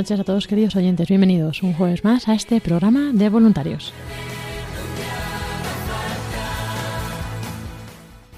Noches 0.00 0.18
a 0.18 0.24
todos 0.24 0.46
queridos 0.46 0.74
oyentes, 0.76 1.08
bienvenidos 1.08 1.62
un 1.62 1.74
jueves 1.74 2.04
más 2.04 2.26
a 2.26 2.32
este 2.32 2.58
programa 2.62 3.10
de 3.12 3.28
voluntarios. 3.28 3.92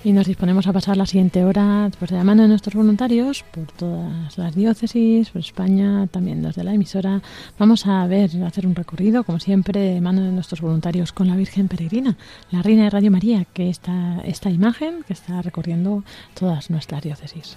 Y 0.02 0.12
nos 0.12 0.26
disponemos 0.26 0.66
a 0.66 0.72
pasar 0.72 0.96
la 0.96 1.06
siguiente 1.06 1.44
hora 1.44 1.88
pues, 2.00 2.10
de 2.10 2.16
la 2.16 2.24
mano 2.24 2.42
de 2.42 2.48
nuestros 2.48 2.74
voluntarios 2.74 3.44
por 3.44 3.70
todas 3.70 4.36
las 4.36 4.56
diócesis, 4.56 5.30
por 5.30 5.40
España, 5.40 6.08
también 6.08 6.42
desde 6.42 6.64
la 6.64 6.74
emisora. 6.74 7.22
Vamos 7.60 7.86
a 7.86 8.04
ver, 8.08 8.42
a 8.42 8.48
hacer 8.48 8.66
un 8.66 8.74
recorrido, 8.74 9.22
como 9.22 9.38
siempre, 9.38 9.78
de 9.78 10.00
mano 10.00 10.20
de 10.20 10.32
nuestros 10.32 10.60
voluntarios 10.60 11.12
con 11.12 11.28
la 11.28 11.36
Virgen 11.36 11.68
Peregrina, 11.68 12.16
la 12.50 12.62
Reina 12.62 12.82
de 12.82 12.90
Radio 12.90 13.12
María, 13.12 13.44
que 13.44 13.70
está 13.70 14.20
esta 14.24 14.50
imagen 14.50 15.04
que 15.06 15.12
está 15.12 15.40
recorriendo 15.42 16.02
todas 16.34 16.70
nuestras 16.70 17.02
diócesis. 17.02 17.56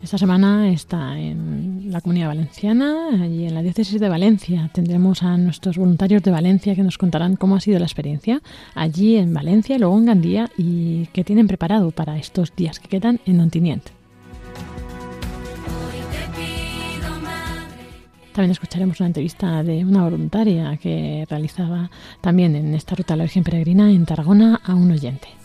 Esta 0.00 0.16
semana 0.16 0.70
está 0.70 1.18
en 1.18 1.90
la 1.90 2.00
Comunidad 2.00 2.28
Valenciana, 2.28 3.08
allí 3.20 3.46
en 3.46 3.54
la 3.54 3.62
Diócesis 3.62 4.00
de 4.00 4.08
Valencia. 4.08 4.70
Tendremos 4.72 5.24
a 5.24 5.36
nuestros 5.36 5.76
voluntarios 5.76 6.22
de 6.22 6.30
Valencia 6.30 6.76
que 6.76 6.84
nos 6.84 6.98
contarán 6.98 7.34
cómo 7.34 7.56
ha 7.56 7.60
sido 7.60 7.80
la 7.80 7.86
experiencia 7.86 8.40
allí 8.76 9.16
en 9.16 9.34
Valencia 9.34 9.76
luego 9.76 9.98
en 9.98 10.06
Gandía 10.06 10.50
y 10.56 11.06
qué 11.06 11.24
tienen 11.24 11.48
preparado 11.48 11.90
para 11.90 12.16
estos 12.16 12.54
días 12.54 12.78
que 12.78 12.88
quedan 12.88 13.18
en 13.26 13.40
Ontinient. 13.40 13.88
También 18.32 18.52
escucharemos 18.52 19.00
una 19.00 19.08
entrevista 19.08 19.64
de 19.64 19.84
una 19.84 20.04
voluntaria 20.04 20.76
que 20.76 21.26
realizaba 21.28 21.90
también 22.20 22.54
en 22.54 22.72
esta 22.72 22.94
ruta 22.94 23.14
de 23.14 23.18
la 23.18 23.24
Virgen 23.24 23.42
Peregrina 23.42 23.90
en 23.90 24.06
Tarragona 24.06 24.60
a 24.64 24.76
un 24.76 24.92
oyente. 24.92 25.37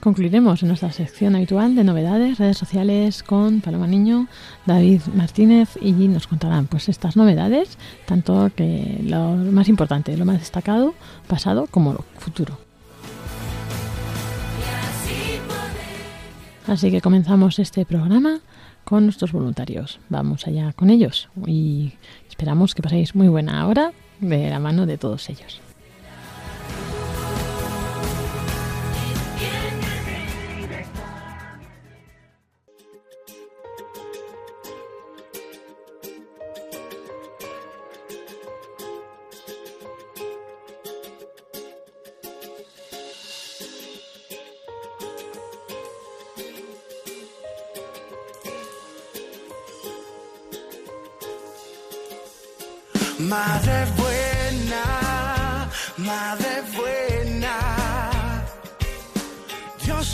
Concluiremos 0.00 0.62
en 0.62 0.68
nuestra 0.68 0.92
sección 0.92 1.36
habitual 1.36 1.74
de 1.74 1.84
novedades, 1.84 2.38
redes 2.38 2.56
sociales 2.56 3.22
con 3.22 3.60
Paloma 3.60 3.86
Niño, 3.86 4.28
David 4.64 5.02
Martínez 5.14 5.76
y 5.78 5.92
nos 5.92 6.26
contarán 6.26 6.66
pues 6.68 6.88
estas 6.88 7.16
novedades, 7.16 7.76
tanto 8.06 8.50
que 8.56 8.98
lo 9.04 9.36
más 9.36 9.68
importante, 9.68 10.16
lo 10.16 10.24
más 10.24 10.38
destacado, 10.38 10.94
pasado 11.28 11.66
como 11.70 11.92
lo 11.92 12.04
futuro. 12.16 12.58
Así 16.66 16.90
que 16.90 17.02
comenzamos 17.02 17.58
este 17.58 17.84
programa 17.84 18.40
con 18.84 19.04
nuestros 19.04 19.32
voluntarios. 19.32 20.00
Vamos 20.08 20.46
allá 20.46 20.72
con 20.72 20.88
ellos 20.88 21.28
y 21.46 21.92
esperamos 22.26 22.74
que 22.74 22.80
paséis 22.80 23.14
muy 23.14 23.28
buena 23.28 23.66
hora 23.66 23.92
de 24.20 24.48
la 24.48 24.60
mano 24.60 24.86
de 24.86 24.96
todos 24.96 25.28
ellos. 25.28 25.60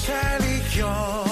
Dios 0.06 0.18
eligió 0.38 0.86
y 1.24 1.25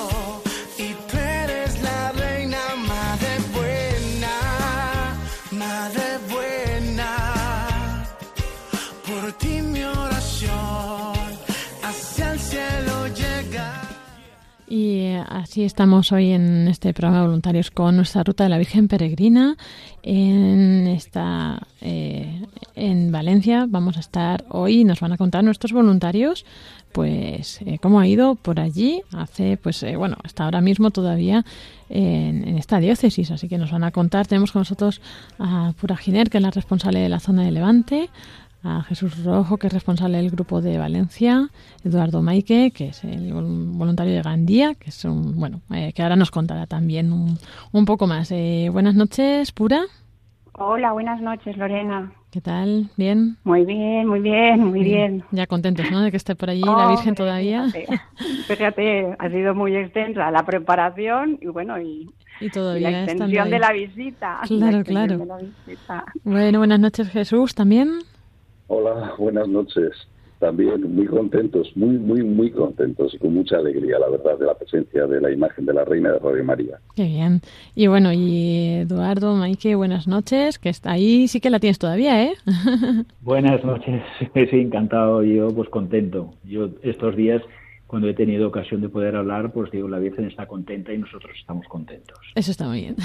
así 15.35 15.65
estamos 15.65 16.13
hoy 16.13 16.31
en 16.31 16.69
este 16.69 16.95
programa 16.95 17.21
de 17.21 17.27
voluntarios 17.27 17.71
con 17.71 17.97
nuestra 17.97 18.23
ruta 18.23 18.45
de 18.45 18.51
la 18.51 18.59
Virgen 18.59 18.89
Peregrina 18.89 19.57
en 20.03 20.87
esta 20.87 21.67
eh, 21.81 22.43
en 22.77 23.11
Valencia. 23.11 23.67
Vamos 23.69 23.97
a 23.97 24.01
estar 24.01 24.45
hoy, 24.49 24.85
nos 24.85 25.01
van 25.01 25.13
a 25.13 25.17
contar 25.17 25.43
nuestros 25.43 25.73
voluntarios, 25.73 26.45
pues 26.93 27.61
eh, 27.63 27.79
cómo 27.81 28.01
ha 28.01 28.07
ido 28.07 28.37
por 28.37 28.61
allí. 28.61 29.03
Hace, 29.13 29.57
pues 29.57 29.83
eh, 29.83 29.97
bueno, 29.97 30.17
hasta 30.23 30.45
ahora 30.45 30.61
mismo 30.61 30.91
todavía 30.91 31.45
en, 31.89 32.47
en 32.47 32.57
esta 32.57 32.79
diócesis, 32.79 33.31
así 33.31 33.49
que 33.49 33.59
nos 33.59 33.73
van 33.73 33.85
a 33.85 33.91
contar. 33.91 34.27
Tenemos 34.27 34.53
con 34.53 34.61
nosotros 34.61 35.01
a 35.39 35.73
Pura 35.81 35.97
Giner, 35.97 36.31
que 36.31 36.39
es 36.39 36.43
la 36.43 36.51
responsable 36.51 37.01
de 37.01 37.09
la 37.09 37.21
zona 37.21 37.43
de 37.43 37.51
Levante 37.51 38.09
a 38.65 38.83
Jesús 38.83 39.23
Rojo, 39.25 39.59
que 39.59 39.67
es 39.67 39.73
responsable 39.75 40.17
del 40.17 40.31
grupo 40.31 40.61
de 40.63 40.79
Valencia, 40.79 41.51
Eduardo 41.85 42.23
Maike, 42.23 42.71
que 42.73 42.89
es 42.89 43.05
el 43.05 43.33
vol- 43.35 43.77
voluntario 43.77 44.15
de 44.15 44.23
Gandía, 44.23 44.75
que 44.75 44.89
es 44.91 45.05
un, 45.05 45.39
bueno, 45.39 45.61
eh, 45.71 45.93
que 45.95 46.03
ahora 46.03 46.17
nos 46.17 46.31
contará 46.31 46.67
también 46.67 47.13
un, 47.13 47.39
un 47.73 47.85
poco 47.85 48.07
más. 48.07 48.33
Eh, 48.33 48.71
buenas 48.73 48.95
noches, 48.95 49.53
Pura. 49.53 49.83
Hola, 50.55 50.93
buenas 50.93 51.21
noches, 51.21 51.57
Lorena. 51.59 52.13
¿Qué 52.31 52.41
tal? 52.41 52.89
¿Bien? 52.97 53.37
Muy 53.45 53.65
bien, 53.65 54.07
muy 54.09 54.21
bien, 54.21 54.65
muy 54.65 54.83
bien. 54.83 55.25
Ya 55.31 55.47
contentos, 55.47 55.91
¿no? 55.91 56.01
De 56.01 56.11
que 56.11 56.17
esté 56.17 56.35
por 56.35 56.49
allí 56.51 56.63
la 56.63 56.89
Virgen 56.89 57.15
todavía. 57.15 57.69
Fíjate, 57.71 58.01
fíjate, 58.49 59.17
ha 59.19 59.29
sido 59.31 59.55
muy 59.55 59.77
extensa 59.77 60.31
la 60.31 60.43
preparación 60.45 61.39
y 61.41 61.47
bueno, 61.49 61.81
y, 61.81 62.09
Y 62.41 62.47
y 62.47 62.51
todavía 62.51 62.91
la 62.91 63.05
extensión 63.05 63.51
de 63.51 63.59
la 63.59 63.73
visita. 63.73 64.41
la 64.43 64.47
Claro, 64.71 64.85
claro. 64.85 65.19
de 65.19 65.27
la 65.27 65.37
visita. 65.37 66.05
Bueno, 66.25 66.59
buenas 66.61 66.81
noches, 66.81 67.09
Jesús, 67.11 67.55
también. 67.55 67.99
Hola, 68.67 69.15
buenas 69.19 69.49
noches. 69.49 69.93
También 70.39 70.95
muy 70.95 71.07
contentos, 71.07 71.71
muy, 71.75 71.97
muy, 71.97 72.23
muy 72.23 72.51
contentos 72.51 73.15
y 73.15 73.19
con 73.19 73.35
mucha 73.35 73.57
alegría, 73.57 73.99
la 73.99 74.09
verdad, 74.09 74.39
de 74.39 74.47
la 74.47 74.55
presencia 74.55 75.07
de 75.07 75.21
la 75.21 75.31
imagen 75.31 75.65
de 75.65 75.73
la 75.73 75.85
Reina 75.85 76.13
de 76.13 76.19
Radio 76.19 76.45
María. 76.45 76.79
Qué 76.97 77.05
bien. 77.05 77.41
Y 77.75 77.87
bueno, 77.87 78.13
y 78.13 78.81
Eduardo, 78.81 79.35
Maike, 79.37 79.75
buenas 79.75 80.07
noches, 80.07 80.59
que 80.59 80.69
está 80.69 80.93
ahí, 80.93 81.29
sí 81.29 81.41
que 81.41 81.51
la 81.51 81.61
tienes 81.61 81.79
todavía, 81.79 82.25
¿eh? 82.25 82.35
Buenas 83.23 83.65
noches, 83.65 84.03
sí, 84.35 84.57
encantado, 84.61 85.23
yo 85.23 85.49
pues 85.49 85.69
contento. 85.69 86.35
Yo 86.45 86.69
estos 86.83 87.17
días, 87.17 87.41
cuando 87.87 88.09
he 88.09 88.15
tenido 88.15 88.49
ocasión 88.49 88.81
de 88.81 88.89
poder 88.89 89.17
hablar, 89.17 89.53
pues 89.53 89.71
digo, 89.71 89.89
la 89.89 89.99
Virgen 89.99 90.27
está 90.27 90.47
contenta 90.47 90.93
y 90.93 90.99
nosotros 90.99 91.33
estamos 91.39 91.67
contentos. 91.69 92.19
Eso 92.35 92.51
está 92.51 92.67
muy 92.67 92.81
bien. 92.81 92.97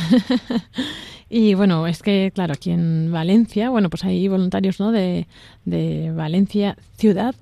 y 1.30 1.54
bueno, 1.54 1.86
es 1.88 2.02
que, 2.02 2.31
claro, 2.34 2.54
aquí 2.54 2.72
en 2.72 3.12
Valencia, 3.12 3.70
bueno, 3.70 3.90
pues 3.90 4.06
hay 4.06 4.28
voluntarios, 4.28 4.80
¿no? 4.80 4.92
De, 4.92 5.28
de 5.66 6.12
Valencia 6.12 6.76
ciudad 6.94 7.36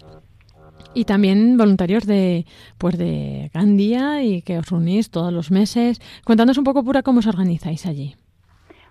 y 0.93 1.05
también 1.05 1.57
voluntarios 1.57 2.07
de, 2.07 2.45
pues 2.77 2.97
de 2.97 3.51
Gandía 3.53 4.23
y 4.23 4.41
que 4.41 4.57
os 4.57 4.69
reunís 4.69 5.11
todos 5.11 5.31
los 5.31 5.51
meses. 5.51 5.99
Cuéntanos 6.25 6.57
un 6.57 6.63
poco, 6.63 6.83
Pura, 6.83 7.03
cómo 7.03 7.19
os 7.19 7.27
organizáis 7.27 7.85
allí. 7.85 8.15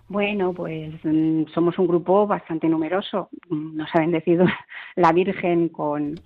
Bueno, 0.08 0.52
pues 0.52 0.94
mm, 1.02 1.46
somos 1.52 1.78
un 1.78 1.88
grupo 1.88 2.26
bastante 2.26 2.68
numeroso. 2.68 3.28
Mm, 3.48 3.76
Nos 3.76 3.88
ha 3.92 4.00
bendecido 4.00 4.46
la 4.96 5.12
Virgen 5.12 5.68
con, 5.68 6.20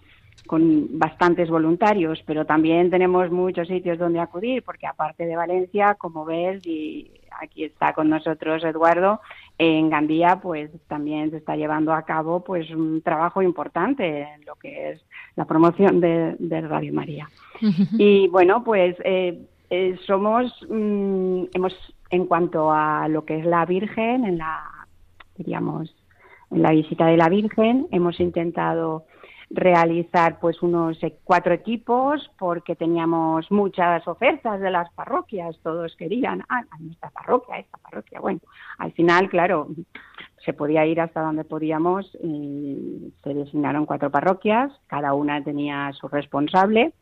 con 0.50 0.99
bastantes 0.99 1.49
voluntarios, 1.49 2.20
pero 2.26 2.44
también 2.44 2.91
tenemos 2.91 3.31
muchos 3.31 3.69
sitios 3.69 3.99
donde 4.00 4.19
acudir, 4.19 4.64
porque 4.64 4.85
aparte 4.85 5.25
de 5.25 5.37
Valencia, 5.37 5.94
como 5.94 6.25
ves, 6.25 6.67
y 6.67 7.08
aquí 7.41 7.62
está 7.62 7.93
con 7.93 8.11
nosotros 8.11 8.64
Eduardo, 8.64 9.20
en 9.58 9.91
Gandía 9.91 10.41
pues 10.43 10.73
también 10.88 11.31
se 11.31 11.37
está 11.37 11.55
llevando 11.55 11.93
a 11.93 12.02
cabo 12.02 12.43
pues 12.43 12.69
un 12.73 13.00
trabajo 13.00 13.43
importante 13.43 14.23
en 14.23 14.44
lo 14.44 14.56
que 14.56 14.91
es 14.91 15.05
la 15.37 15.44
promoción 15.44 16.00
de, 16.00 16.35
de 16.41 16.61
Radio 16.62 16.93
María. 16.93 17.29
Y 17.97 18.26
bueno, 18.26 18.64
pues 18.64 18.97
eh, 19.05 19.47
eh, 19.70 19.97
somos, 20.05 20.52
mm, 20.69 21.44
hemos, 21.55 21.94
en 22.11 22.26
cuanto 22.26 22.73
a 22.73 23.06
lo 23.06 23.25
que 23.25 23.38
es 23.38 23.47
la 23.47 23.64
Virgen, 23.67 24.25
en 24.25 24.38
la, 24.38 24.64
diríamos, 25.37 25.94
en 26.50 26.62
la 26.62 26.73
visita 26.73 27.06
de 27.06 27.17
la 27.17 27.29
Virgen, 27.29 27.87
hemos 27.93 28.19
intentado 28.19 29.05
realizar 29.50 30.38
pues 30.38 30.62
unos 30.62 31.02
eh, 31.02 31.17
cuatro 31.25 31.52
equipos 31.52 32.31
porque 32.38 32.76
teníamos 32.76 33.50
muchas 33.50 34.06
ofertas 34.06 34.61
de 34.61 34.70
las 34.70 34.91
parroquias, 34.93 35.58
todos 35.62 35.97
querían, 35.97 36.44
ah, 36.49 36.62
a 36.70 36.76
esta 36.91 37.11
parroquia, 37.11 37.58
esta 37.58 37.79
parroquia. 37.79 38.20
Bueno, 38.20 38.41
al 38.79 38.93
final, 38.93 39.29
claro, 39.29 39.69
se 40.44 40.52
podía 40.52 40.87
ir 40.87 41.00
hasta 41.00 41.20
donde 41.20 41.44
podíamos 41.44 42.06
y 42.23 43.12
se 43.25 43.35
designaron 43.35 43.87
cuatro 43.87 44.11
parroquias, 44.11 44.73
cada 44.87 45.14
una 45.14 45.43
tenía 45.43 45.93
su 45.94 46.08
responsable 46.08 46.93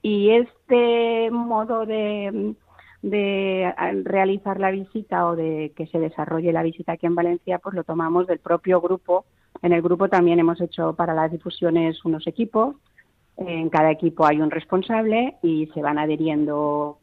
y 0.00 0.30
este 0.30 1.30
modo 1.32 1.84
de, 1.84 2.54
de 3.02 3.72
realizar 4.04 4.58
la 4.58 4.70
visita 4.70 5.26
o 5.26 5.36
de 5.36 5.72
que 5.76 5.86
se 5.86 5.98
desarrolle 5.98 6.52
la 6.52 6.62
visita 6.62 6.92
aquí 6.92 7.06
en 7.06 7.14
Valencia, 7.14 7.58
pues 7.58 7.74
lo 7.74 7.84
tomamos 7.84 8.26
del 8.26 8.38
propio 8.38 8.80
grupo. 8.80 9.24
En 9.62 9.72
el 9.72 9.82
grupo 9.82 10.08
también 10.08 10.38
hemos 10.38 10.60
hecho 10.60 10.94
para 10.94 11.14
las 11.14 11.30
difusiones 11.30 12.04
unos 12.04 12.26
equipos. 12.26 12.76
En 13.36 13.70
cada 13.70 13.92
equipo 13.92 14.26
hay 14.26 14.40
un 14.40 14.50
responsable 14.50 15.36
y 15.42 15.66
se 15.74 15.80
van 15.80 15.98
adheriendo 15.98 16.98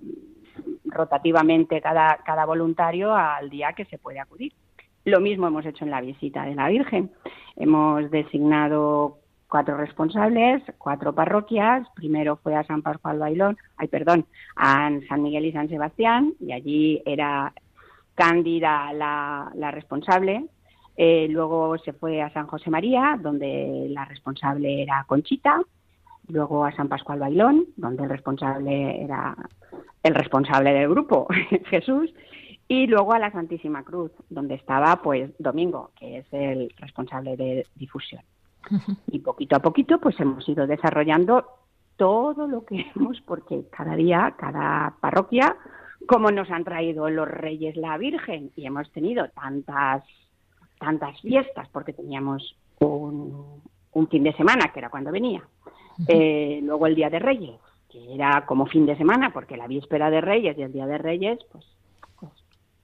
rotativamente 0.85 1.81
cada, 1.81 2.19
cada 2.25 2.45
voluntario 2.45 3.13
al 3.13 3.49
día 3.49 3.73
que 3.73 3.85
se 3.85 3.97
puede 3.97 4.19
acudir. 4.19 4.53
Lo 5.05 5.19
mismo 5.19 5.47
hemos 5.47 5.65
hecho 5.65 5.85
en 5.85 5.91
la 5.91 6.01
visita 6.01 6.43
de 6.45 6.55
la 6.55 6.67
Virgen. 6.67 7.11
Hemos 7.55 8.09
designado 8.11 9.19
cuatro 9.55 9.77
responsables, 9.77 10.61
cuatro 10.77 11.15
parroquias. 11.15 11.87
Primero 11.95 12.35
fue 12.35 12.55
a 12.55 12.65
San 12.65 12.81
Pascual 12.81 13.19
Bailón, 13.19 13.57
ay, 13.77 13.87
perdón, 13.87 14.25
a 14.57 14.89
San 15.07 15.23
Miguel 15.23 15.45
y 15.45 15.53
San 15.53 15.69
Sebastián, 15.69 16.33
y 16.41 16.51
allí 16.51 17.01
era 17.05 17.53
Cándida 18.15 18.91
la, 18.91 19.71
responsable. 19.71 20.47
Eh, 20.97 21.27
luego 21.29 21.77
se 21.77 21.93
fue 21.93 22.21
a 22.21 22.33
San 22.33 22.47
José 22.47 22.69
María, 22.69 23.17
donde 23.17 23.87
la 23.91 24.03
responsable 24.03 24.81
era 24.81 25.05
Conchita. 25.07 25.61
Luego 26.27 26.65
a 26.65 26.73
San 26.73 26.89
Pascual 26.89 27.19
Bailón, 27.19 27.67
donde 27.77 28.03
el 28.03 28.09
responsable 28.09 29.05
era 29.05 29.37
el 30.03 30.15
responsable 30.15 30.73
del 30.73 30.89
grupo, 30.89 31.27
Jesús. 31.69 32.13
Y 32.67 32.87
luego 32.87 33.13
a 33.13 33.19
la 33.19 33.31
Santísima 33.31 33.83
Cruz, 33.83 34.11
donde 34.29 34.55
estaba 34.55 34.97
pues 35.01 35.31
Domingo, 35.39 35.91
que 35.97 36.17
es 36.17 36.25
el 36.33 36.73
responsable 36.77 37.37
de 37.37 37.65
difusión. 37.75 38.21
Y 39.11 39.19
poquito 39.19 39.55
a 39.55 39.59
poquito 39.59 39.99
pues 39.99 40.19
hemos 40.19 40.47
ido 40.47 40.67
desarrollando 40.67 41.45
todo 41.97 42.47
lo 42.47 42.65
que 42.65 42.85
hemos, 42.95 43.21
porque 43.21 43.65
cada 43.69 43.95
día, 43.95 44.35
cada 44.37 44.95
parroquia, 44.99 45.55
como 46.07 46.31
nos 46.31 46.49
han 46.51 46.63
traído 46.63 47.09
los 47.09 47.27
reyes 47.27 47.75
la 47.75 47.97
Virgen, 47.97 48.51
y 48.55 48.65
hemos 48.65 48.91
tenido 48.91 49.27
tantas, 49.29 50.03
tantas 50.79 51.19
fiestas, 51.21 51.67
porque 51.69 51.93
teníamos 51.93 52.55
un, 52.79 53.61
un 53.93 54.07
fin 54.07 54.23
de 54.23 54.33
semana, 54.33 54.71
que 54.73 54.79
era 54.79 54.89
cuando 54.89 55.11
venía, 55.11 55.43
eh, 56.07 56.59
luego 56.63 56.87
el 56.87 56.95
Día 56.95 57.09
de 57.09 57.19
Reyes, 57.19 57.59
que 57.89 58.13
era 58.13 58.45
como 58.45 58.65
fin 58.65 58.85
de 58.85 58.97
semana, 58.97 59.31
porque 59.31 59.57
la 59.57 59.67
víspera 59.67 60.09
de 60.09 60.21
Reyes 60.21 60.57
y 60.57 60.63
el 60.63 60.73
Día 60.73 60.85
de 60.85 60.97
Reyes, 60.97 61.39
pues, 61.51 61.65
pues 62.19 62.31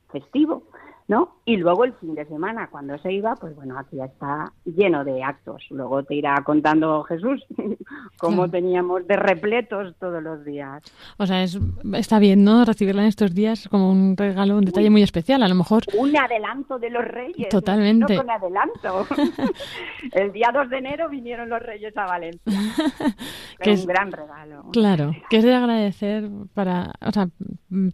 festivo, 0.10 0.63
¿no? 1.12 1.36
Y 1.44 1.58
luego 1.58 1.84
el 1.84 1.92
fin 1.96 2.16
de 2.16 2.25
semana, 2.25 2.69
cuando 2.72 2.98
se 3.00 3.12
iba, 3.12 3.36
pues 3.36 3.54
bueno, 3.54 3.78
aquí 3.78 3.98
ya 3.98 4.06
está 4.06 4.54
lleno 4.63 5.04
de 5.04 5.22
actos. 5.22 5.62
Luego 5.69 6.04
te 6.04 6.16
irá 6.16 6.42
contando 6.46 7.04
Jesús 7.04 7.44
cómo 8.18 8.50
teníamos 8.50 9.06
de 9.08 9.18
repletos 9.18 9.94
todos 10.00 10.24
los 10.24 10.46
días. 10.46 10.81
O 11.18 11.28
sea, 11.28 11.44
es, 11.44 11.60
está 11.96 12.18
bien, 12.19 12.46
¿no? 12.46 12.63
Recibirla 12.63 13.02
en 13.02 13.10
estos 13.10 13.36
días 13.36 13.68
como 13.68 13.92
un 13.92 14.16
regalo, 14.16 14.56
un 14.58 14.63
detalle 14.63 14.90
muy 14.90 15.04
especial. 15.04 15.44
A 15.44 15.50
lo 15.50 15.56
mejor 15.56 15.84
Un 15.98 16.16
adelanto 16.16 16.80
de 16.80 16.90
los 16.90 17.04
reyes. 17.04 17.50
Totalmente. 17.50 18.16
No 18.16 18.22
con 18.22 18.30
adelanto. 18.31 19.06
el 20.13 20.31
día 20.31 20.50
2 20.54 20.69
de 20.69 20.78
enero 20.78 21.10
vinieron 21.10 21.50
los 21.50 21.62
reyes 21.62 21.96
a 21.98 22.06
Valencia. 22.06 22.42
Que 23.60 23.74
es- 23.74 23.81
un 23.81 23.88
gran 23.88 24.12
regalo. 24.12 24.63
Claro, 24.72 25.12
que 25.30 25.38
es 25.38 25.44
de 25.44 25.54
agradecer 25.54 26.30
para, 26.54 26.94
o 27.06 27.12
sea, 27.12 27.28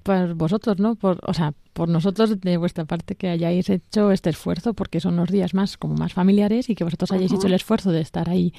para 0.04 0.34
vosotros, 0.34 0.80
¿no? 0.80 0.96
Por, 0.96 1.18
o 1.24 1.34
sea, 1.34 1.52
por 1.78 1.90
nosotros 1.90 2.42
de 2.42 2.58
vuestra 2.58 2.86
parte 2.86 3.14
que 3.14 3.30
hayáis 3.30 3.70
hecho 3.70 4.10
este 4.12 4.32
esfuerzo, 4.32 4.74
porque 4.74 5.00
son 5.00 5.16
los 5.16 5.30
días 5.30 5.54
más 5.54 5.78
como 5.78 5.94
más 5.94 6.12
familiares 6.12 6.72
y 6.72 6.76
que 6.76 6.84
vosotros 6.84 7.12
hayáis 7.12 7.32
hecho 7.32 7.46
el 7.46 7.54
esfuerzo 7.54 7.92
de 7.92 8.02
estar 8.02 8.30
ahí, 8.30 8.52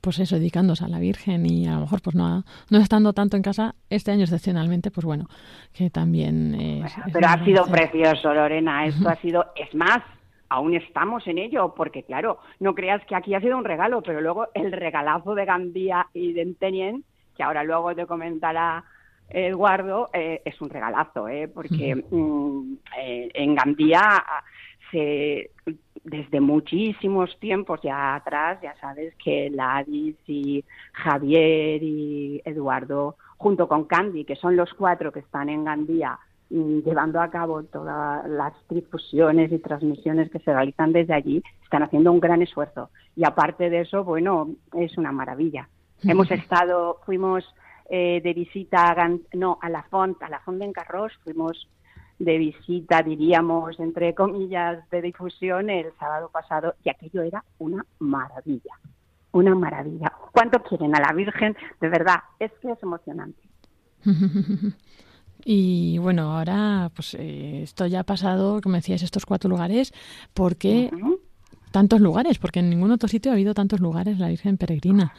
pues 0.00 0.18
eso, 0.18 0.34
dedicándose 0.34 0.84
a 0.84 0.88
la 0.88 0.98
Virgen 0.98 1.46
y 1.46 1.68
a 1.68 1.74
lo 1.74 1.82
mejor 1.82 2.02
pues 2.02 2.16
no, 2.16 2.42
no 2.70 2.78
estando 2.78 3.12
tanto 3.12 3.36
en 3.36 3.44
casa 3.44 3.76
este 3.90 4.10
año 4.10 4.24
excepcionalmente, 4.24 4.90
pues 4.90 5.04
bueno, 5.04 5.26
que 5.72 5.88
también 5.88 6.56
es, 6.56 6.98
es 6.98 7.12
Pero 7.12 7.28
ha 7.28 7.44
sido 7.44 7.64
precioso, 7.66 8.34
Lorena. 8.34 8.86
Esto 8.86 9.08
ha 9.08 9.16
sido, 9.20 9.46
es 9.54 9.72
más, 9.72 10.02
aún 10.48 10.74
estamos 10.74 11.24
en 11.28 11.38
ello, 11.38 11.74
porque 11.76 12.02
claro, 12.02 12.40
no 12.58 12.74
creas 12.74 13.06
que 13.06 13.14
aquí 13.14 13.36
ha 13.36 13.40
sido 13.40 13.56
un 13.56 13.64
regalo, 13.64 14.02
pero 14.02 14.20
luego 14.20 14.48
el 14.52 14.72
regalazo 14.72 15.36
de 15.36 15.44
Gandía 15.44 16.08
y 16.12 16.32
de 16.32 16.42
Entenien, 16.42 17.04
que 17.36 17.44
ahora 17.44 17.62
luego 17.62 17.94
te 17.94 18.06
comentará 18.06 18.82
Eduardo, 19.28 20.10
eh, 20.12 20.42
es 20.44 20.60
un 20.60 20.70
regalazo, 20.70 21.28
¿eh? 21.28 21.48
porque 21.48 21.96
mm, 21.96 22.74
eh, 22.98 23.30
en 23.34 23.54
Gandía 23.54 24.00
ah, 24.02 24.44
se, 24.90 25.50
desde 26.04 26.40
muchísimos 26.40 27.36
tiempos 27.40 27.80
ya 27.82 28.14
atrás, 28.14 28.60
ya 28.62 28.74
sabes 28.80 29.14
que 29.16 29.50
Ladis 29.50 30.16
y 30.26 30.64
Javier 30.92 31.82
y 31.82 32.42
Eduardo, 32.44 33.16
junto 33.36 33.66
con 33.66 33.84
Candy, 33.84 34.24
que 34.24 34.36
son 34.36 34.56
los 34.56 34.72
cuatro 34.74 35.10
que 35.10 35.20
están 35.20 35.48
en 35.48 35.64
Gandía 35.64 36.18
mm, 36.50 36.80
llevando 36.80 37.20
a 37.20 37.30
cabo 37.30 37.62
todas 37.64 38.28
las 38.28 38.52
difusiones 38.68 39.50
y 39.50 39.58
transmisiones 39.58 40.30
que 40.30 40.38
se 40.40 40.52
realizan 40.52 40.92
desde 40.92 41.14
allí, 41.14 41.42
están 41.62 41.82
haciendo 41.82 42.12
un 42.12 42.20
gran 42.20 42.42
esfuerzo. 42.42 42.90
Y 43.16 43.24
aparte 43.24 43.70
de 43.70 43.80
eso, 43.80 44.04
bueno, 44.04 44.50
es 44.74 44.96
una 44.98 45.10
maravilla. 45.10 45.68
Hemos 46.02 46.30
estado, 46.30 47.00
fuimos 47.06 47.44
eh, 47.90 48.20
de 48.22 48.32
visita 48.32 48.84
a, 48.90 48.94
Gan- 48.94 49.22
no, 49.34 49.58
a 49.60 49.68
la 49.68 49.82
Font, 49.84 50.22
a 50.22 50.28
la 50.28 50.40
Font 50.40 50.58
de 50.58 50.64
Encarrós, 50.66 51.12
fuimos 51.22 51.68
de 52.18 52.38
visita, 52.38 53.02
diríamos, 53.02 53.78
entre 53.80 54.14
comillas, 54.14 54.88
de 54.90 55.02
difusión 55.02 55.68
el 55.68 55.92
sábado 55.98 56.30
pasado 56.32 56.74
y 56.84 56.90
aquello 56.90 57.22
era 57.22 57.44
una 57.58 57.84
maravilla, 57.98 58.72
una 59.32 59.54
maravilla. 59.54 60.12
¿Cuánto 60.32 60.62
quieren 60.62 60.94
a 60.96 61.00
la 61.00 61.12
Virgen? 61.12 61.56
De 61.80 61.88
verdad, 61.88 62.20
es 62.38 62.52
que 62.60 62.70
es 62.70 62.82
emocionante. 62.82 63.42
Y 65.46 65.98
bueno, 65.98 66.32
ahora 66.38 66.90
pues 66.94 67.14
eh, 67.18 67.62
esto 67.64 67.86
ya 67.86 68.00
ha 68.00 68.04
pasado, 68.04 68.62
como 68.62 68.76
decías, 68.76 69.02
estos 69.02 69.26
cuatro 69.26 69.50
lugares, 69.50 69.92
¿por 70.32 70.56
qué 70.56 70.88
Ujú. 70.90 71.20
tantos 71.70 72.00
lugares? 72.00 72.38
Porque 72.38 72.60
en 72.60 72.70
ningún 72.70 72.90
otro 72.92 73.08
sitio 73.10 73.30
ha 73.30 73.34
habido 73.34 73.52
tantos 73.52 73.80
lugares 73.80 74.18
la 74.18 74.28
Virgen 74.28 74.56
Peregrina. 74.56 75.12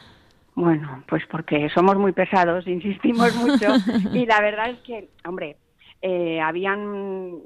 Bueno, 0.56 1.04
pues 1.06 1.22
porque 1.30 1.68
somos 1.68 1.96
muy 1.96 2.12
pesados, 2.12 2.66
insistimos 2.66 3.36
mucho 3.36 3.68
y 4.12 4.26
la 4.26 4.40
verdad 4.40 4.70
es 4.70 4.78
que, 4.80 5.10
hombre, 5.26 5.56
eh, 6.00 6.40
habían, 6.40 7.38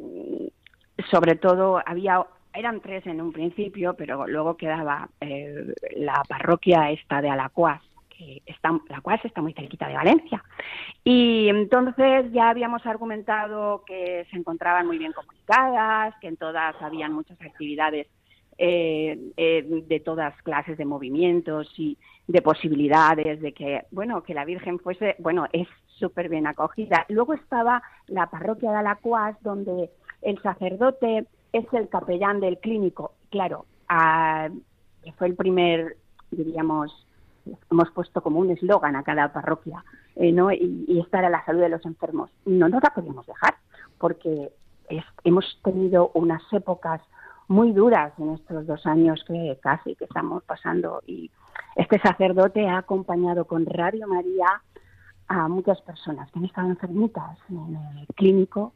sobre 1.10 1.34
todo, 1.34 1.82
había, 1.84 2.24
eran 2.54 2.80
tres 2.80 3.04
en 3.06 3.20
un 3.20 3.32
principio, 3.32 3.94
pero 3.94 4.26
luego 4.28 4.56
quedaba 4.56 5.08
eh, 5.20 5.74
la 5.96 6.22
parroquia 6.28 6.92
esta 6.92 7.20
de 7.20 7.30
Alacuás, 7.30 7.82
que 8.16 8.42
está, 8.46 8.70
Alacuás 8.88 9.24
está 9.24 9.42
muy 9.42 9.54
cerquita 9.54 9.88
de 9.88 9.94
Valencia. 9.94 10.44
Y 11.02 11.48
entonces 11.48 12.30
ya 12.30 12.50
habíamos 12.50 12.86
argumentado 12.86 13.82
que 13.86 14.24
se 14.30 14.36
encontraban 14.36 14.86
muy 14.86 14.98
bien 14.98 15.12
comunicadas, 15.12 16.14
que 16.20 16.28
en 16.28 16.36
todas 16.36 16.80
habían 16.80 17.12
muchas 17.12 17.40
actividades 17.40 18.06
eh, 18.62 19.18
eh, 19.38 19.82
de 19.88 20.00
todas 20.00 20.34
clases 20.42 20.76
de 20.76 20.84
movimientos 20.84 21.72
y 21.78 21.96
de 22.28 22.42
posibilidades 22.42 23.40
de 23.40 23.52
que, 23.54 23.84
bueno, 23.90 24.22
que 24.22 24.34
la 24.34 24.44
Virgen 24.44 24.78
fuese, 24.78 25.16
bueno, 25.18 25.46
es 25.52 25.66
súper 25.98 26.28
bien 26.28 26.46
acogida. 26.46 27.06
Luego 27.08 27.32
estaba 27.32 27.82
la 28.06 28.26
parroquia 28.28 28.70
de 28.70 28.76
Alacuás, 28.76 29.34
donde 29.42 29.90
el 30.20 30.40
sacerdote 30.42 31.26
es 31.54 31.64
el 31.72 31.88
capellán 31.88 32.40
del 32.40 32.58
clínico. 32.58 33.14
Claro, 33.30 33.64
ah, 33.88 34.50
que 35.02 35.12
fue 35.12 35.28
el 35.28 35.36
primer, 35.36 35.96
diríamos, 36.30 37.06
hemos 37.70 37.90
puesto 37.92 38.20
como 38.22 38.40
un 38.40 38.50
eslogan 38.50 38.94
a 38.94 39.02
cada 39.04 39.32
parroquia, 39.32 39.82
eh, 40.16 40.32
¿no? 40.32 40.52
Y, 40.52 40.84
y 40.86 41.00
esta 41.00 41.20
era 41.20 41.30
la 41.30 41.44
salud 41.46 41.62
de 41.62 41.70
los 41.70 41.84
enfermos. 41.86 42.30
No 42.44 42.68
nos 42.68 42.82
la 42.82 42.90
podíamos 42.90 43.26
dejar, 43.26 43.54
porque 43.96 44.50
es- 44.90 45.04
hemos 45.24 45.46
tenido 45.64 46.10
unas 46.12 46.42
épocas 46.52 47.00
muy 47.50 47.72
duras 47.72 48.12
en 48.18 48.30
estos 48.30 48.64
dos 48.64 48.86
años 48.86 49.24
que 49.26 49.58
casi 49.60 49.96
que 49.96 50.04
estamos 50.04 50.44
pasando 50.44 51.02
y 51.04 51.28
este 51.74 51.98
sacerdote 51.98 52.68
ha 52.68 52.78
acompañado 52.78 53.44
con 53.44 53.66
Radio 53.66 54.06
María 54.06 54.62
a 55.26 55.48
muchas 55.48 55.80
personas 55.82 56.30
que 56.30 56.38
han 56.38 56.44
estado 56.44 56.68
enfermitas 56.68 57.36
en 57.48 57.74
el 57.98 58.06
clínico 58.14 58.72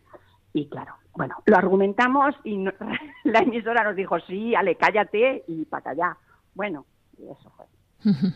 y 0.53 0.67
claro, 0.69 0.95
bueno, 1.15 1.37
lo 1.47 1.57
argumentamos 1.57 2.35
y 2.43 2.57
no- 2.57 2.73
la 3.25 3.39
emisora 3.39 3.85
nos 3.85 3.95
dijo, 3.95 4.19
sí, 4.21 4.57
Ale, 4.57 4.75
cállate 4.77 5.45
y 5.47 5.65
para 5.67 5.93
allá. 5.93 6.17
Bueno, 6.55 6.85
y 7.17 7.29
eso 7.29 7.51
fue. 7.57 7.67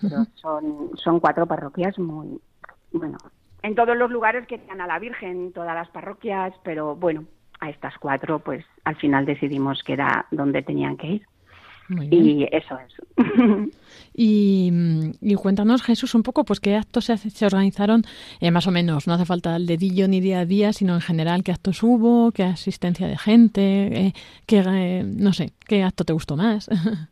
Pero 0.02 0.24
son, 0.34 0.90
son 0.94 1.18
cuatro 1.18 1.46
parroquias 1.46 1.98
muy, 1.98 2.40
bueno, 2.92 3.18
en 3.62 3.74
todos 3.74 3.96
los 3.96 4.08
lugares 4.08 4.46
que 4.46 4.58
tengan 4.58 4.82
a 4.82 4.86
la 4.86 5.00
Virgen, 5.00 5.52
todas 5.52 5.74
las 5.74 5.88
parroquias, 5.88 6.54
pero 6.62 6.94
bueno, 6.94 7.24
a 7.60 7.70
estas 7.70 7.96
cuatro, 7.98 8.38
pues 8.40 8.64
al 8.84 8.96
final 8.96 9.26
decidimos 9.26 9.82
que 9.82 9.94
era 9.94 10.26
donde 10.30 10.62
tenían 10.62 10.96
que 10.96 11.06
ir. 11.06 11.22
Muy 11.88 12.06
bien. 12.08 12.40
Y 12.40 12.48
eso 12.50 12.78
es. 12.78 12.94
Y, 14.20 14.70
mm, 14.72 15.10
y 15.20 15.34
cuéntanos, 15.36 15.80
Jesús, 15.80 16.12
un 16.16 16.24
poco, 16.24 16.44
pues 16.44 16.58
qué 16.58 16.74
actos 16.74 17.04
se, 17.04 17.16
se 17.16 17.46
organizaron, 17.46 18.02
eh, 18.40 18.50
más 18.50 18.66
o 18.66 18.72
menos, 18.72 19.06
no 19.06 19.14
hace 19.14 19.24
falta 19.24 19.54
el 19.54 19.66
dedillo 19.66 20.08
ni 20.08 20.20
día 20.20 20.40
a 20.40 20.44
día, 20.44 20.72
sino 20.72 20.94
en 20.94 21.00
general, 21.00 21.44
qué 21.44 21.52
actos 21.52 21.84
hubo, 21.84 22.32
qué 22.32 22.42
asistencia 22.42 23.06
de 23.06 23.16
gente, 23.16 23.62
eh, 23.62 24.12
qué, 24.44 24.64
eh, 24.66 25.04
no 25.04 25.32
sé, 25.32 25.52
qué 25.68 25.84
acto 25.84 26.04
te 26.04 26.12
gustó 26.12 26.36
más. 26.36 26.68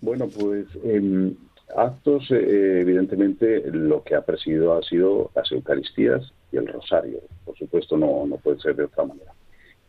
Bueno, 0.00 0.26
pues 0.26 0.66
en 0.82 1.38
actos, 1.76 2.28
eh, 2.32 2.80
evidentemente, 2.80 3.62
lo 3.70 4.02
que 4.02 4.16
ha 4.16 4.22
presidido 4.22 4.76
ha 4.76 4.82
sido 4.82 5.30
las 5.36 5.50
Eucaristías 5.52 6.32
y 6.52 6.56
el 6.58 6.66
Rosario. 6.68 7.20
Por 7.44 7.56
supuesto, 7.56 7.96
no, 7.96 8.26
no 8.26 8.36
puede 8.36 8.60
ser 8.60 8.76
de 8.76 8.84
otra 8.84 9.04
manera. 9.04 9.32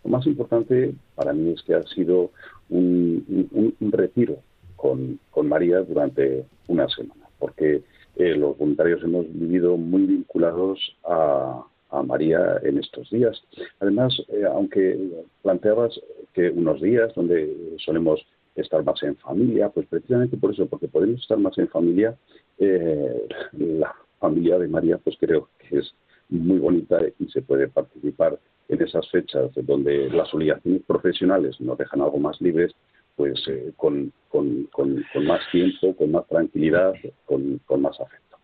Lo 0.04 0.10
más 0.10 0.26
importante 0.26 0.94
para 1.16 1.34
mí 1.34 1.52
es 1.52 1.62
que 1.64 1.76
ha 1.76 1.84
sido 1.84 2.32
un, 2.70 3.48
un- 3.52 3.76
un 3.80 3.92
retiro 3.92 4.38
con, 4.76 5.20
con 5.32 5.48
María 5.48 5.80
durante 5.82 6.46
una 6.68 6.88
semana, 6.90 7.26
porque 7.40 7.84
eh, 8.16 8.36
los 8.36 8.58
voluntarios 8.58 9.02
hemos 9.04 9.26
vivido 9.32 9.78
muy 9.78 10.04
vinculados 10.04 10.80
a, 11.06 11.64
a 11.90 12.04
María 12.04 12.60
en 12.64 12.78
estos 12.80 13.10
días. 13.10 13.42
Además, 13.80 14.14
eh, 14.30 14.44
aunque 14.52 15.00
planteabas 15.42 16.00
que 16.34 16.50
unos 16.50 16.82
días 16.82 17.14
donde 17.16 17.76
solemos 17.78 18.26
estar 18.56 18.84
más 18.84 19.02
en 19.04 19.16
familia, 19.16 19.70
pues 19.70 19.88
precisamente 19.88 20.38
por 20.38 20.52
eso, 20.52 20.66
porque 20.68 20.88
podemos 20.88 21.22
estar 21.22 21.38
más 21.38 21.58
en 21.58 21.68
familia, 21.70 22.16
eh, 22.60 23.28
la 23.54 23.94
familia 24.20 24.60
de 24.60 24.68
María, 24.68 24.98
pues 24.98 25.16
creo 25.20 25.50
que 25.60 25.80
es 25.80 25.94
muy 26.30 26.60
bonita 26.60 27.00
y 27.20 27.26
se 27.30 27.42
puede 27.42 27.68
participar 27.68 28.40
en 28.70 28.82
esas 28.82 29.10
fechas 29.12 29.52
donde 29.56 30.10
las 30.10 30.34
obligaciones 30.34 30.82
profesionales 30.88 31.60
nos 31.60 31.78
dejan 31.78 32.02
algo 32.02 32.18
más 32.20 32.40
libres, 32.42 32.72
pues 33.16 33.44
eh, 33.48 33.72
con, 33.78 34.12
con- 34.30 34.64
con- 34.72 35.04
más 35.26 35.42
tiempo, 35.52 35.96
con 35.96 36.12
más 36.12 36.26
tranquilidad, 36.28 36.94
con, 37.26 37.60
con 37.66 37.82
más 37.82 38.00
afecto. 38.00 38.38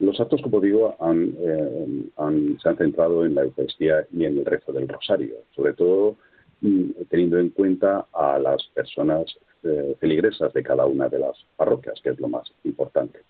Los 0.00 0.18
actos, 0.20 0.40
como 0.42 0.60
digo, 0.60 0.96
han, 1.00 1.34
eh, 1.38 2.02
han- 2.16 2.58
se 2.60 2.68
han 2.68 2.76
centrado 2.76 3.24
en 3.26 3.34
la 3.34 3.42
Eucaristía 3.42 4.06
y 4.12 4.24
en 4.24 4.38
el 4.38 4.44
rezo 4.44 4.72
del 4.72 4.88
Rosario, 4.88 5.34
sobre 5.54 5.74
todo 5.74 6.16
mm, 6.60 6.90
teniendo 7.10 7.38
en 7.38 7.50
cuenta 7.50 8.06
a 8.12 8.38
las 8.38 8.64
personas 8.74 9.24
eh, 9.64 9.96
feligresas 10.00 10.52
de 10.52 10.62
cada 10.62 10.86
una 10.86 11.08
de 11.08 11.18
las 11.18 11.36
parroquias, 11.56 12.00
que 12.02 12.10
es 12.10 12.18
lo 12.20 12.28
más 12.28 12.50
importante. 12.64 13.20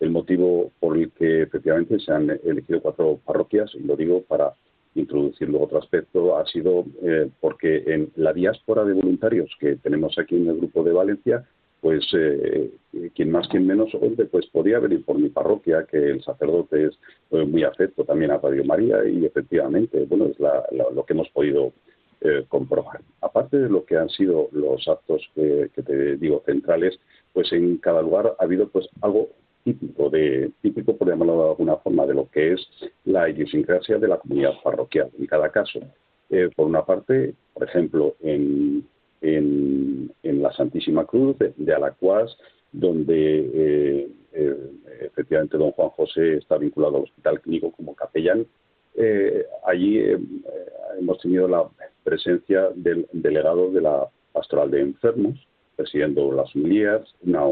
El 0.00 0.10
motivo 0.10 0.70
por 0.80 0.96
el 0.96 1.10
que 1.12 1.42
efectivamente 1.42 1.98
se 1.98 2.12
han 2.12 2.30
elegido 2.44 2.80
cuatro 2.80 3.18
parroquias, 3.24 3.74
y 3.74 3.80
lo 3.80 3.96
digo 3.96 4.22
para 4.22 4.52
introducir 4.94 5.48
luego 5.48 5.66
otro 5.66 5.78
aspecto, 5.78 6.36
ha 6.36 6.46
sido 6.46 6.84
eh, 7.02 7.28
porque 7.40 7.84
en 7.86 8.10
la 8.16 8.32
diáspora 8.32 8.84
de 8.84 8.94
voluntarios 8.94 9.50
que 9.60 9.76
tenemos 9.76 10.18
aquí 10.18 10.36
en 10.36 10.48
el 10.48 10.56
grupo 10.58 10.82
de 10.82 10.92
Valencia, 10.92 11.44
pues 11.80 12.04
eh, 12.12 12.70
quien 13.14 13.30
más, 13.30 13.46
quien 13.48 13.64
menos, 13.66 13.94
hombre, 13.94 14.24
pues 14.26 14.46
podía 14.46 14.80
venir 14.80 15.04
por 15.04 15.16
mi 15.18 15.28
parroquia, 15.28 15.86
que 15.88 15.96
el 16.10 16.22
sacerdote 16.24 16.86
es 16.86 16.98
eh, 17.30 17.44
muy 17.44 17.62
afecto 17.62 18.04
también 18.04 18.32
a 18.32 18.38
Radio 18.38 18.64
María 18.64 19.04
y 19.08 19.24
efectivamente, 19.24 20.04
bueno, 20.08 20.26
es 20.26 20.40
la- 20.40 20.64
lo 20.92 21.04
que 21.04 21.12
hemos 21.12 21.28
podido 21.30 21.72
eh, 22.20 22.44
comprobar. 22.48 23.00
Aparte 23.20 23.58
de 23.58 23.68
lo 23.68 23.84
que 23.84 23.96
han 23.96 24.08
sido 24.08 24.48
los 24.50 24.88
actos 24.88 25.22
que, 25.36 25.70
que 25.72 25.82
te 25.84 26.16
digo 26.16 26.42
centrales, 26.44 26.98
pues 27.32 27.52
en 27.52 27.76
cada 27.76 28.02
lugar 28.02 28.34
ha 28.36 28.42
habido 28.42 28.68
pues 28.68 28.88
algo 29.00 29.28
típico 29.64 30.10
de 30.10 30.50
típico 30.62 30.96
por 30.96 31.08
llamarlo 31.08 31.42
de 31.42 31.48
alguna 31.50 31.76
forma 31.76 32.06
de 32.06 32.14
lo 32.14 32.28
que 32.30 32.52
es 32.52 32.68
la 33.04 33.28
idiosincrasia 33.28 33.98
de 33.98 34.08
la 34.08 34.18
comunidad 34.18 34.52
parroquial 34.62 35.10
en 35.18 35.26
cada 35.26 35.50
caso. 35.50 35.80
Eh, 36.30 36.50
por 36.54 36.66
una 36.66 36.84
parte, 36.84 37.34
por 37.54 37.64
ejemplo, 37.64 38.14
en, 38.20 38.86
en, 39.22 40.12
en 40.22 40.42
la 40.42 40.52
Santísima 40.52 41.04
Cruz 41.06 41.38
de, 41.38 41.54
de 41.56 41.74
Alacuás, 41.74 42.36
donde 42.72 43.50
eh, 43.54 44.08
eh, 44.32 44.70
efectivamente 45.00 45.56
don 45.56 45.72
Juan 45.72 45.88
José 45.90 46.34
está 46.34 46.58
vinculado 46.58 46.98
al 46.98 47.04
Hospital 47.04 47.40
Clínico 47.40 47.72
como 47.72 47.94
capellán, 47.94 48.46
eh, 48.94 49.46
allí 49.64 50.02
hemos 50.98 51.18
tenido 51.20 51.48
la 51.48 51.68
presencia 52.02 52.70
del 52.74 53.06
delegado 53.12 53.70
de 53.70 53.80
la 53.80 54.08
Pastoral 54.32 54.70
de 54.70 54.80
Enfermos, 54.80 55.47
presidiendo 55.78 56.32
las 56.32 56.54
homilías, 56.56 57.02
una, 57.22 57.46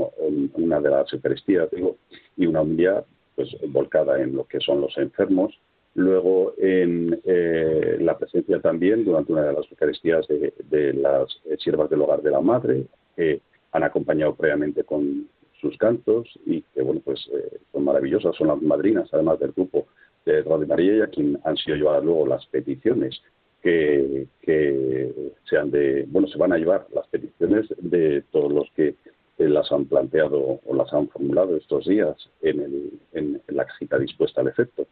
una 0.55 0.81
de 0.81 0.91
las 0.91 1.13
Eucaristías, 1.13 1.71
digo, 1.71 1.97
y 2.37 2.47
una 2.47 2.63
homilía 2.63 3.05
pues, 3.37 3.57
volcada 3.69 4.21
en 4.21 4.35
lo 4.35 4.45
que 4.45 4.59
son 4.59 4.81
los 4.81 4.99
enfermos. 4.99 5.57
Luego, 5.95 6.53
en 6.59 7.21
eh, 7.25 7.99
la 8.01 8.19
presencia 8.19 8.61
también, 8.61 9.05
durante 9.05 9.33
una 9.33 9.45
de 9.45 9.53
las 9.53 9.71
Eucaristías, 9.71 10.27
de, 10.27 10.93
las 10.95 11.41
eh, 11.45 11.57
siervas 11.59 11.89
del 11.89 12.03
hogar 12.03 12.21
de 12.21 12.33
la 12.33 12.41
Madre, 12.41 12.87
que 13.15 13.41
han 13.71 13.85
acompañado 13.85 14.35
previamente 14.35 14.83
con 14.83 15.29
sus 15.61 15.79
cantos 15.79 16.29
y 16.45 16.63
que, 16.75 16.83
bueno, 16.83 17.01
pues 17.05 17.31
eh, 17.33 17.59
son 17.71 17.85
maravillosas, 17.85 18.35
son 18.35 18.49
las 18.49 18.61
madrinas, 18.61 19.09
además 19.13 19.39
del 19.39 19.53
grupo 19.53 19.87
de 20.25 20.43
Radio 20.43 20.67
María 20.67 20.97
y 20.97 21.01
a 21.01 21.07
quien 21.07 21.39
han 21.45 21.57
sido 21.57 21.77
llevadas 21.77 22.05
luego 22.05 22.27
las 22.27 22.45
peticiones 22.47 23.23
que, 23.67 24.29
que 24.43 25.33
sean 25.51 25.73
de, 25.73 26.07
bueno, 26.09 26.29
se 26.29 26.39
van 26.39 26.53
a 26.53 26.57
llevar 26.57 26.87
las 26.95 27.05
peticiones 27.09 27.67
de 27.79 28.23
todos 28.31 28.53
los 28.53 28.71
que 28.77 28.91
eh, 28.91 29.49
las 29.49 29.73
han 29.73 29.87
planteado 29.87 30.61
o 30.65 30.75
las 30.75 30.93
han 30.93 31.09
formulado 31.09 31.57
estos 31.57 31.85
días 31.85 32.17
en, 32.43 32.61
el, 32.61 32.93
en, 33.13 33.43
la 33.49 33.67
cita 33.77 33.99
dispuesta 33.99 34.41
al 34.41 34.47
efecto. 34.47 34.87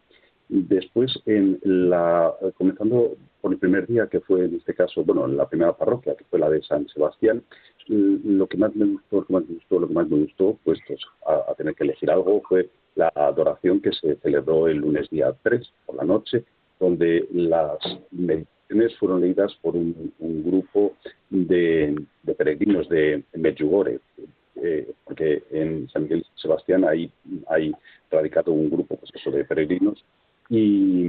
Después, 0.48 1.22
en 1.26 1.60
la, 1.62 2.34
comenzando 2.56 3.16
por 3.40 3.52
el 3.52 3.58
primer 3.58 3.86
día, 3.86 4.08
que 4.08 4.18
fue 4.18 4.44
en 4.44 4.56
este 4.56 4.74
caso, 4.74 5.04
bueno, 5.04 5.24
en 5.26 5.36
la 5.36 5.48
primera 5.48 5.76
parroquia, 5.76 6.16
que 6.16 6.24
fue 6.24 6.40
la 6.40 6.50
de 6.50 6.60
San 6.62 6.88
Sebastián, 6.88 7.44
lo 7.86 8.48
que 8.48 8.56
más 8.56 8.74
me 8.74 8.86
gustó, 8.86 9.18
lo 9.18 9.26
que 9.26 9.32
más 9.34 9.48
me 9.48 9.54
gustó, 9.54 9.78
lo 9.78 9.86
que 9.86 9.94
más 9.94 10.08
me 10.08 10.18
gustó, 10.18 10.58
puestos 10.64 11.00
a, 11.28 11.52
a 11.52 11.54
tener 11.54 11.76
que 11.76 11.84
elegir 11.84 12.10
algo, 12.10 12.42
fue 12.48 12.68
la 12.96 13.12
adoración 13.14 13.80
que 13.80 13.92
se 13.92 14.16
celebró 14.16 14.66
el 14.66 14.78
lunes 14.78 15.08
día 15.10 15.32
3 15.44 15.72
por 15.86 15.94
la 15.94 16.04
noche, 16.04 16.44
donde 16.80 17.28
las 17.30 17.78
meditaciones 18.10 18.53
fueron 18.98 19.20
leídas 19.20 19.54
por 19.62 19.76
un, 19.76 20.12
un 20.18 20.44
grupo 20.44 20.94
de, 21.30 21.96
de, 22.22 22.34
peregrinos 22.34 22.88
de 22.88 23.22
Medjugorje, 23.34 24.00
eh, 24.56 24.88
porque 25.04 25.42
en 25.50 25.88
San 25.90 26.04
Miguel 26.04 26.24
Sebastián 26.36 26.84
hay, 26.84 27.10
hay 27.48 27.72
radicado 28.10 28.52
un 28.52 28.70
grupo 28.70 28.96
pues 28.96 29.10
eso, 29.14 29.30
de 29.30 29.44
peregrinos 29.44 30.04
y, 30.48 31.06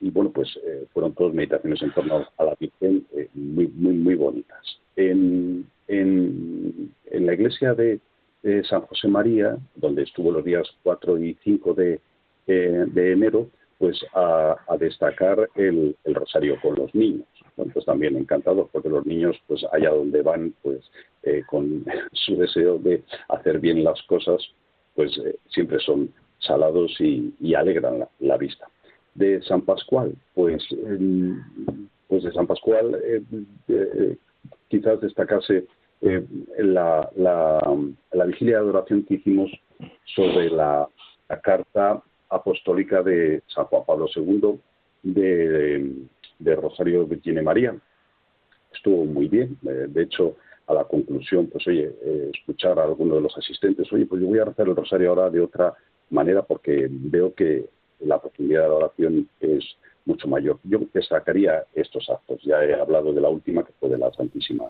y 0.00 0.10
bueno, 0.10 0.30
pues 0.30 0.48
eh, 0.64 0.86
fueron 0.92 1.14
todas 1.14 1.34
meditaciones 1.34 1.80
en 1.82 1.92
torno 1.92 2.26
a 2.36 2.44
la 2.44 2.54
Virgen 2.58 3.06
eh, 3.16 3.28
muy, 3.34 3.68
muy, 3.68 3.94
muy 3.94 4.14
bonitas. 4.14 4.78
En, 4.96 5.66
en, 5.88 6.92
en 7.10 7.26
la 7.26 7.34
iglesia 7.34 7.74
de, 7.74 8.00
San 8.68 8.82
José 8.82 9.08
María, 9.08 9.56
donde 9.74 10.02
estuvo 10.02 10.30
los 10.30 10.44
días 10.44 10.68
4 10.82 11.18
y 11.18 11.34
5 11.44 11.72
de, 11.72 11.98
eh, 12.46 12.84
de 12.88 13.12
enero, 13.12 13.48
pues 13.78 13.98
a, 14.14 14.56
destacar 14.78 15.48
el, 15.54 15.96
el, 16.04 16.14
rosario 16.14 16.60
con 16.60 16.76
los 16.76 16.94
niños. 16.94 17.26
Bueno, 17.56 17.72
pues 17.72 17.84
también 17.84 18.16
encantados 18.16 18.68
porque 18.72 18.88
los 18.88 19.06
niños, 19.06 19.36
pues 19.46 19.64
allá 19.72 19.90
donde 19.90 20.22
van, 20.22 20.54
pues 20.62 20.80
eh, 21.22 21.42
con 21.46 21.84
su 22.12 22.36
deseo 22.36 22.78
de 22.78 23.02
hacer 23.28 23.58
bien 23.60 23.84
las 23.84 24.02
cosas, 24.02 24.42
pues 24.94 25.16
eh, 25.18 25.36
siempre 25.48 25.78
son 25.80 26.12
salados 26.38 26.94
y, 27.00 27.54
alegran 27.54 28.06
la, 28.20 28.36
vista. 28.36 28.68
De 29.14 29.40
San 29.42 29.62
Pascual, 29.62 30.14
pues, 30.34 30.62
eh, 30.72 31.34
pues 32.08 32.24
de 32.24 32.32
San 32.32 32.46
Pascual 32.46 32.98
eh, 33.04 34.16
quizás 34.68 35.00
destacase 35.00 35.66
la, 36.58 37.08
la, 37.16 37.76
la, 38.12 38.24
vigilia 38.26 38.56
de 38.56 38.62
adoración 38.62 39.04
que 39.04 39.14
hicimos 39.14 39.50
sobre 40.14 40.50
la, 40.50 40.88
carta 41.42 42.02
apostólica 42.28 43.02
de 43.02 43.42
San 43.46 43.64
Juan 43.66 43.84
Pablo 43.86 44.06
II 44.14 44.58
de, 45.02 45.92
de 46.38 46.56
Rosario 46.56 47.06
Virginia 47.06 47.42
María. 47.42 47.74
Estuvo 48.72 49.04
muy 49.04 49.28
bien, 49.28 49.58
eh, 49.62 49.86
de 49.88 50.02
hecho, 50.02 50.36
a 50.66 50.74
la 50.74 50.84
conclusión, 50.84 51.46
pues 51.48 51.66
oye, 51.66 51.94
eh, 52.02 52.30
escuchar 52.34 52.78
a 52.78 52.84
alguno 52.84 53.16
de 53.16 53.20
los 53.20 53.36
asistentes, 53.36 53.92
oye, 53.92 54.06
pues 54.06 54.20
yo 54.20 54.28
voy 54.28 54.38
a 54.38 54.46
rezar 54.46 54.66
el 54.66 54.76
rosario 54.76 55.10
ahora 55.10 55.30
de 55.30 55.40
otra 55.40 55.74
manera 56.10 56.42
porque 56.42 56.88
veo 56.90 57.34
que 57.34 57.66
la 58.00 58.20
profundidad 58.20 58.62
de 58.62 58.68
la 58.68 58.74
oración 58.74 59.28
es 59.40 59.64
mucho 60.04 60.28
mayor. 60.28 60.58
Yo 60.64 60.80
destacaría 60.92 61.64
estos 61.74 62.08
actos. 62.10 62.42
Ya 62.42 62.62
he 62.64 62.74
hablado 62.74 63.12
de 63.12 63.20
la 63.20 63.28
última, 63.28 63.64
que 63.64 63.72
fue 63.80 63.88
de 63.88 63.98
la 63.98 64.12
Santísima 64.12 64.64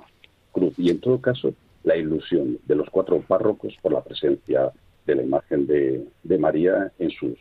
Cruz. 0.52 0.74
Y 0.78 0.90
en 0.90 1.00
todo 1.00 1.20
caso, 1.20 1.54
la 1.82 1.96
ilusión 1.96 2.58
de 2.66 2.74
los 2.74 2.88
cuatro 2.90 3.20
párrocos 3.20 3.74
por 3.82 3.92
la 3.92 4.02
presencia 4.02 4.72
de 5.06 5.14
la 5.14 5.22
imagen 5.22 5.66
de, 5.66 6.04
de 6.22 6.38
María 6.38 6.92
en 6.98 7.10
sus 7.10 7.38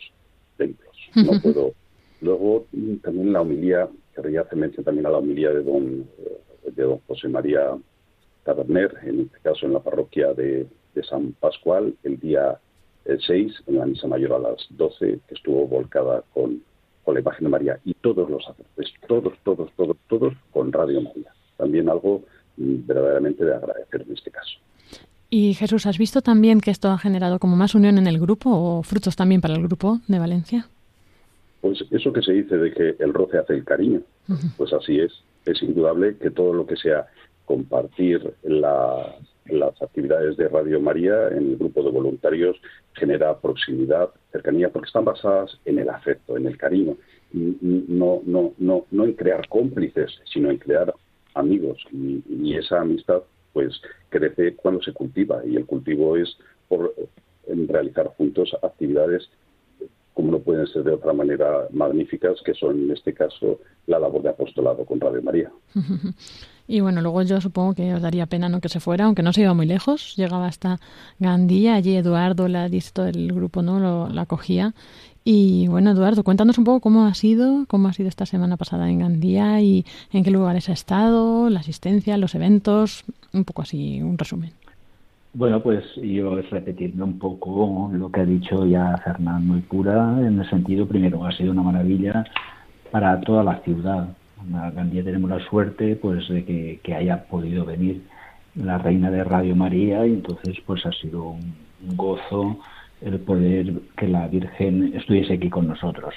templos. 0.57 0.95
No 1.15 1.39
puedo. 1.41 1.73
Luego, 2.21 2.67
mm, 2.71 2.95
también 2.97 3.33
la 3.33 3.41
homilía, 3.41 3.89
querría 4.15 4.41
hacer 4.41 4.57
mención 4.57 4.83
también 4.83 5.05
a 5.05 5.09
la 5.09 5.17
homilía 5.17 5.49
de 5.49 5.63
don, 5.63 6.07
eh, 6.19 6.71
de 6.71 6.83
don 6.83 6.99
José 7.07 7.27
María 7.27 7.77
Taberner, 8.43 8.93
en 9.03 9.21
este 9.21 9.39
caso 9.41 9.65
en 9.65 9.73
la 9.73 9.79
parroquia 9.79 10.33
de, 10.33 10.67
de 10.95 11.03
San 11.03 11.33
Pascual, 11.33 11.95
el 12.03 12.19
día 12.19 12.59
el 13.05 13.21
6, 13.21 13.63
en 13.67 13.77
la 13.77 13.85
misa 13.85 14.07
mayor 14.07 14.33
a 14.33 14.39
las 14.39 14.65
12, 14.69 15.19
que 15.27 15.35
estuvo 15.35 15.67
volcada 15.67 16.23
con, 16.33 16.63
con 17.03 17.13
la 17.15 17.19
imagen 17.19 17.45
de 17.45 17.49
María. 17.49 17.79
Y 17.83 17.93
todos 17.95 18.29
los 18.29 18.43
sacerdotes, 18.43 18.93
todos, 19.07 19.33
todos, 19.43 19.71
todos, 19.75 19.97
todos, 20.07 20.33
con 20.51 20.71
Radio 20.71 21.01
María. 21.01 21.33
También 21.57 21.89
algo 21.89 22.23
mm, 22.57 22.85
verdaderamente 22.85 23.43
de 23.43 23.53
agradecer 23.53 24.01
en 24.01 24.13
este 24.13 24.31
caso. 24.31 24.59
Y 25.35 25.55
Jesús, 25.55 25.87
¿has 25.87 25.97
visto 25.97 26.21
también 26.21 26.61
que 26.61 26.69
esto 26.69 26.89
ha 26.91 26.99
generado 26.99 27.39
como 27.39 27.55
más 27.55 27.73
unión 27.73 27.97
en 27.97 28.05
el 28.05 28.19
grupo 28.19 28.51
o 28.51 28.83
frutos 28.83 29.15
también 29.15 29.41
para 29.41 29.55
el 29.55 29.63
grupo 29.63 29.97
de 30.07 30.19
Valencia? 30.19 30.67
Pues 31.59 31.83
eso 31.89 32.13
que 32.13 32.21
se 32.21 32.33
dice 32.33 32.55
de 32.55 32.71
que 32.71 32.95
el 33.03 33.11
roce 33.15 33.39
hace 33.39 33.53
el 33.55 33.63
cariño, 33.63 34.01
pues 34.57 34.71
así 34.73 34.99
es. 34.99 35.11
Es 35.47 35.63
indudable 35.63 36.17
que 36.17 36.29
todo 36.29 36.53
lo 36.53 36.67
que 36.67 36.75
sea 36.75 37.07
compartir 37.45 38.31
la- 38.43 39.15
las 39.47 39.81
actividades 39.81 40.37
de 40.37 40.49
Radio 40.49 40.79
María 40.79 41.29
en 41.29 41.49
el 41.53 41.57
grupo 41.57 41.81
de 41.81 41.89
voluntarios 41.89 42.55
genera 42.93 43.35
proximidad, 43.39 44.09
cercanía, 44.31 44.69
porque 44.69 44.85
están 44.87 45.03
basadas 45.05 45.57
en 45.65 45.79
el 45.79 45.89
afecto, 45.89 46.37
en 46.37 46.45
el 46.45 46.57
cariño, 46.57 46.95
no, 47.33 48.21
no, 48.23 48.53
no, 48.59 48.85
no 48.91 49.03
en 49.03 49.13
crear 49.13 49.47
cómplices, 49.49 50.11
sino 50.31 50.51
en 50.51 50.57
crear 50.59 50.93
amigos. 51.33 51.79
Y, 51.91 52.21
y 52.29 52.55
esa 52.55 52.81
amistad 52.81 53.23
pues 53.53 53.81
crece 54.09 54.55
cuando 54.55 54.81
se 54.81 54.93
cultiva, 54.93 55.41
y 55.45 55.55
el 55.55 55.65
cultivo 55.65 56.17
es 56.17 56.35
por 56.67 56.93
realizar 57.47 58.07
juntos 58.17 58.55
actividades 58.61 59.29
como 60.13 60.31
no 60.31 60.39
pueden 60.39 60.67
ser 60.67 60.83
de 60.83 60.93
otra 60.93 61.13
manera 61.13 61.67
magníficas, 61.71 62.39
que 62.45 62.53
son 62.53 62.83
en 62.83 62.91
este 62.91 63.13
caso 63.13 63.59
la 63.87 63.99
labor 63.99 64.21
de 64.21 64.29
apostolado 64.29 64.85
con 64.85 64.99
Radio 64.99 65.21
María. 65.21 65.51
Y 66.65 66.79
bueno, 66.79 67.01
luego 67.01 67.21
yo 67.23 67.41
supongo 67.41 67.73
que 67.73 67.93
os 67.93 68.01
daría 68.01 68.25
pena 68.25 68.47
no 68.47 68.61
que 68.61 68.69
se 68.69 68.79
fuera, 68.79 69.03
aunque 69.03 69.21
no 69.21 69.33
se 69.33 69.41
iba 69.41 69.53
muy 69.53 69.65
lejos, 69.65 70.15
llegaba 70.15 70.47
hasta 70.47 70.79
Gandía, 71.19 71.75
allí 71.75 71.97
Eduardo, 71.97 72.47
la 72.47 72.67
el 72.67 73.33
grupo, 73.33 73.61
¿no? 73.61 73.81
Lo, 73.81 74.07
la 74.07 74.21
acogía. 74.21 74.73
Y 75.25 75.67
bueno, 75.69 75.91
Eduardo, 75.91 76.23
cuéntanos 76.23 76.57
un 76.57 76.65
poco 76.65 76.81
cómo 76.81 77.05
ha 77.05 77.13
sido, 77.13 77.65
cómo 77.67 77.87
ha 77.87 77.93
sido 77.93 78.09
esta 78.09 78.25
semana 78.25 78.57
pasada 78.57 78.89
en 78.89 78.99
Gandía 78.99 79.61
y 79.61 79.85
en 80.11 80.23
qué 80.23 80.31
lugares 80.31 80.67
ha 80.69 80.73
estado, 80.73 81.49
la 81.49 81.61
asistencia, 81.61 82.17
los 82.17 82.35
eventos, 82.35 83.05
un 83.31 83.45
poco 83.45 83.61
así, 83.61 84.01
un 84.01 84.17
resumen. 84.17 84.51
Bueno, 85.33 85.63
pues 85.63 85.83
yo 85.95 86.37
es 86.37 86.49
repetirme 86.49 87.03
un 87.03 87.17
poco 87.17 87.89
lo 87.91 88.11
que 88.11 88.21
ha 88.21 88.25
dicho 88.25 88.65
ya 88.65 88.97
Fernando 88.97 89.57
y 89.57 89.61
Pura, 89.61 90.19
en 90.19 90.39
el 90.39 90.49
sentido, 90.49 90.85
primero, 90.85 91.25
ha 91.25 91.31
sido 91.31 91.51
una 91.53 91.63
maravilla 91.63 92.25
para 92.91 93.19
toda 93.21 93.43
la 93.43 93.59
ciudad. 93.61 94.09
En 94.45 94.75
Gandía 94.75 95.03
tenemos 95.03 95.29
la 95.29 95.39
suerte 95.49 95.95
pues 95.95 96.27
de 96.27 96.43
que, 96.43 96.81
que 96.83 96.93
haya 96.93 97.23
podido 97.23 97.63
venir 97.65 98.03
la 98.55 98.77
reina 98.77 99.09
de 99.09 99.23
Radio 99.23 99.55
María 99.55 100.05
y 100.05 100.11
entonces 100.11 100.57
pues 100.65 100.85
ha 100.85 100.91
sido 100.91 101.29
un, 101.29 101.55
un 101.87 101.97
gozo 101.97 102.59
el 103.03 103.19
poder 103.19 103.73
que 103.97 104.07
la 104.07 104.27
Virgen 104.27 104.93
estuviese 104.95 105.33
aquí 105.33 105.49
con 105.49 105.67
nosotros. 105.67 106.13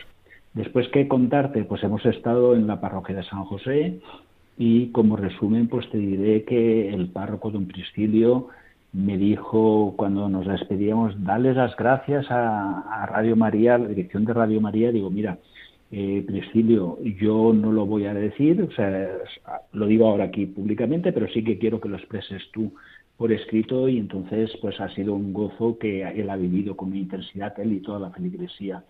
Después, 0.54 0.88
¿qué 0.88 1.06
contarte? 1.06 1.64
Pues 1.64 1.82
hemos 1.84 2.04
estado 2.06 2.54
en 2.54 2.66
la 2.66 2.80
parroquia 2.80 3.16
de 3.16 3.24
San 3.24 3.44
José 3.44 3.98
y 4.56 4.86
como 4.88 5.16
resumen 5.16 5.68
pues 5.68 5.88
te 5.90 5.98
diré 5.98 6.44
que 6.44 6.88
el 6.88 7.08
párroco 7.08 7.50
don 7.50 7.66
Priscilio 7.66 8.48
me 8.92 9.18
dijo 9.18 9.94
cuando 9.96 10.28
nos 10.28 10.46
despedíamos, 10.46 11.22
darles 11.22 11.56
las 11.56 11.76
gracias 11.76 12.30
a, 12.30 12.80
a, 12.80 13.06
Radio 13.06 13.36
María, 13.36 13.74
a 13.74 13.78
la 13.78 13.88
dirección 13.88 14.24
de 14.24 14.32
Radio 14.32 14.60
María, 14.62 14.90
digo, 14.90 15.10
mira, 15.10 15.38
eh, 15.92 16.24
Priscilio, 16.26 16.98
yo 17.20 17.52
no 17.52 17.70
lo 17.70 17.86
voy 17.86 18.06
a 18.06 18.14
decir, 18.14 18.60
o 18.62 18.70
sea, 18.72 19.08
lo 19.72 19.86
digo 19.86 20.08
ahora 20.08 20.24
aquí 20.24 20.46
públicamente, 20.46 21.12
pero 21.12 21.28
sí 21.28 21.44
que 21.44 21.58
quiero 21.58 21.80
que 21.80 21.88
lo 21.88 21.96
expreses 21.96 22.42
tú 22.52 22.72
por 23.16 23.32
escrito 23.32 23.88
y 23.88 23.98
entonces 23.98 24.50
pues 24.60 24.80
ha 24.80 24.88
sido 24.90 25.14
un 25.14 25.32
gozo 25.32 25.78
que 25.78 26.02
él 26.02 26.28
ha 26.30 26.36
vivido 26.36 26.76
con 26.76 26.94
intensidad, 26.94 27.58
él 27.58 27.72
y 27.72 27.80
toda 27.80 27.98
la 27.98 28.10
feligresía 28.10 28.84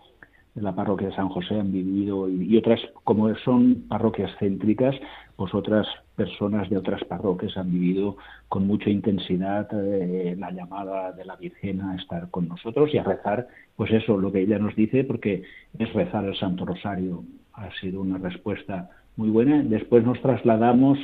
de 0.53 0.61
la 0.61 0.75
parroquia 0.75 1.07
de 1.07 1.15
San 1.15 1.29
José 1.29 1.59
han 1.59 1.71
vivido 1.71 2.27
y, 2.27 2.43
y 2.43 2.57
otras, 2.57 2.79
como 3.03 3.33
son 3.37 3.85
parroquias 3.87 4.31
céntricas, 4.39 4.95
pues 5.35 5.53
otras 5.53 5.87
personas 6.15 6.67
de 6.69 6.77
otras 6.77 7.03
parroquias 7.03 7.55
han 7.57 7.71
vivido 7.71 8.17
con 8.49 8.65
mucha 8.65 8.89
intensidad 8.89 9.69
eh, 9.71 10.35
la 10.37 10.51
llamada 10.51 11.11
de 11.11 11.23
la 11.23 11.35
Virgen 11.35 11.81
a 11.81 11.95
estar 11.95 12.31
con 12.31 12.47
nosotros 12.47 12.89
y 12.91 12.97
a 12.97 13.03
rezar, 13.03 13.47
pues 13.75 13.91
eso, 13.91 14.17
lo 14.17 14.31
que 14.31 14.41
ella 14.41 14.57
nos 14.57 14.75
dice, 14.75 15.03
porque 15.03 15.43
es 15.77 15.93
rezar 15.93 16.25
el 16.25 16.35
Santo 16.35 16.65
Rosario. 16.65 17.23
Ha 17.53 17.69
sido 17.79 18.01
una 18.01 18.17
respuesta 18.17 18.89
muy 19.15 19.29
buena. 19.29 19.61
Después 19.61 20.03
nos 20.03 20.19
trasladamos 20.21 20.97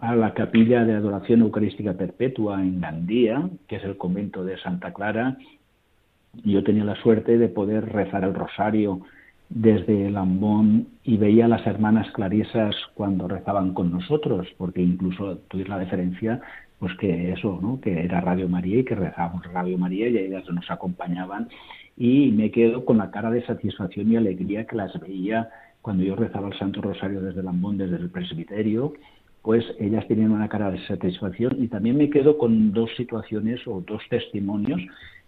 a 0.00 0.14
la 0.14 0.34
capilla 0.34 0.84
de 0.84 0.94
adoración 0.94 1.40
eucarística 1.40 1.94
perpetua 1.94 2.60
en 2.60 2.80
Gandía, 2.80 3.48
que 3.68 3.76
es 3.76 3.84
el 3.84 3.96
convento 3.96 4.44
de 4.44 4.58
Santa 4.58 4.92
Clara. 4.92 5.38
Yo 6.44 6.64
tenía 6.64 6.84
la 6.84 6.96
suerte 6.96 7.38
de 7.38 7.48
poder 7.48 7.92
rezar 7.92 8.24
el 8.24 8.34
rosario 8.34 9.00
desde 9.48 10.08
el 10.08 10.16
ambón 10.16 10.88
y 11.04 11.16
veía 11.16 11.44
a 11.44 11.48
las 11.48 11.66
hermanas 11.66 12.10
clarisas 12.12 12.74
cuando 12.94 13.28
rezaban 13.28 13.72
con 13.72 13.92
nosotros, 13.92 14.48
porque 14.58 14.82
incluso 14.82 15.38
tuve 15.48 15.64
la 15.66 15.78
deferencia, 15.78 16.40
pues 16.78 16.92
que 16.98 17.32
eso, 17.32 17.58
¿no? 17.62 17.80
que 17.80 18.04
era 18.04 18.20
Radio 18.20 18.48
María 18.48 18.80
y 18.80 18.84
que 18.84 18.94
rezábamos 18.94 19.46
Radio 19.52 19.78
María 19.78 20.08
y 20.08 20.18
ellas 20.18 20.44
nos 20.50 20.70
acompañaban 20.70 21.48
y 21.96 22.32
me 22.32 22.50
quedo 22.50 22.84
con 22.84 22.98
la 22.98 23.10
cara 23.10 23.30
de 23.30 23.46
satisfacción 23.46 24.10
y 24.10 24.16
alegría 24.16 24.66
que 24.66 24.76
las 24.76 24.98
veía 24.98 25.48
cuando 25.80 26.02
yo 26.02 26.16
rezaba 26.16 26.48
el 26.48 26.58
Santo 26.58 26.80
Rosario 26.80 27.20
desde 27.20 27.40
el 27.40 27.48
ambón, 27.48 27.76
desde 27.76 27.96
el 27.96 28.10
presbiterio, 28.10 28.94
pues 29.44 29.62
ellas 29.78 30.08
tenían 30.08 30.32
una 30.32 30.48
cara 30.48 30.70
de 30.70 30.78
satisfacción. 30.86 31.62
Y 31.62 31.68
también 31.68 31.98
me 31.98 32.08
quedo 32.08 32.38
con 32.38 32.72
dos 32.72 32.90
situaciones 32.96 33.60
o 33.66 33.84
dos 33.86 34.02
testimonios. 34.08 34.80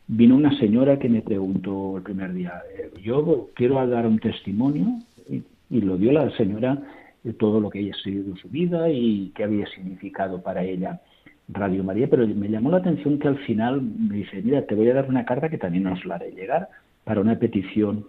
Vino 0.07 0.35
una 0.35 0.59
señora 0.59 0.99
que 0.99 1.11
me 1.11 1.21
preguntó 1.21 1.99
el 1.99 2.03
primer 2.03 2.33
día, 2.33 2.63
yo 3.03 3.51
quiero 3.55 3.87
dar 3.87 4.07
un 4.07 4.19
testimonio, 4.19 4.87
y, 5.29 5.43
lo 5.81 5.99
dio 5.99 6.13
la 6.13 6.31
señora 6.37 6.81
de 7.25 7.35
todo 7.35 7.61
lo 7.61 7.69
que 7.69 7.81
ella 7.81 7.93
ha 7.93 8.03
sido 8.03 8.31
en 8.31 8.37
su 8.37 8.49
vida 8.49 8.89
y 8.89 9.33
qué 9.35 9.45
había 9.45 9.67
significado 9.67 10.43
para 10.43 10.65
ella 10.65 11.01
Radio 11.49 11.85
María, 11.85 12.09
pero 12.09 12.27
me 12.27 12.49
llamó 12.49 12.71
la 12.71 12.79
atención 12.79 13.19
que 13.19 13.29
al 13.29 13.39
final 13.39 13.83
me 13.83 14.17
dice, 14.17 14.41
mira, 14.43 14.63
te 14.63 14.75
voy 14.75 14.89
a 14.89 14.95
dar 14.95 15.09
una 15.09 15.25
carta 15.27 15.51
que 15.51 15.59
también 15.59 15.85
nos 15.85 16.05
la 16.07 16.15
haré 16.15 16.31
llegar 16.31 16.69
para 17.05 17.21
una 17.21 17.39
petición 17.39 18.07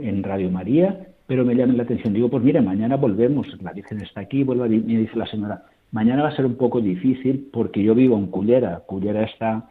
en 0.00 0.22
Radio 0.22 0.50
María, 0.50 1.13
pero 1.26 1.44
me 1.44 1.54
llama 1.54 1.74
la 1.74 1.84
atención, 1.84 2.12
digo, 2.12 2.28
pues 2.28 2.42
mira, 2.42 2.60
mañana 2.60 2.96
volvemos, 2.96 3.46
la 3.62 3.72
Virgen 3.72 4.00
está 4.00 4.20
aquí, 4.20 4.44
vuelve, 4.44 4.68
me 4.68 4.98
dice 4.98 5.16
la 5.16 5.26
señora, 5.26 5.64
mañana 5.90 6.22
va 6.22 6.28
a 6.28 6.36
ser 6.36 6.44
un 6.44 6.56
poco 6.56 6.80
difícil 6.80 7.48
porque 7.52 7.82
yo 7.82 7.94
vivo 7.94 8.16
en 8.18 8.26
Cullera, 8.26 8.82
Cullera 8.86 9.22
está 9.24 9.70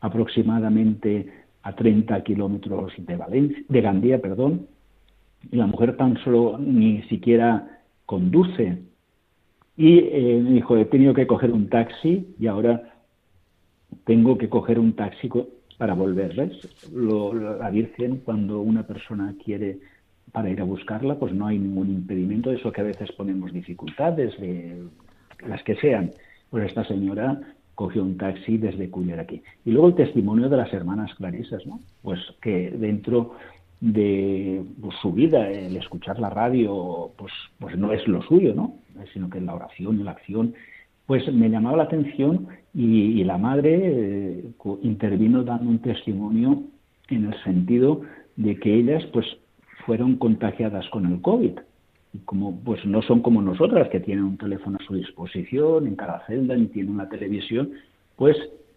aproximadamente 0.00 1.32
a 1.62 1.74
30 1.74 2.22
kilómetros 2.22 2.92
de 2.98 3.16
Valencia, 3.16 3.62
de 3.68 3.80
Gandía, 3.80 4.20
perdón, 4.20 4.66
y 5.50 5.56
la 5.56 5.66
mujer 5.66 5.96
tan 5.96 6.16
solo 6.22 6.58
ni 6.58 7.02
siquiera 7.02 7.80
conduce. 8.06 8.82
Y 9.76 9.98
eh, 9.98 10.40
me 10.42 10.52
dijo, 10.52 10.76
he 10.76 10.84
tenido 10.84 11.14
que 11.14 11.26
coger 11.26 11.52
un 11.52 11.68
taxi 11.68 12.34
y 12.38 12.46
ahora 12.46 12.94
tengo 14.04 14.36
que 14.38 14.48
coger 14.48 14.78
un 14.78 14.92
taxi 14.94 15.30
para 15.78 15.94
volver. 15.94 16.34
¿ves? 16.34 16.92
La 16.92 17.70
Virgen, 17.70 18.18
cuando 18.18 18.60
una 18.60 18.86
persona 18.86 19.34
quiere 19.42 19.78
para 20.30 20.50
ir 20.50 20.60
a 20.60 20.64
buscarla, 20.64 21.16
pues 21.16 21.32
no 21.32 21.46
hay 21.46 21.58
ningún 21.58 21.90
impedimento, 21.90 22.52
eso 22.52 22.72
que 22.72 22.80
a 22.80 22.84
veces 22.84 23.10
ponemos 23.12 23.52
dificultades, 23.52 24.38
de 24.40 24.82
las 25.46 25.62
que 25.62 25.76
sean. 25.76 26.10
Pues 26.50 26.66
esta 26.66 26.84
señora 26.84 27.40
cogió 27.74 28.02
un 28.02 28.16
taxi 28.16 28.58
desde 28.58 28.90
Culler 28.90 29.20
aquí. 29.20 29.42
Y 29.64 29.72
luego 29.72 29.88
el 29.88 29.94
testimonio 29.94 30.48
de 30.48 30.56
las 30.56 30.72
hermanas 30.72 31.14
clarisas, 31.14 31.66
¿no? 31.66 31.80
Pues 32.02 32.20
que 32.40 32.70
dentro 32.70 33.34
de 33.80 34.62
pues, 34.80 34.94
su 35.02 35.12
vida, 35.12 35.50
el 35.50 35.76
escuchar 35.76 36.18
la 36.18 36.30
radio, 36.30 37.10
pues, 37.16 37.32
pues 37.58 37.76
no 37.76 37.92
es 37.92 38.06
lo 38.06 38.22
suyo, 38.22 38.54
¿no? 38.54 38.76
Sino 39.12 39.28
que 39.28 39.40
la 39.40 39.54
oración 39.54 40.00
y 40.00 40.04
la 40.04 40.12
acción, 40.12 40.54
pues 41.06 41.30
me 41.32 41.50
llamaba 41.50 41.78
la 41.78 41.82
atención 41.84 42.46
y, 42.72 43.20
y 43.20 43.24
la 43.24 43.38
madre 43.38 43.80
eh, 43.82 44.44
intervino 44.82 45.42
dando 45.42 45.68
un 45.68 45.80
testimonio 45.80 46.62
en 47.08 47.24
el 47.24 47.42
sentido 47.42 48.02
de 48.36 48.56
que 48.56 48.72
ellas, 48.72 49.04
pues, 49.12 49.26
fueron 49.86 50.16
contagiadas 50.16 50.88
con 50.88 51.06
el 51.06 51.20
COVID 51.20 51.58
como 52.26 52.60
pues 52.60 52.84
no 52.84 53.00
son 53.02 53.20
como 53.20 53.40
nosotras 53.40 53.88
que 53.88 54.00
tienen 54.00 54.24
un 54.24 54.36
teléfono 54.36 54.78
a 54.78 54.84
su 54.84 54.94
disposición 54.94 55.86
en 55.86 55.96
cada 55.96 56.26
celda 56.26 56.56
ni 56.56 56.66
tienen 56.66 56.92
una 56.92 57.08
televisión 57.08 57.70
pues 58.16 58.36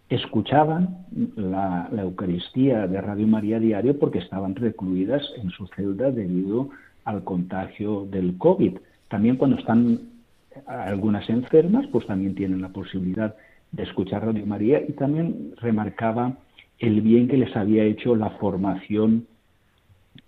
escuchaban 0.09 1.05
la, 1.35 1.89
la, 1.91 2.03
Eucaristía 2.03 2.87
de 2.87 3.01
Radio 3.01 3.27
María 3.27 3.59
diario 3.59 3.97
porque 3.99 4.19
estaban 4.19 4.55
recluidas 4.55 5.23
en 5.37 5.49
su 5.49 5.67
celda 5.67 6.11
debido 6.11 6.69
al 7.05 7.23
contagio 7.23 8.05
del 8.05 8.37
COVID. 8.37 8.77
También 9.07 9.37
cuando 9.37 9.57
están 9.57 9.99
algunas 10.67 11.29
enfermas, 11.29 11.85
pues 11.91 12.05
también 12.07 12.35
tienen 12.35 12.61
la 12.61 12.69
posibilidad 12.69 13.35
de 13.71 13.83
escuchar 13.83 14.25
Radio 14.25 14.45
María 14.45 14.81
y 14.87 14.93
también 14.93 15.53
remarcaba 15.57 16.37
el 16.79 17.01
bien 17.01 17.27
que 17.27 17.37
les 17.37 17.55
había 17.55 17.83
hecho 17.83 18.15
la 18.15 18.31
formación 18.31 19.27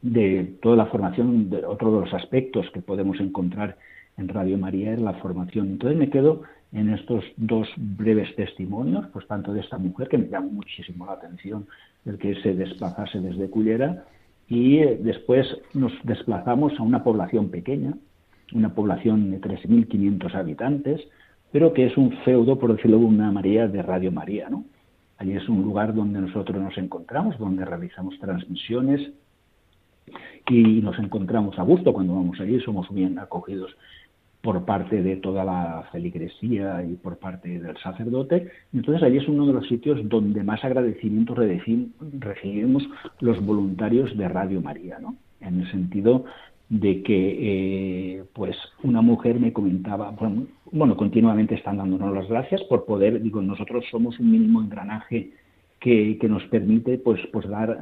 de 0.01 0.57
toda 0.61 0.75
la 0.75 0.85
formación, 0.87 1.49
de 1.49 1.65
otro 1.65 1.91
de 1.93 2.05
los 2.05 2.13
aspectos 2.13 2.69
que 2.73 2.81
podemos 2.81 3.19
encontrar 3.19 3.77
en 4.17 4.27
Radio 4.27 4.57
María 4.57 4.93
es 4.93 4.99
la 4.99 5.13
formación. 5.15 5.67
Entonces 5.67 5.97
me 5.97 6.09
quedo 6.09 6.43
en 6.71 6.89
estos 6.89 7.23
dos 7.37 7.67
breves 7.77 8.35
testimonios, 8.35 9.05
pues 9.13 9.27
tanto 9.27 9.53
de 9.53 9.61
esta 9.61 9.77
mujer 9.77 10.09
que 10.09 10.17
me 10.17 10.27
llama 10.27 10.49
muchísimo 10.51 11.05
la 11.05 11.13
atención, 11.13 11.67
el 12.05 12.17
que 12.17 12.35
se 12.41 12.53
desplazase 12.53 13.19
desde 13.19 13.49
Cullera, 13.49 14.05
y 14.49 14.77
eh, 14.77 14.99
después 15.01 15.45
nos 15.73 15.91
desplazamos 16.03 16.73
a 16.79 16.83
una 16.83 17.03
población 17.03 17.49
pequeña, 17.49 17.93
una 18.53 18.73
población 18.73 19.31
de 19.31 19.41
3.500 19.41 20.33
habitantes, 20.35 21.01
pero 21.51 21.73
que 21.73 21.85
es 21.85 21.97
un 21.97 22.11
feudo, 22.23 22.57
por 22.57 22.75
decirlo 22.75 22.99
de 22.99 23.05
una 23.05 23.31
María, 23.31 23.67
de 23.67 23.81
Radio 23.81 24.11
María, 24.11 24.49
¿no? 24.49 24.65
Allí 25.17 25.33
es 25.33 25.49
un 25.49 25.63
lugar 25.63 25.93
donde 25.95 26.21
nosotros 26.21 26.61
nos 26.61 26.77
encontramos, 26.77 27.37
donde 27.39 27.65
realizamos 27.65 28.17
transmisiones 28.19 29.11
y 30.49 30.81
nos 30.81 30.97
encontramos 30.99 31.57
a 31.59 31.63
gusto 31.63 31.93
cuando 31.93 32.15
vamos 32.15 32.39
allí, 32.39 32.59
somos 32.61 32.93
bien 32.93 33.19
acogidos 33.19 33.75
por 34.41 34.63
parte 34.65 35.01
de 35.01 35.17
toda 35.17 35.43
la 35.43 35.89
feligresía 35.91 36.83
y 36.83 36.95
por 36.95 37.17
parte 37.17 37.59
del 37.59 37.77
sacerdote. 37.77 38.47
Entonces 38.73 39.03
allí 39.03 39.17
es 39.17 39.27
uno 39.27 39.45
de 39.45 39.53
los 39.53 39.67
sitios 39.67 39.99
donde 40.07 40.43
más 40.43 40.63
agradecimiento 40.63 41.35
recibimos 41.35 42.87
los 43.19 43.45
voluntarios 43.45 44.15
de 44.17 44.27
Radio 44.29 44.61
María, 44.61 44.99
¿no? 44.99 45.17
En 45.41 45.61
el 45.61 45.71
sentido 45.71 46.25
de 46.69 47.01
que 47.01 48.17
eh, 48.19 48.23
pues 48.33 48.55
una 48.83 49.01
mujer 49.01 49.39
me 49.39 49.53
comentaba, 49.53 50.13
bueno, 50.71 50.97
continuamente 50.97 51.55
están 51.55 51.77
dándonos 51.77 52.13
las 52.13 52.27
gracias 52.27 52.61
por 52.63 52.85
poder, 52.85 53.21
digo, 53.21 53.41
nosotros 53.41 53.85
somos 53.89 54.19
un 54.19 54.31
mínimo 54.31 54.61
engranaje 54.61 55.31
que, 55.79 56.17
que 56.19 56.27
nos 56.27 56.43
permite 56.45 56.97
pues, 56.97 57.19
pues 57.31 57.47
dar 57.47 57.77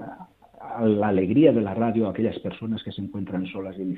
la 0.84 1.08
alegría 1.08 1.52
de 1.52 1.62
la 1.62 1.74
radio 1.74 2.08
a 2.08 2.12
aquellas 2.12 2.38
personas 2.40 2.84
que 2.84 2.92
se 2.92 3.02
encuentran 3.02 3.46
solas 3.48 3.76
y 3.78 3.82
en 3.82 3.98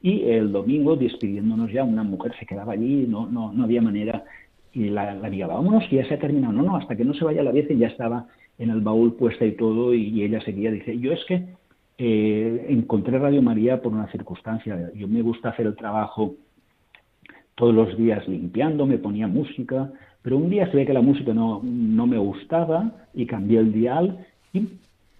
Y 0.00 0.22
el 0.24 0.52
domingo, 0.52 0.96
despidiéndonos 0.96 1.72
ya, 1.72 1.84
una 1.84 2.02
mujer 2.02 2.32
se 2.38 2.46
quedaba 2.46 2.72
allí, 2.72 3.06
no, 3.08 3.26
no, 3.26 3.52
no 3.52 3.64
había 3.64 3.82
manera, 3.82 4.24
y 4.72 4.90
la, 4.90 5.14
la 5.14 5.30
diga, 5.30 5.46
vámonos, 5.46 5.84
que 5.88 5.96
ya 5.96 6.08
se 6.08 6.14
ha 6.14 6.18
terminado. 6.18 6.52
No, 6.52 6.62
no, 6.62 6.76
hasta 6.76 6.96
que 6.96 7.04
no 7.04 7.14
se 7.14 7.24
vaya 7.24 7.42
la 7.42 7.52
Virgen 7.52 7.78
ya 7.78 7.88
estaba 7.88 8.26
en 8.58 8.70
el 8.70 8.80
baúl 8.80 9.14
puesta 9.14 9.44
y 9.44 9.52
todo, 9.52 9.94
y, 9.94 10.22
ella 10.22 10.40
seguía, 10.40 10.70
dice, 10.70 10.98
yo 10.98 11.12
es 11.12 11.24
que 11.26 11.44
eh, 11.98 12.66
encontré 12.68 13.18
Radio 13.18 13.42
María 13.42 13.80
por 13.80 13.92
una 13.92 14.10
circunstancia, 14.10 14.90
yo 14.94 15.08
me 15.08 15.22
gusta 15.22 15.50
hacer 15.50 15.66
el 15.66 15.76
trabajo 15.76 16.34
todos 17.54 17.74
los 17.74 17.96
días 17.96 18.26
limpiando, 18.28 18.86
me 18.86 18.98
ponía 18.98 19.26
música, 19.26 19.90
pero 20.22 20.36
un 20.36 20.50
día 20.50 20.70
se 20.70 20.76
ve 20.76 20.86
que 20.86 20.92
la 20.92 21.02
música 21.02 21.34
no, 21.34 21.60
no 21.62 22.06
me 22.06 22.18
gustaba 22.18 22.92
y 23.14 23.26
cambié 23.26 23.58
el 23.58 23.72
dial 23.72 24.26
y 24.52 24.68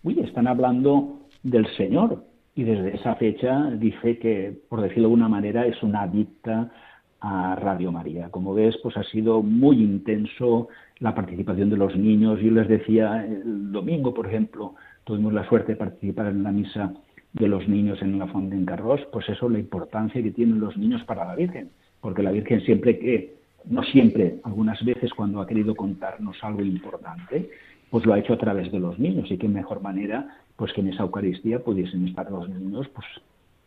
uy, 0.08 0.20
están 0.20 0.46
hablando 0.46 1.20
del 1.42 1.66
Señor. 1.76 2.24
Y 2.54 2.64
desde 2.64 2.96
esa 2.96 3.14
fecha 3.16 3.70
dice 3.72 4.18
que, 4.18 4.58
por 4.68 4.80
decirlo 4.80 5.02
de 5.02 5.06
alguna 5.06 5.28
manera, 5.28 5.66
es 5.66 5.80
una 5.82 6.02
adicta 6.02 6.72
a 7.20 7.54
Radio 7.56 7.92
María. 7.92 8.30
Como 8.30 8.54
ves, 8.54 8.76
pues 8.82 8.96
ha 8.96 9.04
sido 9.04 9.42
muy 9.42 9.76
intenso 9.76 10.68
la 10.98 11.14
participación 11.14 11.70
de 11.70 11.76
los 11.76 11.94
niños. 11.96 12.40
Yo 12.40 12.50
les 12.50 12.68
decía 12.68 13.24
el 13.24 13.70
domingo, 13.70 14.14
por 14.14 14.26
ejemplo, 14.26 14.74
tuvimos 15.04 15.32
la 15.32 15.46
suerte 15.48 15.72
de 15.72 15.78
participar 15.78 16.28
en 16.28 16.42
la 16.42 16.50
misa 16.52 16.94
de 17.32 17.48
los 17.48 17.68
niños 17.68 18.00
en 18.02 18.18
la 18.18 18.26
Fonda 18.26 18.56
en 18.56 18.64
Carros, 18.64 19.00
pues 19.12 19.28
eso, 19.28 19.48
la 19.48 19.58
importancia 19.58 20.22
que 20.22 20.30
tienen 20.30 20.60
los 20.60 20.76
niños 20.76 21.04
para 21.04 21.26
la 21.26 21.36
Virgen, 21.36 21.70
porque 22.00 22.22
la 22.22 22.32
Virgen 22.32 22.60
siempre 22.62 22.98
que, 22.98 23.36
no 23.66 23.82
siempre, 23.82 24.40
algunas 24.44 24.82
veces 24.84 25.12
cuando 25.12 25.40
ha 25.40 25.46
querido 25.46 25.74
contarnos 25.76 26.36
algo 26.42 26.62
importante, 26.62 27.50
pues 27.90 28.04
lo 28.06 28.12
ha 28.12 28.18
hecho 28.18 28.34
a 28.34 28.38
través 28.38 28.70
de 28.72 28.80
los 28.80 28.98
niños 28.98 29.30
y 29.30 29.38
qué 29.38 29.48
mejor 29.48 29.80
manera 29.80 30.28
pues 30.56 30.72
que 30.72 30.80
en 30.80 30.88
esa 30.88 31.04
Eucaristía 31.04 31.60
pudiesen 31.60 32.06
estar 32.08 32.30
los 32.30 32.48
niños 32.48 32.88
pues 32.88 33.06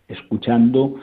escuchando 0.07 0.95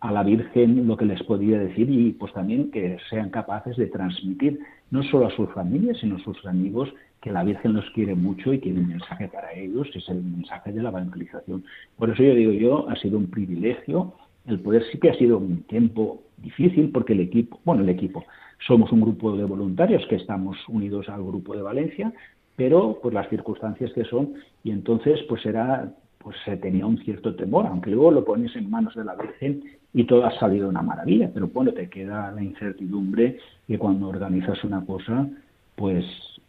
a 0.00 0.12
la 0.12 0.22
Virgen 0.22 0.86
lo 0.86 0.96
que 0.96 1.04
les 1.04 1.22
podía 1.22 1.58
decir 1.58 1.90
y 1.90 2.12
pues 2.12 2.32
también 2.32 2.70
que 2.70 2.98
sean 3.10 3.30
capaces 3.30 3.76
de 3.76 3.86
transmitir 3.86 4.60
no 4.90 5.02
solo 5.04 5.26
a 5.26 5.30
sus 5.30 5.50
familias 5.52 5.98
sino 5.98 6.16
a 6.16 6.20
sus 6.20 6.44
amigos 6.46 6.92
que 7.20 7.32
la 7.32 7.42
Virgen 7.42 7.72
los 7.72 7.90
quiere 7.90 8.14
mucho 8.14 8.52
y 8.52 8.60
que 8.60 8.70
el 8.70 8.86
mensaje 8.86 9.28
para 9.28 9.52
ellos 9.52 9.88
es 9.94 10.08
el 10.08 10.22
mensaje 10.22 10.70
de 10.72 10.82
la 10.82 10.90
evangelización. 10.90 11.64
Por 11.96 12.10
eso 12.10 12.22
yo 12.22 12.34
digo 12.34 12.52
yo, 12.52 12.88
ha 12.88 12.96
sido 12.96 13.18
un 13.18 13.28
privilegio 13.28 14.14
el 14.46 14.60
poder, 14.60 14.84
sí 14.92 14.98
que 14.98 15.10
ha 15.10 15.14
sido 15.14 15.38
un 15.38 15.62
tiempo 15.64 16.22
difícil 16.36 16.90
porque 16.90 17.14
el 17.14 17.20
equipo, 17.20 17.58
bueno, 17.64 17.82
el 17.82 17.88
equipo, 17.88 18.24
somos 18.66 18.92
un 18.92 19.00
grupo 19.00 19.36
de 19.36 19.44
voluntarios 19.44 20.06
que 20.06 20.16
estamos 20.16 20.56
unidos 20.68 21.08
al 21.08 21.22
grupo 21.22 21.54
de 21.56 21.62
Valencia, 21.62 22.12
pero 22.56 22.98
pues 23.02 23.14
las 23.14 23.28
circunstancias 23.28 23.92
que 23.92 24.04
son 24.04 24.34
y 24.64 24.70
entonces 24.70 25.20
pues 25.28 25.44
era 25.46 25.92
pues 26.18 26.36
se 26.44 26.56
tenía 26.56 26.84
un 26.84 26.98
cierto 26.98 27.36
temor, 27.36 27.66
aunque 27.66 27.90
luego 27.90 28.10
lo 28.10 28.24
pones 28.24 28.56
en 28.56 28.68
manos 28.68 28.96
de 28.96 29.04
la 29.04 29.14
Virgen 29.14 29.62
y 29.94 30.04
todo 30.04 30.26
ha 30.26 30.36
salido 30.40 30.68
una 30.68 30.82
maravilla, 30.82 31.30
pero 31.32 31.46
bueno, 31.46 31.72
te 31.72 31.88
queda 31.88 32.32
la 32.32 32.42
incertidumbre 32.42 33.38
que 33.68 33.78
cuando 33.78 34.08
organizas 34.08 34.64
una 34.64 34.84
cosa, 34.84 35.28
pues 35.76 36.04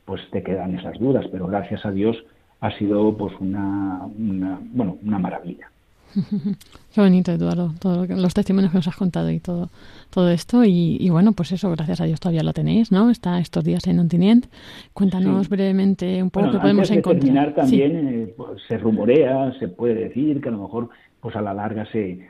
pues 0.05 0.21
te 0.31 0.41
quedan 0.41 0.73
esas 0.73 0.97
dudas, 0.97 1.25
pero 1.31 1.47
gracias 1.47 1.85
a 1.85 1.91
Dios 1.91 2.17
ha 2.61 2.71
sido 2.77 3.15
pues 3.15 3.33
una, 3.39 4.07
una 4.17 4.59
bueno, 4.61 4.97
una 5.03 5.19
maravilla. 5.19 5.69
Qué 6.93 7.01
bonito, 7.01 7.31
Eduardo, 7.31 7.73
todos 7.79 8.09
los 8.09 8.33
testimonios 8.33 8.71
que 8.71 8.77
nos 8.77 8.87
has 8.87 8.95
contado 8.95 9.29
y 9.29 9.39
todo, 9.39 9.69
todo 10.09 10.29
esto. 10.29 10.63
Y, 10.63 11.09
bueno, 11.09 11.33
pues 11.33 11.51
eso, 11.51 11.69
gracias 11.71 12.01
a 12.01 12.05
Dios 12.05 12.19
todavía 12.19 12.43
lo 12.43 12.53
tenéis, 12.53 12.91
¿no? 12.91 13.09
Está 13.09 13.39
estos 13.39 13.63
días 13.63 13.85
en 13.87 13.99
Ontinient. 13.99 14.47
Cuéntanos 14.93 15.49
brevemente 15.49 16.21
un 16.23 16.31
poco 16.31 16.51
qué 16.51 16.59
podemos 16.59 16.89
antes 16.89 16.89
de 16.89 16.97
encontrar. 16.97 17.23
terminar 17.23 17.53
también, 17.53 18.07
eh, 18.07 18.33
pues, 18.35 18.61
se 18.67 18.77
rumorea, 18.77 19.53
se 19.59 19.67
puede 19.67 19.95
decir 19.95 20.41
que 20.41 20.49
a 20.49 20.51
lo 20.51 20.63
mejor 20.63 20.89
pues 21.19 21.35
a 21.35 21.41
la 21.41 21.53
larga 21.53 21.85
se, 21.91 22.27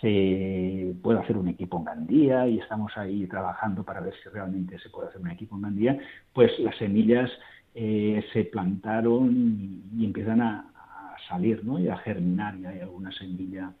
se 0.00 0.94
puede 1.02 1.18
hacer 1.18 1.36
un 1.36 1.48
equipo 1.48 1.78
en 1.78 1.84
Gandía 1.84 2.46
y 2.46 2.58
estamos 2.58 2.92
ahí 2.96 3.26
trabajando 3.26 3.82
para 3.82 4.00
ver 4.00 4.14
si 4.22 4.28
realmente 4.28 4.78
se 4.78 4.90
puede 4.90 5.08
hacer 5.08 5.20
un 5.20 5.30
equipo 5.30 5.56
en 5.56 5.62
Gandía. 5.62 5.98
Pues 6.32 6.52
las 6.58 6.76
semillas 6.76 7.30
eh, 7.74 8.24
se 8.32 8.44
plantaron 8.44 9.82
y 9.98 10.04
empiezan 10.04 10.40
a, 10.40 10.70
salir 11.28 11.64
¿no? 11.64 11.78
y 11.78 11.88
a 11.88 11.96
germinar. 11.96 12.56
Y 12.56 12.66
hay 12.66 12.80
alguna 12.80 13.12
semilla 13.12 13.72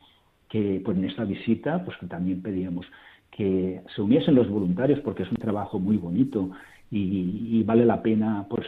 que 0.48 0.80
pues, 0.84 0.96
en 0.96 1.04
esta 1.04 1.24
visita, 1.24 1.84
pues 1.84 1.96
que 1.98 2.06
también 2.06 2.42
pedíamos 2.42 2.86
que 3.30 3.82
se 3.94 4.02
uniesen 4.02 4.34
los 4.34 4.48
voluntarios 4.48 5.00
porque 5.00 5.24
es 5.24 5.30
un 5.30 5.36
trabajo 5.36 5.78
muy 5.78 5.98
bonito 5.98 6.50
y, 6.90 7.62
vale 7.64 7.84
la 7.84 8.02
pena 8.02 8.46
pues, 8.48 8.66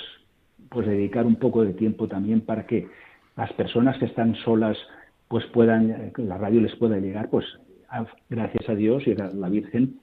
pues 0.69 0.87
dedicar 0.87 1.25
un 1.25 1.37
poco 1.37 1.65
de 1.65 1.73
tiempo 1.73 2.09
también 2.09 2.43
para 2.43 2.67
que 2.67 2.89
las 3.37 3.53
personas 3.55 3.97
que 3.99 4.07
están 4.07 4.35
solas 4.45 4.77
pues 5.29 5.45
puedan, 5.47 6.13
la 6.17 6.39
radio 6.39 6.61
les 6.61 6.75
pueda 6.77 6.99
llegar, 6.99 7.31
pues 7.31 7.47
gracias 8.29 8.69
a 8.69 8.75
Dios 8.75 9.07
y 9.07 9.13
a 9.13 9.31
la 9.35 9.49
Virgen, 9.49 10.01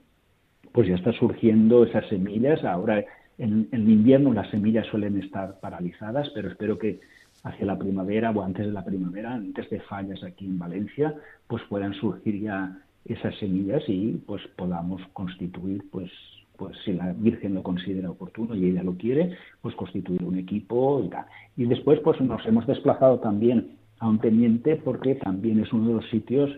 pues 0.72 0.88
ya 0.88 0.94
está 0.94 1.12
surgiendo 1.12 1.84
esas 1.84 2.08
semillas. 2.08 2.64
Ahora 2.64 3.04
en, 3.38 3.68
en 3.70 3.90
invierno 3.90 4.32
las 4.32 4.50
semillas 4.50 4.86
suelen 4.86 5.20
estar 5.20 5.60
paralizadas, 5.60 6.30
pero 6.34 6.48
espero 6.48 6.78
que 6.78 7.00
hacia 7.42 7.66
la 7.66 7.78
primavera 7.78 8.30
o 8.30 8.42
antes 8.42 8.66
de 8.66 8.72
la 8.72 8.84
primavera, 8.84 9.34
antes 9.34 9.68
de 9.70 9.80
fallas 9.80 10.22
aquí 10.22 10.46
en 10.46 10.58
Valencia, 10.58 11.14
pues 11.46 11.62
puedan 11.68 11.94
surgir 11.94 12.40
ya 12.40 12.78
esas 13.04 13.36
semillas 13.38 13.82
y 13.86 14.20
pues 14.26 14.42
podamos 14.56 15.00
constituir 15.12 15.84
pues 15.90 16.10
pues 16.56 16.74
si 16.84 16.94
la 16.94 17.12
Virgen 17.12 17.54
lo 17.54 17.62
considera 17.62 18.10
oportuno 18.10 18.54
y 18.54 18.70
ella 18.70 18.82
lo 18.82 18.94
quiere, 18.94 19.36
pues 19.60 19.74
constituir 19.74 20.24
un 20.24 20.38
equipo 20.38 21.02
y 21.04 21.08
tal. 21.08 21.26
Y 21.56 21.66
después 21.66 22.00
pues 22.00 22.20
nos 22.20 22.44
hemos 22.46 22.66
desplazado 22.66 23.18
también 23.20 23.76
a 23.98 24.08
un 24.08 24.18
teniente 24.18 24.76
porque 24.76 25.16
también 25.16 25.60
es 25.60 25.72
uno 25.72 25.88
de 25.88 25.94
los 25.94 26.08
sitios 26.10 26.50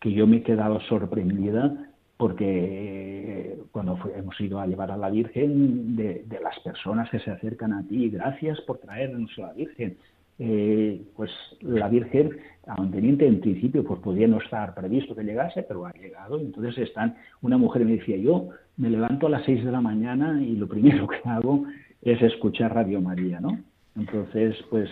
que 0.00 0.12
yo 0.12 0.26
me 0.26 0.38
he 0.38 0.42
quedado 0.42 0.80
sorprendida 0.88 1.88
porque 2.16 3.58
cuando 3.72 3.98
hemos 4.14 4.40
ido 4.40 4.60
a 4.60 4.66
llevar 4.66 4.90
a 4.90 4.96
la 4.96 5.10
Virgen, 5.10 5.96
de, 5.96 6.24
de, 6.26 6.40
las 6.40 6.58
personas 6.60 7.10
que 7.10 7.18
se 7.18 7.30
acercan 7.30 7.72
a 7.72 7.86
ti, 7.86 8.10
gracias 8.10 8.60
por 8.60 8.78
traernos 8.78 9.30
a 9.38 9.48
la 9.48 9.52
Virgen, 9.54 9.96
eh, 10.38 11.02
pues 11.14 11.30
la 11.60 11.88
Virgen, 11.88 12.36
a 12.66 12.80
un 12.80 12.90
teniente 12.90 13.26
en 13.26 13.40
principio 13.40 13.84
pues 13.84 14.00
podía 14.00 14.26
no 14.28 14.38
estar 14.38 14.74
previsto 14.74 15.14
que 15.14 15.24
llegase, 15.24 15.62
pero 15.62 15.86
ha 15.86 15.92
llegado. 15.92 16.38
Entonces 16.40 16.78
están, 16.78 17.16
una 17.42 17.58
mujer 17.58 17.84
me 17.84 17.96
decía, 17.96 18.16
yo 18.16 18.48
me 18.76 18.90
levanto 18.90 19.26
a 19.26 19.30
las 19.30 19.44
6 19.44 19.64
de 19.64 19.72
la 19.72 19.80
mañana 19.80 20.42
y 20.42 20.56
lo 20.56 20.68
primero 20.74 21.06
que 21.06 21.28
hago 21.28 21.64
es 22.00 22.20
escuchar 22.22 22.74
Radio 22.74 23.00
María, 23.00 23.40
¿no? 23.40 23.58
Entonces, 23.96 24.56
pues, 24.70 24.88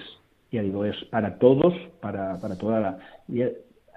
ya 0.53 0.63
digo, 0.63 0.85
es 0.85 0.97
para 1.07 1.39
todos, 1.39 1.75
para, 2.01 2.39
para 2.41 2.57
toda 2.57 2.81
la... 2.81 2.99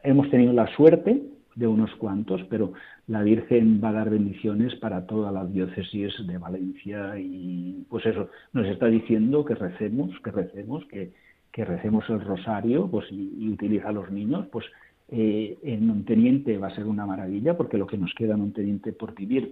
hemos 0.03 0.29
tenido 0.29 0.53
la 0.53 0.67
suerte 0.75 1.21
de 1.55 1.67
unos 1.67 1.93
cuantos, 1.95 2.41
pero 2.49 2.73
la 3.07 3.21
Virgen 3.21 3.81
va 3.83 3.89
a 3.89 3.93
dar 3.93 4.09
bendiciones 4.09 4.75
para 4.75 5.05
toda 5.05 5.31
la 5.31 5.45
diócesis 5.45 6.13
de 6.25 6.37
Valencia 6.37 7.19
y 7.19 7.85
pues 7.89 8.05
eso, 8.05 8.29
nos 8.53 8.65
está 8.67 8.87
diciendo 8.87 9.45
que 9.45 9.55
recemos, 9.55 10.11
que 10.23 10.31
recemos, 10.31 10.85
que, 10.85 11.11
que 11.53 11.63
recemos 11.63 12.03
el 12.09 12.19
rosario 12.19 12.87
pues, 12.89 13.05
y, 13.11 13.47
utiliza 13.47 13.89
a 13.89 13.93
los 13.93 14.11
niños, 14.11 14.47
pues 14.51 14.65
eh, 15.09 15.57
en 15.63 15.89
un 15.89 16.03
teniente 16.03 16.57
va 16.57 16.67
a 16.67 16.75
ser 16.75 16.85
una 16.85 17.05
maravilla, 17.05 17.55
porque 17.55 17.77
lo 17.77 17.87
que 17.87 17.97
nos 17.97 18.13
queda 18.15 18.33
en 18.33 18.41
un 18.41 18.51
teniente 18.51 18.91
por 18.91 19.15
vivir 19.15 19.51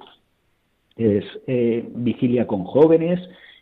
es 0.98 1.24
eh, 1.48 1.88
vigilia 1.96 2.48
con 2.48 2.64
jóvenes, 2.64 3.20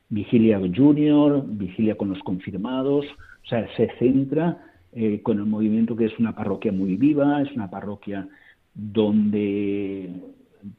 vigilia 0.07 0.59
junior, 0.75 1.43
vigilia 1.45 1.95
con 1.95 2.09
los 2.09 2.19
confirmados, 2.19 3.05
o 3.05 3.47
sea, 3.47 3.67
se 3.75 3.89
centra 3.99 4.57
eh, 4.93 5.21
con 5.21 5.37
el 5.37 5.45
movimiento 5.45 5.95
que 5.95 6.05
es 6.05 6.17
una 6.17 6.33
parroquia 6.33 6.71
muy 6.71 6.95
viva, 6.95 7.41
es 7.41 7.51
una 7.51 7.69
parroquia 7.69 8.27
donde 8.73 10.09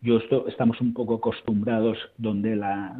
yo 0.02 0.18
estamos 0.48 0.80
un 0.80 0.94
poco 0.94 1.16
acostumbrados, 1.16 1.98
donde 2.18 2.56
la, 2.56 2.98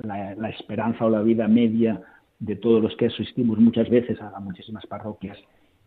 esperanza 0.57 1.07
o 1.07 1.11
la 1.11 1.23
vida 1.23 1.49
media 1.49 2.01
de 2.41 2.57
todos 2.57 2.83
los 2.83 2.97
que 2.97 3.07
asistimos 3.07 3.59
muchas 3.59 3.89
veces 3.89 4.21
a, 4.21 4.41
muchísimas 4.41 4.85
parroquias 4.87 5.39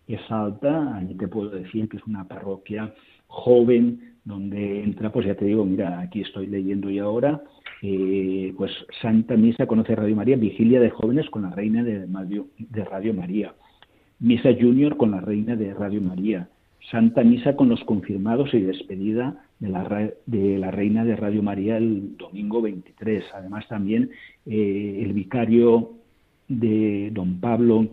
es 0.08 0.22
alta. 0.30 0.96
Allí 0.96 1.16
te 1.16 1.28
puedo 1.28 1.50
decir 1.50 1.90
que 1.90 1.98
es 1.98 2.04
una 2.06 2.28
parroquia 2.28 2.94
joven, 3.28 4.14
donde 4.24 4.84
entra, 4.84 5.12
pues 5.12 5.26
ya 5.26 5.36
te 5.36 5.46
digo, 5.46 5.66
mira, 5.66 6.00
aquí 6.00 6.22
estoy 6.22 6.48
leyendo 6.48 6.90
y 6.90 7.00
ahora, 7.00 7.44
eh, 7.82 8.54
pues 8.56 8.72
Santa 9.02 9.36
Misa 9.36 9.66
conoce 9.66 9.96
Radio 9.96 10.16
María, 10.16 10.38
vigilia 10.38 10.80
de 10.80 10.92
jóvenes 10.92 11.30
con 11.30 11.42
la 11.42 11.50
reina 11.50 11.84
de, 11.84 12.08
de 12.08 12.86
Radio 12.86 13.14
María, 13.14 13.54
Misa 14.20 14.50
Junior 14.58 14.96
con 14.96 15.12
la 15.12 15.20
reina 15.20 15.56
de 15.56 15.74
Radio 15.74 16.00
María, 16.00 16.48
Santa 16.92 17.24
Misa 17.24 17.56
con 17.56 17.70
los 17.70 17.84
confirmados 17.84 18.54
y 18.54 18.62
despedida 18.62 19.44
de 19.60 19.70
la, 19.70 20.12
de 20.26 20.58
la 20.58 20.72
Reina 20.72 21.06
de 21.06 21.16
Radio 21.16 21.42
María 21.42 21.78
el 21.78 22.18
domingo 22.18 22.62
23. 22.62 23.24
Además 23.34 23.68
también 23.68 24.12
eh, 24.46 25.02
el 25.04 25.14
vicario 25.14 26.03
de 26.48 27.10
don 27.12 27.40
Pablo 27.40 27.88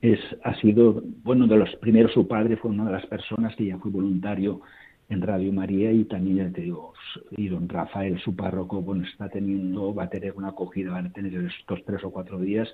es, 0.00 0.18
ha 0.44 0.54
sido, 0.60 1.02
bueno, 1.22 1.46
de 1.46 1.56
los 1.56 1.74
primeros, 1.76 2.12
su 2.12 2.26
padre 2.26 2.56
fue 2.56 2.70
una 2.70 2.86
de 2.86 2.92
las 2.92 3.06
personas 3.06 3.54
que 3.56 3.66
ya 3.66 3.78
fue 3.78 3.90
voluntario 3.90 4.60
en 5.08 5.22
Radio 5.22 5.52
María 5.52 5.92
y 5.92 6.04
también 6.04 6.36
ya 6.36 6.52
te 6.52 6.62
digo, 6.62 6.94
y 7.32 7.48
don 7.48 7.68
Rafael, 7.68 8.18
su 8.20 8.34
párroco, 8.36 8.80
bueno, 8.80 9.04
está 9.04 9.28
teniendo, 9.28 9.92
va 9.92 10.04
a 10.04 10.10
tener 10.10 10.34
una 10.36 10.48
acogida, 10.48 10.92
van 10.92 11.06
a 11.06 11.12
tener 11.12 11.34
estos 11.34 11.84
tres 11.84 12.04
o 12.04 12.10
cuatro 12.10 12.38
días 12.38 12.68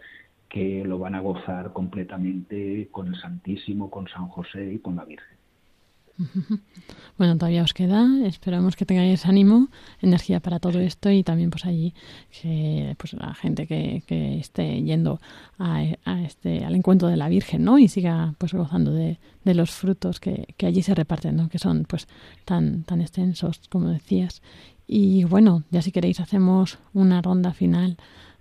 que 0.48 0.84
lo 0.84 0.98
van 0.98 1.14
a 1.14 1.20
gozar 1.20 1.72
completamente 1.72 2.88
con 2.90 3.08
el 3.08 3.16
Santísimo, 3.16 3.90
con 3.90 4.06
San 4.08 4.28
José 4.28 4.74
y 4.74 4.78
con 4.78 4.96
la 4.96 5.04
Virgen. 5.04 5.35
Bueno, 7.18 7.38
todavía 7.38 7.62
os 7.62 7.72
queda. 7.72 8.06
Esperamos 8.26 8.76
que 8.76 8.84
tengáis 8.84 9.24
ánimo, 9.24 9.68
energía 10.02 10.40
para 10.40 10.58
todo 10.58 10.80
esto 10.80 11.10
y 11.10 11.22
también 11.22 11.48
pues 11.50 11.64
allí 11.64 11.94
que 12.30 12.94
pues 12.98 13.14
la 13.14 13.32
gente 13.34 13.66
que, 13.66 14.02
que 14.06 14.38
esté 14.38 14.82
yendo 14.82 15.18
a, 15.58 15.82
este 16.24 16.64
al 16.64 16.74
encuentro 16.74 17.08
de 17.08 17.16
la 17.16 17.28
Virgen, 17.28 17.64
¿no? 17.64 17.78
Y 17.78 17.88
siga 17.88 18.34
pues 18.36 18.52
gozando 18.52 18.92
de, 18.92 19.18
de 19.44 19.54
los 19.54 19.70
frutos 19.70 20.20
que, 20.20 20.54
que, 20.58 20.66
allí 20.66 20.82
se 20.82 20.94
reparten, 20.94 21.36
¿no? 21.36 21.48
Que 21.48 21.58
son 21.58 21.84
pues 21.88 22.06
tan 22.44 22.82
tan 22.84 23.00
extensos 23.00 23.60
como 23.70 23.88
decías. 23.88 24.42
Y 24.86 25.24
bueno, 25.24 25.62
ya 25.70 25.80
si 25.80 25.92
queréis 25.92 26.20
hacemos 26.20 26.78
una 26.92 27.22
ronda 27.22 27.52
final 27.54 27.96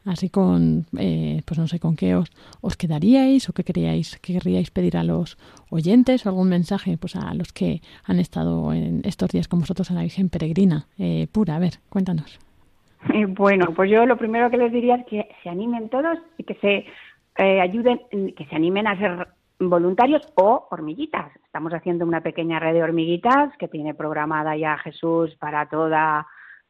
así 0.06 0.30
con, 0.30 0.86
eh, 0.98 1.42
pues 1.46 1.60
no 1.60 1.68
sé, 1.68 1.80
con 1.80 1.96
qué 1.96 2.16
os, 2.16 2.32
os 2.62 2.78
quedaríais 2.78 3.50
o 3.50 3.54
qué 3.54 3.64
queríais, 3.64 4.18
qué 4.20 4.34
querríais 4.34 4.72
pedir 4.72 4.98
a 4.98 5.04
los 5.04 5.38
oyentes 5.70 6.26
o 6.26 6.30
algún 6.30 6.50
mensaje 6.50 6.98
pues 6.98 7.16
a 7.16 7.34
los 7.34 7.52
que 7.52 7.82
han 8.06 8.20
estado 8.20 8.74
en 8.74 9.02
estos 9.04 9.30
días 9.30 9.48
con 9.48 9.60
vosotros 9.60 9.90
en 9.90 9.98
la 9.98 10.04
Virgen 10.04 10.30
Peregrina. 10.30 10.86
Eh, 10.98 11.28
pura, 11.32 11.56
a 11.56 11.60
ver, 11.60 11.74
cuéntanos. 11.90 12.40
Eh, 13.14 13.26
bueno, 13.26 13.68
pues 13.76 13.90
yo 13.90 14.06
lo 14.06 14.18
primero 14.18 14.50
que 14.50 14.58
les 14.58 14.72
diría 14.72 14.96
es 14.96 15.06
que 15.06 15.28
se 15.44 15.50
animen 15.50 15.90
todos 15.90 16.18
y 16.38 16.44
que 16.44 16.56
se 16.56 16.86
eh, 17.38 17.62
ayuden, 17.62 18.00
que 18.10 18.46
se 18.46 18.56
animen 18.56 18.88
a 18.88 18.98
ser 18.98 19.28
voluntarios 19.60 20.22
o 20.36 20.68
hormiguitas. 20.72 21.36
Estamos 21.46 21.74
haciendo 21.74 22.06
una 22.06 22.22
pequeña 22.22 22.60
red 22.60 22.74
de 22.74 22.84
hormiguitas 22.84 23.56
que 23.58 23.68
tiene 23.68 23.94
programada 23.94 24.56
ya 24.58 24.78
Jesús 24.78 25.36
para 25.36 25.68
toda 25.68 26.28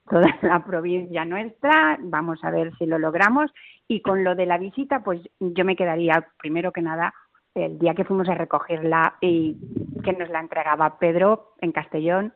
toda 0.09 0.27
la 0.41 0.63
provincia 0.63 1.25
nuestra, 1.25 1.97
vamos 2.01 2.43
a 2.43 2.51
ver 2.51 2.75
si 2.77 2.85
lo 2.85 2.99
logramos. 2.99 3.51
Y 3.87 4.01
con 4.01 4.23
lo 4.23 4.35
de 4.35 4.45
la 4.45 4.57
visita, 4.57 5.03
pues 5.03 5.21
yo 5.39 5.65
me 5.65 5.75
quedaría, 5.75 6.27
primero 6.37 6.71
que 6.71 6.81
nada, 6.81 7.13
el 7.53 7.79
día 7.79 7.93
que 7.93 8.03
fuimos 8.03 8.27
a 8.29 8.35
recogerla 8.35 9.15
y 9.21 9.57
que 10.03 10.13
nos 10.13 10.29
la 10.29 10.39
entregaba 10.39 10.97
Pedro 10.99 11.53
en 11.61 11.71
Castellón, 11.71 12.33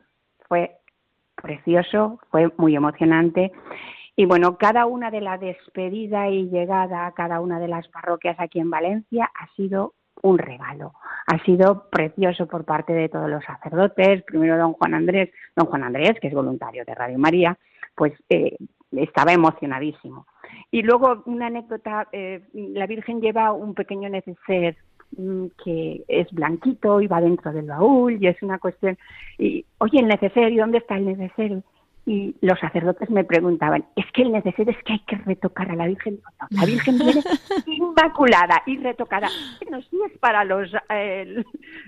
fue 0.48 0.78
precioso, 1.34 2.20
fue 2.30 2.52
muy 2.56 2.74
emocionante. 2.74 3.52
Y 4.16 4.26
bueno, 4.26 4.58
cada 4.58 4.86
una 4.86 5.10
de 5.10 5.20
la 5.20 5.38
despedida 5.38 6.28
y 6.28 6.48
llegada 6.50 7.06
a 7.06 7.12
cada 7.12 7.40
una 7.40 7.58
de 7.58 7.68
las 7.68 7.88
parroquias 7.88 8.38
aquí 8.38 8.60
en 8.60 8.70
Valencia 8.70 9.30
ha 9.34 9.46
sido 9.54 9.94
un 10.22 10.38
regalo. 10.38 10.94
Ha 11.26 11.42
sido 11.44 11.88
precioso 11.90 12.46
por 12.46 12.64
parte 12.64 12.92
de 12.92 13.08
todos 13.08 13.28
los 13.28 13.44
sacerdotes, 13.44 14.22
primero 14.24 14.56
don 14.56 14.72
Juan 14.74 14.94
Andrés, 14.94 15.30
don 15.56 15.66
Juan 15.66 15.84
Andrés, 15.84 16.18
que 16.20 16.28
es 16.28 16.34
voluntario 16.34 16.84
de 16.84 16.94
Radio 16.94 17.18
María, 17.18 17.58
pues 17.94 18.12
eh, 18.28 18.56
estaba 18.92 19.32
emocionadísimo. 19.32 20.26
Y 20.70 20.82
luego 20.82 21.22
una 21.26 21.46
anécdota, 21.46 22.08
eh, 22.12 22.42
la 22.52 22.86
Virgen 22.86 23.20
lleva 23.20 23.52
un 23.52 23.74
pequeño 23.74 24.08
neceser 24.08 24.76
mm, 25.16 25.46
que 25.62 26.04
es 26.08 26.30
blanquito 26.32 27.00
y 27.00 27.06
va 27.06 27.20
dentro 27.20 27.52
del 27.52 27.66
baúl 27.66 28.18
y 28.20 28.26
es 28.26 28.42
una 28.42 28.58
cuestión, 28.58 28.98
y 29.38 29.64
oye, 29.78 30.00
el 30.00 30.08
neceser, 30.08 30.52
¿y 30.52 30.56
dónde 30.56 30.78
está 30.78 30.96
el 30.96 31.06
neceser? 31.06 31.62
Y 32.10 32.34
los 32.40 32.58
sacerdotes 32.58 33.08
me 33.08 33.22
preguntaban, 33.22 33.84
es 33.94 34.04
que 34.12 34.22
el 34.22 34.32
neceser 34.32 34.68
es 34.68 34.76
que 34.82 34.94
hay 34.94 34.98
que 35.06 35.14
retocar 35.14 35.70
a 35.70 35.76
la 35.76 35.86
Virgen. 35.86 36.18
la 36.50 36.66
Virgen 36.66 36.98
viene 36.98 37.22
inmaculada 37.66 38.64
y 38.66 38.78
retocada. 38.78 39.28
Bueno, 39.62 39.80
sí 39.88 39.96
es 40.10 40.18
para 40.18 40.42
los, 40.42 40.72
eh, 40.88 41.44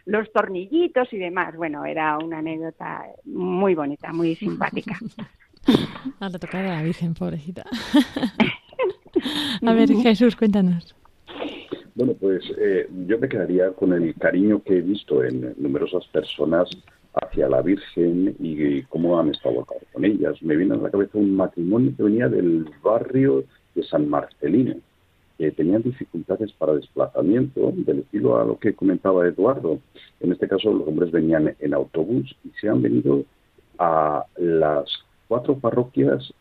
los 0.06 0.32
tornillitos 0.32 1.12
y 1.12 1.18
demás. 1.18 1.56
Bueno, 1.56 1.84
era 1.84 2.18
una 2.18 2.38
anécdota 2.38 3.02
muy 3.24 3.74
bonita, 3.74 4.12
muy 4.12 4.36
simpática. 4.36 4.96
A 6.20 6.28
retocar 6.28 6.66
a 6.66 6.76
la 6.76 6.82
Virgen, 6.84 7.14
pobrecita. 7.14 7.64
a 9.66 9.72
ver, 9.72 9.88
Jesús, 9.88 10.36
cuéntanos. 10.36 10.94
Bueno, 11.96 12.14
pues 12.14 12.44
eh, 12.58 12.88
yo 13.08 13.18
me 13.18 13.28
quedaría 13.28 13.72
con 13.72 13.92
el 13.92 14.14
cariño 14.14 14.62
que 14.62 14.78
he 14.78 14.82
visto 14.82 15.24
en 15.24 15.52
numerosas 15.56 16.06
personas 16.12 16.70
hacia 17.14 17.48
la 17.48 17.62
Virgen 17.62 18.34
y, 18.38 18.82
cómo 18.84 19.18
han 19.18 19.30
estado 19.30 19.66
con 19.92 20.04
ellas. 20.04 20.42
Me 20.42 20.56
viene 20.56 20.74
a 20.74 20.78
la 20.78 20.90
cabeza 20.90 21.18
un 21.18 21.36
matrimonio 21.36 21.92
que 21.96 22.02
venía 22.02 22.28
del 22.28 22.66
barrio 22.82 23.44
de 23.74 23.82
San 23.84 24.08
Marcelino, 24.08 24.76
que 25.38 25.50
tenían 25.50 25.82
dificultades 25.82 26.52
para 26.52 26.74
desplazamiento, 26.74 27.72
del 27.74 28.00
estilo 28.00 28.38
a 28.38 28.44
lo 28.44 28.58
que 28.58 28.74
comentaba 28.74 29.26
Eduardo. 29.26 29.78
En 30.20 30.32
este 30.32 30.48
caso, 30.48 30.72
los 30.72 30.88
hombres 30.88 31.10
venían 31.10 31.54
en 31.58 31.74
autobús 31.74 32.34
y 32.44 32.50
se 32.60 32.68
han 32.68 32.82
venido 32.82 33.24
a 33.78 34.24
las 34.36 34.88
cuatro 35.28 35.56
parroquias 35.56 36.32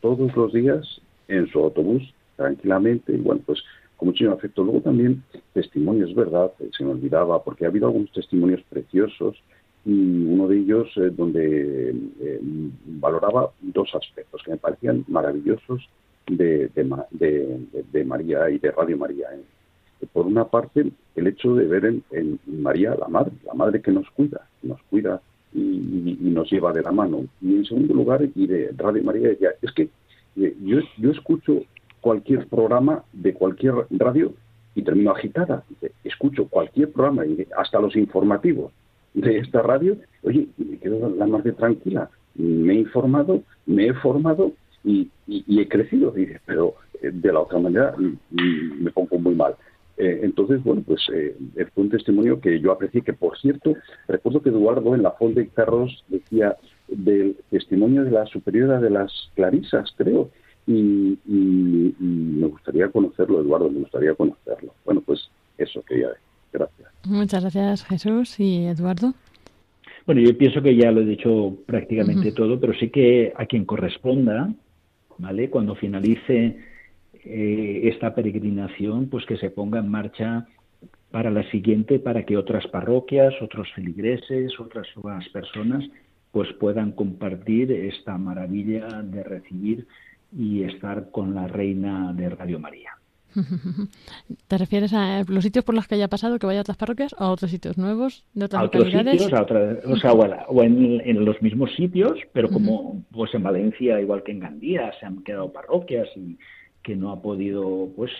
todos 0.00 0.34
los 0.36 0.52
días 0.52 1.00
en 1.28 1.46
su 1.48 1.58
autobús, 1.60 2.02
tranquilamente, 2.36 3.12
y 3.12 3.18
bueno, 3.18 3.42
pues 3.46 3.62
con 3.96 4.08
muchísimo 4.08 4.32
afecto. 4.32 4.62
Luego 4.62 4.80
también 4.80 5.22
testimonios, 5.52 6.14
¿verdad? 6.14 6.52
Se 6.76 6.84
me 6.84 6.90
olvidaba, 6.90 7.42
porque 7.42 7.64
ha 7.64 7.68
habido 7.68 7.86
algunos 7.86 8.12
testimonios 8.12 8.62
preciosos 8.68 9.36
y 9.84 10.24
uno 10.26 10.48
de 10.48 10.58
ellos 10.58 10.88
eh, 10.96 11.10
donde 11.12 11.90
eh, 12.20 12.40
valoraba 12.86 13.50
dos 13.60 13.94
aspectos 13.94 14.42
que 14.42 14.52
me 14.52 14.56
parecían 14.56 15.04
maravillosos 15.08 15.88
de, 16.26 16.70
de, 16.74 18.04
María 18.04 18.48
y 18.48 18.58
de 18.58 18.70
Radio 18.70 18.96
María. 18.96 19.28
¿eh? 19.34 20.06
Por 20.12 20.26
una 20.26 20.46
parte, 20.46 20.90
el 21.16 21.26
hecho 21.26 21.54
de 21.54 21.66
ver 21.66 21.84
en, 21.84 22.40
María 22.46 22.94
la 22.94 23.08
Madre, 23.08 23.32
la 23.44 23.52
Madre 23.54 23.82
que 23.82 23.92
nos 23.92 24.08
cuida, 24.10 24.48
nos 24.62 24.80
cuida 24.84 25.20
y, 25.52 26.16
nos 26.20 26.50
lleva 26.50 26.72
de 26.72 26.82
la 26.82 26.92
mano. 26.92 27.26
Y 27.42 27.56
en 27.56 27.64
segundo 27.66 27.94
lugar, 27.94 28.26
y 28.34 28.46
de 28.46 28.72
Radio 28.76 29.04
María, 29.04 29.28
decía, 29.28 29.50
es 29.60 29.70
que 29.72 29.88
yo, 30.34 30.78
yo 30.98 31.10
escucho 31.10 31.62
cualquier 32.00 32.46
programa 32.48 33.04
de 33.12 33.34
cualquier 33.34 33.74
radio 33.90 34.32
y 34.74 34.82
termino 34.82 35.12
agitada. 35.12 35.62
Escucho 36.02 36.48
cualquier 36.48 36.90
programa, 36.90 37.22
hasta 37.56 37.80
los 37.80 37.94
informativos, 37.96 38.72
de 39.14 39.38
esta 39.38 39.62
radio, 39.62 39.96
oye, 40.22 40.48
me 40.58 40.78
quedo 40.78 41.08
la 41.08 41.26
más 41.26 41.44
de 41.44 41.52
tranquila. 41.52 42.10
Me 42.34 42.74
he 42.74 42.78
informado, 42.80 43.42
me 43.66 43.86
he 43.86 43.94
formado 43.94 44.52
y, 44.84 45.10
he 45.26 45.68
crecido. 45.68 46.10
Dice, 46.10 46.40
pero 46.44 46.74
eh, 47.00 47.10
de 47.12 47.32
la 47.32 47.40
otra 47.40 47.58
manera 47.58 47.94
mm, 47.96 48.18
mm, 48.30 48.82
me 48.82 48.90
pongo 48.90 49.18
muy 49.18 49.34
mal. 49.34 49.54
Eh, 49.96 50.20
entonces, 50.24 50.62
bueno, 50.64 50.82
pues 50.84 51.00
eh, 51.14 51.36
fue 51.72 51.84
un 51.84 51.90
testimonio 51.90 52.40
que 52.40 52.60
yo 52.60 52.72
aprecié, 52.72 53.02
que 53.02 53.12
por 53.12 53.38
cierto, 53.38 53.76
recuerdo 54.08 54.42
que 54.42 54.48
Eduardo 54.48 54.94
en 54.94 55.04
la 55.04 55.12
Fol 55.12 55.34
de 55.34 55.46
Carros 55.48 56.04
decía 56.08 56.56
del 56.88 57.36
testimonio 57.50 58.02
de 58.02 58.10
la 58.10 58.26
superiora 58.26 58.80
de 58.80 58.90
las 58.90 59.12
Clarisas, 59.36 59.94
creo, 59.96 60.30
y, 60.66 61.18
y, 61.26 61.94
me 62.00 62.48
gustaría 62.48 62.88
conocerlo, 62.88 63.40
Eduardo, 63.40 63.70
me 63.70 63.80
gustaría 63.80 64.14
conocerlo. 64.14 64.74
Bueno, 64.84 65.02
pues 65.02 65.30
eso 65.58 65.82
quería 65.82 66.08
decir. 66.08 66.24
Gracias. 66.52 66.93
Muchas 67.06 67.42
gracias, 67.42 67.84
Jesús 67.84 68.38
y 68.40 68.66
Eduardo. 68.66 69.14
Bueno, 70.06 70.20
yo 70.20 70.36
pienso 70.36 70.62
que 70.62 70.76
ya 70.76 70.90
lo 70.90 71.00
he 71.00 71.06
dicho 71.06 71.56
prácticamente 71.66 72.32
todo, 72.32 72.60
pero 72.60 72.74
sí 72.74 72.90
que 72.90 73.32
a 73.36 73.46
quien 73.46 73.64
corresponda, 73.64 74.52
¿vale? 75.18 75.48
Cuando 75.48 75.74
finalice 75.74 76.58
eh, 77.24 77.80
esta 77.84 78.14
peregrinación, 78.14 79.08
pues 79.08 79.24
que 79.24 79.38
se 79.38 79.50
ponga 79.50 79.78
en 79.78 79.88
marcha 79.88 80.46
para 81.10 81.30
la 81.30 81.48
siguiente, 81.50 81.98
para 81.98 82.24
que 82.26 82.36
otras 82.36 82.66
parroquias, 82.66 83.34
otros 83.40 83.72
feligreses, 83.72 84.58
otras 84.60 84.86
nuevas 84.96 85.26
personas, 85.30 85.84
pues 86.32 86.52
puedan 86.54 86.92
compartir 86.92 87.70
esta 87.72 88.18
maravilla 88.18 88.88
de 89.02 89.22
recibir 89.22 89.86
y 90.36 90.64
estar 90.64 91.10
con 91.10 91.34
la 91.34 91.46
reina 91.46 92.12
de 92.12 92.28
Radio 92.28 92.58
María. 92.58 92.90
¿Te 94.48 94.58
refieres 94.58 94.92
a 94.92 95.24
los 95.28 95.42
sitios 95.44 95.64
por 95.64 95.74
los 95.74 95.86
que 95.88 95.94
haya 95.96 96.08
pasado, 96.08 96.38
que 96.38 96.46
vaya 96.46 96.60
a 96.60 96.62
otras 96.62 96.76
parroquias, 96.76 97.14
o 97.18 97.24
a 97.24 97.30
otros 97.30 97.50
sitios 97.50 97.78
nuevos, 97.78 98.24
de 98.34 98.44
otras 98.46 98.62
a 98.62 98.64
otros 98.66 98.84
localidades? 98.86 99.22
sitios, 99.22 99.38
a 99.38 99.42
otra- 99.42 99.78
o 99.86 99.96
sea, 99.96 100.12
o, 100.12 100.62
en, 100.62 101.00
en 101.04 101.24
los 101.24 101.40
mismos 101.42 101.70
sitios, 101.74 102.18
pero 102.32 102.48
como 102.50 103.02
pues 103.10 103.34
en 103.34 103.42
Valencia, 103.42 104.00
igual 104.00 104.22
que 104.22 104.32
en 104.32 104.40
Gandía, 104.40 104.92
se 105.00 105.06
han 105.06 105.22
quedado 105.22 105.52
parroquias 105.52 106.08
y 106.16 106.38
que 106.82 106.96
no 106.96 107.10
ha 107.12 107.22
podido, 107.22 107.88
pues, 107.96 108.10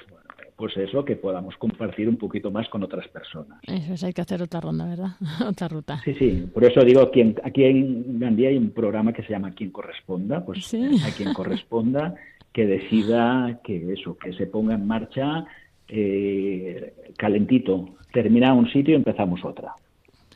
pues 0.57 0.77
eso, 0.77 1.05
que 1.05 1.16
podamos 1.16 1.55
compartir 1.57 2.09
un 2.09 2.16
poquito 2.16 2.50
más 2.50 2.68
con 2.68 2.83
otras 2.83 3.07
personas. 3.09 3.59
Eso 3.66 3.92
es, 3.94 4.05
hay 4.05 4.12
que 4.12 4.22
hacer 4.22 4.40
otra 4.40 4.61
ronda, 4.61 4.87
¿verdad? 4.87 5.11
otra 5.48 5.68
ruta. 5.68 6.00
Sí, 6.05 6.14
sí, 6.14 6.44
por 6.53 6.64
eso 6.64 6.81
digo, 6.85 7.11
quien, 7.11 7.35
aquí 7.44 7.64
en 7.64 8.18
Gandía 8.20 8.48
hay 8.50 8.57
un 8.57 8.70
programa 8.70 9.12
que 9.12 9.22
se 9.22 9.31
llama 9.31 9.53
Quien 9.53 9.70
Corresponda, 9.70 10.44
pues 10.44 10.64
Sí. 10.64 10.96
a 11.05 11.14
quien 11.14 11.35
corresponda 11.35 12.14
que 12.55 12.67
decida 12.67 13.61
que 13.64 13.93
eso, 13.93 14.17
que 14.17 14.33
se 14.33 14.47
ponga 14.47 14.75
en 14.77 14.87
marcha 14.87 15.45
eh, 15.88 16.95
calentito, 17.19 17.90
termina 18.12 18.55
un 18.55 18.71
sitio 18.71 18.95
y 18.95 18.97
empezamos 18.97 19.45
otra. 19.45 19.75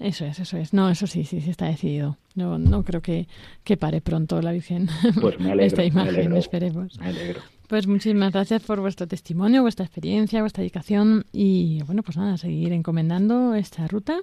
Eso 0.00 0.24
es, 0.26 0.38
eso 0.40 0.56
es. 0.58 0.74
No, 0.74 0.90
eso 0.90 1.06
sí, 1.06 1.24
sí, 1.24 1.40
sí 1.40 1.50
está 1.50 1.66
decidido. 1.66 2.16
No, 2.34 2.58
no 2.58 2.82
creo 2.82 3.00
que, 3.00 3.26
que 3.64 3.76
pare 3.76 4.00
pronto 4.00 4.42
la 4.42 4.52
Virgen. 4.52 4.88
Pues 5.20 5.38
me 5.38 5.52
alegro, 5.52 5.66
Esta 5.66 5.82
me 5.82 5.88
imagen, 5.88 6.14
alegro. 6.14 6.36
esperemos. 6.36 6.98
Me 6.98 7.06
alegro. 7.06 7.40
Pues 7.68 7.86
muchísimas 7.86 8.32
gracias 8.32 8.62
por 8.64 8.80
vuestro 8.80 9.06
testimonio, 9.06 9.62
vuestra 9.62 9.86
experiencia, 9.86 10.40
vuestra 10.40 10.62
dedicación 10.62 11.24
y 11.32 11.82
bueno, 11.84 12.02
pues 12.02 12.16
nada, 12.16 12.36
seguir 12.36 12.72
encomendando 12.72 13.54
esta 13.54 13.86
ruta. 13.86 14.18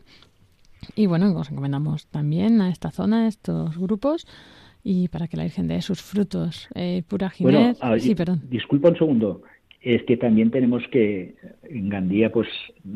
Y 0.96 1.06
bueno, 1.06 1.34
os 1.38 1.50
encomendamos 1.50 2.08
también 2.08 2.60
a 2.62 2.70
esta 2.70 2.92
zona, 2.92 3.26
a 3.26 3.28
estos 3.28 3.78
grupos 3.78 4.28
y 4.88 5.08
para 5.08 5.28
que 5.28 5.36
la 5.36 5.44
Virgen 5.44 5.68
dé 5.68 5.82
sus 5.82 6.00
frutos. 6.02 6.70
Eh, 6.76 7.02
pura 7.08 7.32
Bueno, 7.40 7.58
Ginés. 7.60 7.78
ah, 7.82 7.98
sí, 8.00 8.14
perdón. 8.14 8.42
disculpa 8.50 8.90
un 8.90 8.98
segundo. 8.98 9.42
Es 9.82 10.04
que 10.04 10.16
también 10.16 10.52
tenemos 10.52 10.84
que, 10.92 11.36
en 11.64 11.90
Gandía, 11.90 12.32
pues 12.32 12.48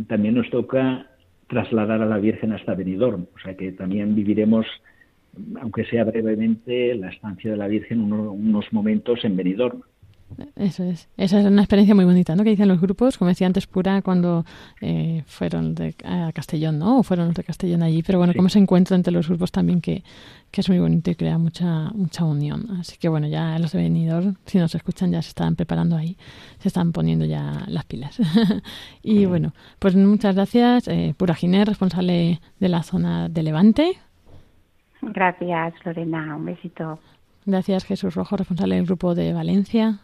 también 0.08 0.36
nos 0.36 0.50
toca 0.52 1.08
trasladar 1.48 2.02
a 2.02 2.06
la 2.06 2.18
Virgen 2.20 2.52
hasta 2.54 2.76
Benidorm. 2.76 3.26
O 3.36 3.40
sea 3.44 3.58
que 3.58 3.72
también 3.72 4.14
viviremos, 4.16 4.68
aunque 5.62 5.84
sea 5.86 6.04
brevemente, 6.04 6.94
la 6.94 7.10
estancia 7.10 7.50
de 7.52 7.58
la 7.58 7.68
Virgen 7.68 8.02
uno- 8.02 8.32
unos 8.34 8.72
momentos 8.72 9.26
en 9.26 9.36
Benidorm. 9.36 9.82
Eso 10.56 10.84
es. 10.84 11.10
Esa 11.18 11.40
es 11.40 11.46
una 11.46 11.62
experiencia 11.62 11.96
muy 11.96 12.06
bonita, 12.06 12.36
¿no? 12.36 12.44
Que 12.44 12.52
dicen 12.52 12.68
los 12.68 12.80
grupos, 12.80 13.18
como 13.18 13.30
decía 13.30 13.48
antes 13.48 13.68
Pura, 13.68 14.02
cuando 14.02 14.46
eh, 14.82 15.24
fueron 15.26 15.76
de, 15.76 15.96
a 16.06 16.32
Castellón, 16.34 16.80
¿no? 16.80 17.00
O 17.00 17.04
fueron 17.04 17.28
los 17.28 17.36
de 17.36 17.44
Castellón 17.44 17.84
allí. 17.84 18.04
Pero 18.04 18.20
bueno, 18.20 18.34
Sí. 18.34 18.38
como 18.38 18.50
se 18.50 18.60
encuentra 18.60 18.96
entre 18.96 19.12
los 19.12 19.28
grupos 19.28 19.52
también 19.52 19.82
que, 19.82 20.04
que 20.52 20.62
es 20.62 20.70
muy 20.70 20.80
bonito 20.80 21.10
y 21.12 21.16
crea 21.16 21.38
mucha 21.38 21.90
mucha 21.94 22.24
unión. 22.26 22.78
Así 22.80 22.98
que 22.98 23.10
bueno, 23.10 23.28
ya 23.28 23.58
los 23.60 23.72
de 23.72 23.80
Benidorm, 23.80 24.36
si 24.46 24.58
nos 24.60 24.74
escuchan, 24.76 25.12
ya 25.12 25.22
se 25.22 25.30
están 25.30 25.56
preparando 25.56 25.96
ahí. 25.98 26.16
Se 26.60 26.68
están 26.70 26.92
poniendo 26.92 27.26
ya 27.26 27.66
las 27.68 27.86
pilas. 27.86 28.18
y 29.04 29.26
bueno, 29.26 29.54
pues 29.80 29.96
muchas 29.96 30.36
gracias. 30.36 30.88
Eh, 30.88 31.16
Pura 31.18 31.36
Ginés, 31.36 31.68
responsable 31.68 32.40
de 32.60 32.70
la 32.70 32.84
zona 32.84 33.30
de 33.30 33.44
Levante. 33.44 33.98
Gracias, 35.02 35.74
Lorena. 35.86 36.36
Un 36.36 36.46
besito. 36.46 37.00
Gracias, 37.46 37.86
Jesús 37.86 38.14
Rojo, 38.16 38.36
responsable 38.38 38.76
del 38.76 38.86
grupo 38.86 39.16
de 39.16 39.34
Valencia. 39.34 40.00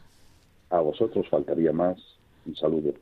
A 0.69 0.79
vosotros 0.79 1.27
faltaría 1.29 1.71
más. 1.71 1.97
Un 2.45 2.55
saludo. 2.55 2.93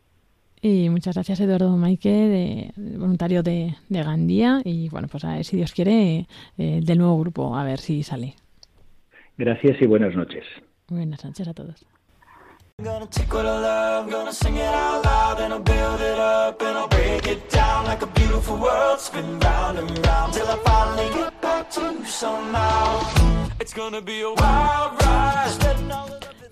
Y 0.61 0.89
muchas 0.89 1.15
gracias, 1.15 1.41
Eduardo 1.41 1.75
Maike, 1.75 2.09
de, 2.09 2.71
voluntario 2.97 3.43
de, 3.43 3.75
de 3.89 4.03
Gandía. 4.03 4.61
Y 4.63 4.87
bueno, 4.87 5.09
pues 5.11 5.25
a 5.25 5.35
ver 5.35 5.43
si 5.43 5.57
Dios 5.57 5.73
quiere, 5.73 6.25
eh, 6.57 6.79
del 6.81 6.97
nuevo 6.99 7.19
grupo, 7.19 7.55
a 7.55 7.65
ver 7.65 7.79
si 7.79 8.01
sale. 8.01 8.35
Gracias 9.37 9.81
y 9.81 9.85
buenas 9.87 10.15
noches. 10.15 10.45
Buenas 10.87 11.23
noches 11.25 11.47
a 11.47 11.53
todos. 11.53 11.85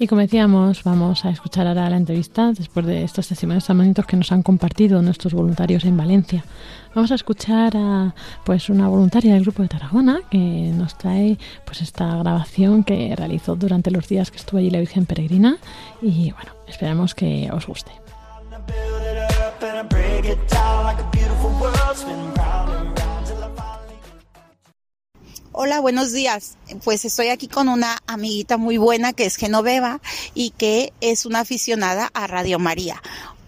Y 0.02 0.08
como 0.08 0.22
decíamos, 0.22 0.84
vamos 0.84 1.26
a 1.26 1.30
escuchar 1.30 1.68
ahora 1.68 1.88
la 1.88 1.96
entrevista 1.96 2.54
después 2.54 2.88
de 2.88 3.04
estos 3.04 3.28
testimonios 3.28 3.68
tan 3.68 3.78
bonitos 3.78 4.08
que 4.08 4.18
nos 4.18 4.32
han 4.32 4.42
compartido 4.42 5.00
nuestros 5.04 5.32
voluntarios 5.32 5.86
en 5.86 5.96
Valencia. 5.96 6.44
Vamos 6.96 7.12
a 7.12 7.16
escuchar 7.16 7.78
a 7.78 8.16
pues 8.44 8.70
una 8.70 8.88
voluntaria 8.88 9.36
del 9.36 9.44
grupo 9.44 9.62
de 9.62 9.68
Tarragona 9.68 10.22
que 10.32 10.72
nos 10.76 10.98
trae 10.98 11.38
pues 11.66 11.84
esta 11.84 12.16
grabación 12.16 12.84
que 12.84 13.16
realizó 13.16 13.56
durante 13.56 13.92
los 13.92 14.08
días 14.08 14.32
que 14.32 14.38
estuvo 14.38 14.58
allí 14.58 14.72
la 14.72 14.80
Virgen 14.80 15.06
Peregrina 15.06 15.60
y 16.02 16.32
bueno, 16.32 16.52
esperamos 16.68 17.14
que 17.14 17.52
os 17.54 17.68
guste. 17.68 17.92
Hola, 25.64 25.80
buenos 25.80 26.12
días. 26.12 26.58
Pues 26.84 27.06
estoy 27.06 27.28
aquí 27.28 27.48
con 27.48 27.70
una 27.70 28.00
amiguita 28.08 28.58
muy 28.58 28.78
buena 28.78 29.14
que 29.14 29.26
es 29.26 29.36
Genoveva 29.36 30.02
y 30.34 30.50
que 30.58 30.92
es 31.02 31.28
una 31.28 31.42
aficionada 31.42 32.10
a 32.16 32.26
Radio 32.26 32.58
María. 32.58 33.00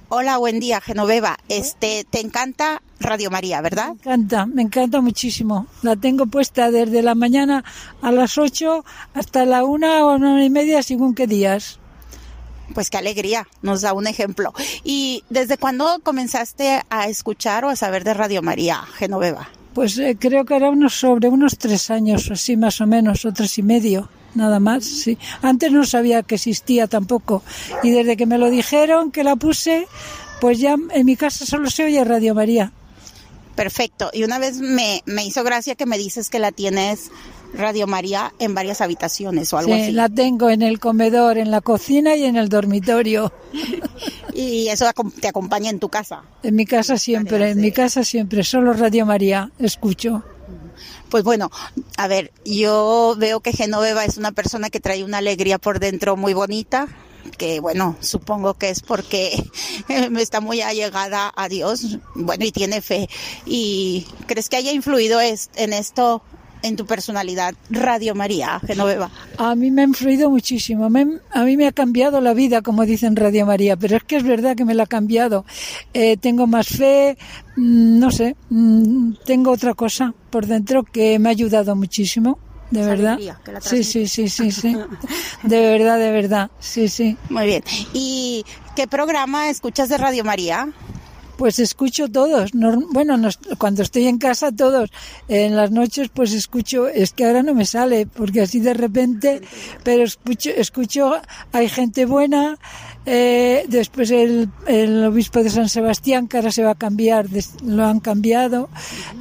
Hola, 0.09 0.37
buen 0.37 0.59
día, 0.59 0.79
Genoveva. 0.79 1.39
Este, 1.49 2.05
te 2.07 2.19
encanta 2.19 2.83
Radio 2.99 3.31
María, 3.31 3.61
¿verdad? 3.61 3.87
Me 3.87 3.93
encanta, 3.93 4.45
me 4.45 4.61
encanta 4.61 5.01
muchísimo. 5.01 5.65
La 5.81 5.95
tengo 5.95 6.27
puesta 6.27 6.69
desde 6.69 7.01
la 7.01 7.15
mañana 7.15 7.63
a 8.03 8.11
las 8.11 8.37
8 8.37 8.85
hasta 9.15 9.45
la 9.45 9.63
una 9.63 10.05
o 10.05 10.13
una 10.13 10.45
y 10.45 10.51
media 10.51 10.83
según 10.83 11.15
qué 11.15 11.25
días. 11.25 11.79
Pues 12.75 12.91
qué 12.91 12.97
alegría, 12.97 13.47
nos 13.63 13.81
da 13.81 13.93
un 13.93 14.05
ejemplo. 14.05 14.53
¿Y 14.83 15.23
desde 15.31 15.57
cuándo 15.57 15.99
comenzaste 16.03 16.83
a 16.91 17.07
escuchar 17.07 17.65
o 17.65 17.69
a 17.69 17.75
saber 17.75 18.03
de 18.03 18.13
Radio 18.13 18.43
María, 18.43 18.83
Genoveva? 18.99 19.49
Pues 19.73 19.97
eh, 19.97 20.17
creo 20.19 20.45
que 20.45 20.55
era 20.55 20.69
unos 20.69 20.93
sobre 20.93 21.29
unos 21.29 21.57
tres 21.57 21.89
años 21.89 22.29
o 22.29 22.33
así 22.33 22.57
más 22.57 22.79
o 22.81 22.87
menos, 22.87 23.25
o 23.25 23.33
tres 23.33 23.57
y 23.57 23.63
medio, 23.63 24.09
nada 24.35 24.59
más, 24.59 24.83
sí. 24.85 25.17
Antes 25.41 25.71
no 25.71 25.85
sabía 25.85 26.23
que 26.23 26.35
existía 26.35 26.87
tampoco. 26.87 27.43
Y 27.81 27.91
desde 27.91 28.15
que 28.15 28.25
me 28.25 28.37
lo 28.37 28.49
dijeron, 28.49 29.11
que 29.11 29.23
la 29.23 29.35
puse, 29.35 29.87
pues 30.39 30.59
ya 30.59 30.75
en 30.91 31.05
mi 31.05 31.15
casa 31.15 31.45
solo 31.45 31.69
se 31.69 31.85
oye 31.85 32.03
Radio 32.03 32.35
María. 32.35 32.71
Perfecto. 33.55 34.09
Y 34.13 34.23
una 34.23 34.39
vez 34.39 34.59
me, 34.59 35.01
me 35.05 35.25
hizo 35.25 35.43
gracia 35.43 35.75
que 35.75 35.85
me 35.85 35.97
dices 35.97 36.29
que 36.29 36.39
la 36.39 36.51
tienes 36.51 37.11
Radio 37.53 37.85
María 37.87 38.33
en 38.39 38.55
varias 38.55 38.81
habitaciones 38.81 39.53
o 39.53 39.57
algo 39.57 39.73
Sí, 39.73 39.81
así. 39.81 39.91
la 39.91 40.09
tengo 40.09 40.49
en 40.49 40.61
el 40.61 40.79
comedor, 40.79 41.37
en 41.37 41.51
la 41.51 41.61
cocina 41.61 42.15
y 42.15 42.23
en 42.25 42.35
el 42.35 42.49
dormitorio. 42.49 43.31
Y 44.35 44.67
eso 44.69 44.85
te 45.21 45.27
acompaña 45.27 45.69
en 45.69 45.79
tu 45.79 45.89
casa. 45.89 46.23
En 46.41 46.55
mi 46.55 46.65
casa 46.65 46.97
siempre, 46.97 47.51
en 47.51 47.61
mi 47.61 47.71
casa 47.71 48.03
siempre, 48.03 48.43
solo 48.43 48.73
Radio 48.73 49.05
María 49.05 49.51
escucho. 49.59 50.23
Pues 51.09 51.23
bueno, 51.23 51.51
a 51.97 52.07
ver, 52.07 52.31
yo 52.43 53.13
veo 53.19 53.41
que 53.41 53.53
Genoveva 53.53 54.03
es 54.05 54.17
una 54.17 54.31
persona 54.31 54.71
que 54.71 54.79
trae 54.79 55.03
una 55.03 55.19
alegría 55.19 55.59
por 55.59 55.79
dentro 55.79 56.17
muy 56.17 56.33
bonita, 56.33 56.87
que 57.37 57.59
bueno, 57.59 57.95
supongo 57.99 58.55
que 58.55 58.71
es 58.71 58.81
porque 58.81 59.43
está 60.17 60.41
muy 60.41 60.61
allegada 60.61 61.31
a 61.35 61.47
Dios, 61.47 61.99
bueno, 62.15 62.43
y 62.43 62.51
tiene 62.51 62.81
fe. 62.81 63.07
¿Y 63.45 64.07
crees 64.25 64.49
que 64.49 64.57
haya 64.57 64.71
influido 64.71 65.19
en 65.21 65.73
esto, 65.73 66.23
en 66.63 66.75
tu 66.75 66.85
personalidad, 66.87 67.53
Radio 67.69 68.15
María, 68.15 68.59
Genoveva? 68.65 69.11
A 69.37 69.53
mí 69.53 69.69
me 69.69 69.81
ha 69.83 69.85
influido 69.85 70.29
muchísimo. 70.29 70.89
Me- 70.89 71.19
a 71.31 71.43
mí 71.43 71.55
me 71.57 71.67
ha 71.67 71.71
cambiado 71.71 72.19
la 72.21 72.33
vida, 72.33 72.61
como 72.63 72.85
dicen 72.85 73.15
Radio 73.15 73.45
María, 73.45 73.75
pero 73.77 73.97
es 73.97 74.03
que 74.03 74.15
es 74.15 74.23
verdad 74.23 74.55
que 74.55 74.65
me 74.65 74.73
la 74.73 74.83
ha 74.83 74.87
cambiado. 74.87 75.45
Eh, 75.93 76.17
tengo 76.17 76.47
más 76.47 76.67
fe, 76.67 77.17
mm, 77.57 77.99
no 77.99 78.09
sé, 78.11 78.35
mm, 78.49 79.13
tengo 79.25 79.51
otra 79.51 79.73
cosa 79.75 80.13
por 80.31 80.47
dentro 80.47 80.83
que 80.83 81.19
me 81.19 81.29
ha 81.29 81.31
ayudado 81.31 81.75
muchísimo, 81.75 82.39
de 82.71 82.83
verdad. 82.85 83.19
Sí, 83.61 83.83
sí, 83.83 84.07
sí, 84.07 84.27
sí, 84.29 84.51
sí. 84.51 84.75
De 85.43 85.59
verdad, 85.59 85.99
de 85.99 86.11
verdad. 86.11 86.49
Sí, 86.59 86.87
sí. 86.87 87.15
Muy 87.29 87.45
bien. 87.45 87.63
¿Y 87.93 88.43
qué 88.75 88.87
programa 88.87 89.49
escuchas 89.49 89.89
de 89.89 89.97
Radio 89.97 90.23
María? 90.23 90.69
Pues 91.37 91.57
escucho 91.59 92.09
todos. 92.09 92.51
Bueno, 92.91 93.17
nos- 93.17 93.39
cuando 93.57 93.81
estoy 93.81 94.07
en 94.07 94.17
casa 94.19 94.51
todos. 94.51 94.91
En 95.27 95.55
las 95.55 95.71
noches 95.71 96.09
pues 96.13 96.31
escucho, 96.31 96.87
es 96.87 97.11
que 97.11 97.25
ahora 97.25 97.41
no 97.43 97.53
me 97.55 97.65
sale, 97.65 98.05
porque 98.05 98.41
así 98.41 98.59
de 98.59 98.73
repente, 98.73 99.41
pero 99.83 100.03
escucho, 100.03 100.51
escucho, 100.51 101.13
hay 101.51 101.69
gente 101.69 102.05
buena. 102.05 102.57
eh, 103.05 103.65
después 103.67 104.11
el, 104.11 104.47
el 104.65 105.03
obispo 105.03 105.43
de 105.43 105.49
San 105.49 105.67
Sebastián, 105.67 106.29
que 106.29 106.37
ahora 106.37 106.51
se 106.53 106.63
va 106.63 106.71
a 106.71 106.75
cambiar, 106.75 107.27
des- 107.27 107.61
lo 107.61 107.83
han 107.83 107.99
cambiado. 107.99 108.69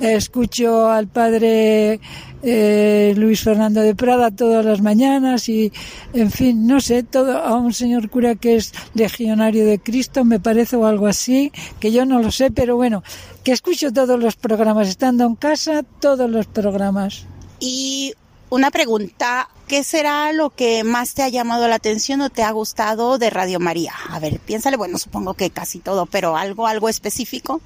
Eh, 0.01 0.15
escucho 0.15 0.89
al 0.89 1.09
padre 1.09 1.99
eh, 2.43 3.15
Luis 3.17 3.43
Fernando 3.43 3.81
de 3.81 3.95
Prada 3.95 4.31
todas 4.31 4.65
las 4.65 4.81
mañanas 4.81 5.49
y, 5.49 5.73
en 6.13 6.31
fin, 6.31 6.67
no 6.67 6.81
sé, 6.81 7.03
todo 7.03 7.39
a 7.39 7.57
un 7.57 7.73
señor 7.73 8.11
cura 8.11 8.35
que 8.35 8.57
es 8.57 8.73
legionario 8.95 9.65
de 9.65 9.79
Cristo, 9.79 10.25
me 10.25 10.41
parece, 10.41 10.77
o 10.77 10.87
algo 10.87 11.07
así, 11.07 11.53
que 11.81 11.93
yo 11.93 12.05
no 12.05 12.21
lo 12.21 12.31
sé, 12.31 12.51
pero 12.51 12.77
bueno, 12.77 13.03
que 13.45 13.53
escucho 13.53 13.93
todos 13.93 14.19
los 14.19 14.37
programas, 14.37 14.89
estando 14.89 15.25
en 15.25 15.37
casa, 15.37 15.83
todos 16.01 16.29
los 16.29 16.47
programas. 16.47 17.25
Y 17.61 18.15
una 18.51 18.71
pregunta, 18.71 19.49
¿qué 19.67 19.85
será 19.85 20.33
lo 20.33 20.51
que 20.51 20.85
más 20.85 21.15
te 21.15 21.23
ha 21.23 21.29
llamado 21.29 21.69
la 21.69 21.77
atención 21.77 22.21
o 22.21 22.29
te 22.29 22.43
ha 22.43 22.51
gustado 22.51 23.19
de 23.19 23.31
Radio 23.31 23.61
María? 23.61 23.95
A 24.11 24.19
ver, 24.19 24.41
piénsale, 24.41 24.77
bueno, 24.77 24.99
supongo 24.99 25.35
que 25.35 25.51
casi 25.51 25.79
todo, 25.79 26.07
pero 26.07 26.37
algo, 26.37 26.67
algo 26.67 26.89
específico. 26.89 27.63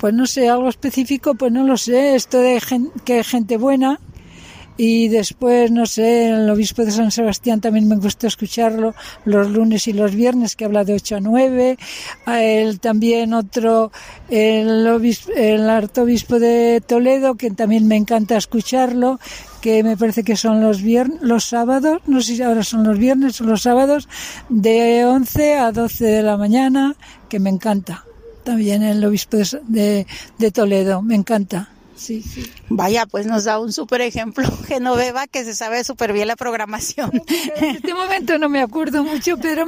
Pues 0.00 0.14
no 0.14 0.26
sé, 0.26 0.48
algo 0.48 0.68
específico, 0.68 1.34
pues 1.34 1.52
no 1.52 1.62
lo 1.64 1.76
sé, 1.76 2.14
esto 2.16 2.38
de 2.40 2.58
gen- 2.60 2.90
que 3.04 3.22
gente 3.22 3.58
buena. 3.58 4.00
Y 4.78 5.08
después, 5.08 5.70
no 5.70 5.84
sé, 5.84 6.28
el 6.30 6.48
obispo 6.48 6.86
de 6.86 6.90
San 6.90 7.10
Sebastián 7.10 7.60
también 7.60 7.86
me 7.86 7.96
gusta 7.96 8.28
escucharlo 8.28 8.94
los 9.26 9.50
lunes 9.50 9.86
y 9.88 9.92
los 9.92 10.14
viernes, 10.14 10.56
que 10.56 10.64
habla 10.64 10.84
de 10.84 10.94
8 10.94 11.16
a 11.16 11.20
9. 11.20 11.76
A 12.24 12.42
él 12.42 12.80
también 12.80 13.34
otro, 13.34 13.92
el, 14.30 14.86
obis- 14.86 15.28
el 15.36 15.68
arzobispo 15.68 16.38
de 16.38 16.82
Toledo, 16.86 17.34
que 17.34 17.50
también 17.50 17.86
me 17.88 17.96
encanta 17.96 18.38
escucharlo, 18.38 19.20
que 19.60 19.82
me 19.82 19.98
parece 19.98 20.24
que 20.24 20.36
son 20.36 20.62
los 20.62 20.80
viernes, 20.80 21.20
los 21.20 21.44
sábados, 21.44 22.00
no 22.06 22.22
sé 22.22 22.36
si 22.36 22.42
ahora 22.42 22.62
son 22.64 22.82
los 22.84 22.98
viernes 22.98 23.38
o 23.42 23.44
los 23.44 23.60
sábados, 23.60 24.08
de 24.48 25.04
11 25.04 25.56
a 25.56 25.72
12 25.72 26.06
de 26.06 26.22
la 26.22 26.38
mañana, 26.38 26.94
que 27.28 27.38
me 27.38 27.50
encanta. 27.50 28.06
También 28.50 28.82
el 28.82 29.04
obispo 29.04 29.36
de, 29.68 30.08
de, 30.38 30.50
Toledo, 30.50 31.02
me 31.02 31.14
encanta. 31.14 31.68
Sí, 31.94 32.20
sí. 32.20 32.50
Vaya, 32.68 33.06
pues 33.06 33.24
nos 33.24 33.44
da 33.44 33.60
un 33.60 33.72
súper 33.72 34.00
ejemplo 34.00 34.44
Genoveva 34.66 35.28
que 35.28 35.44
se 35.44 35.54
sabe 35.54 35.84
súper 35.84 36.12
bien 36.12 36.26
la 36.26 36.34
programación. 36.34 37.12
En 37.56 37.76
este 37.76 37.94
momento 37.94 38.38
no 38.38 38.48
me 38.48 38.60
acuerdo 38.60 39.04
mucho, 39.04 39.36
pero 39.36 39.66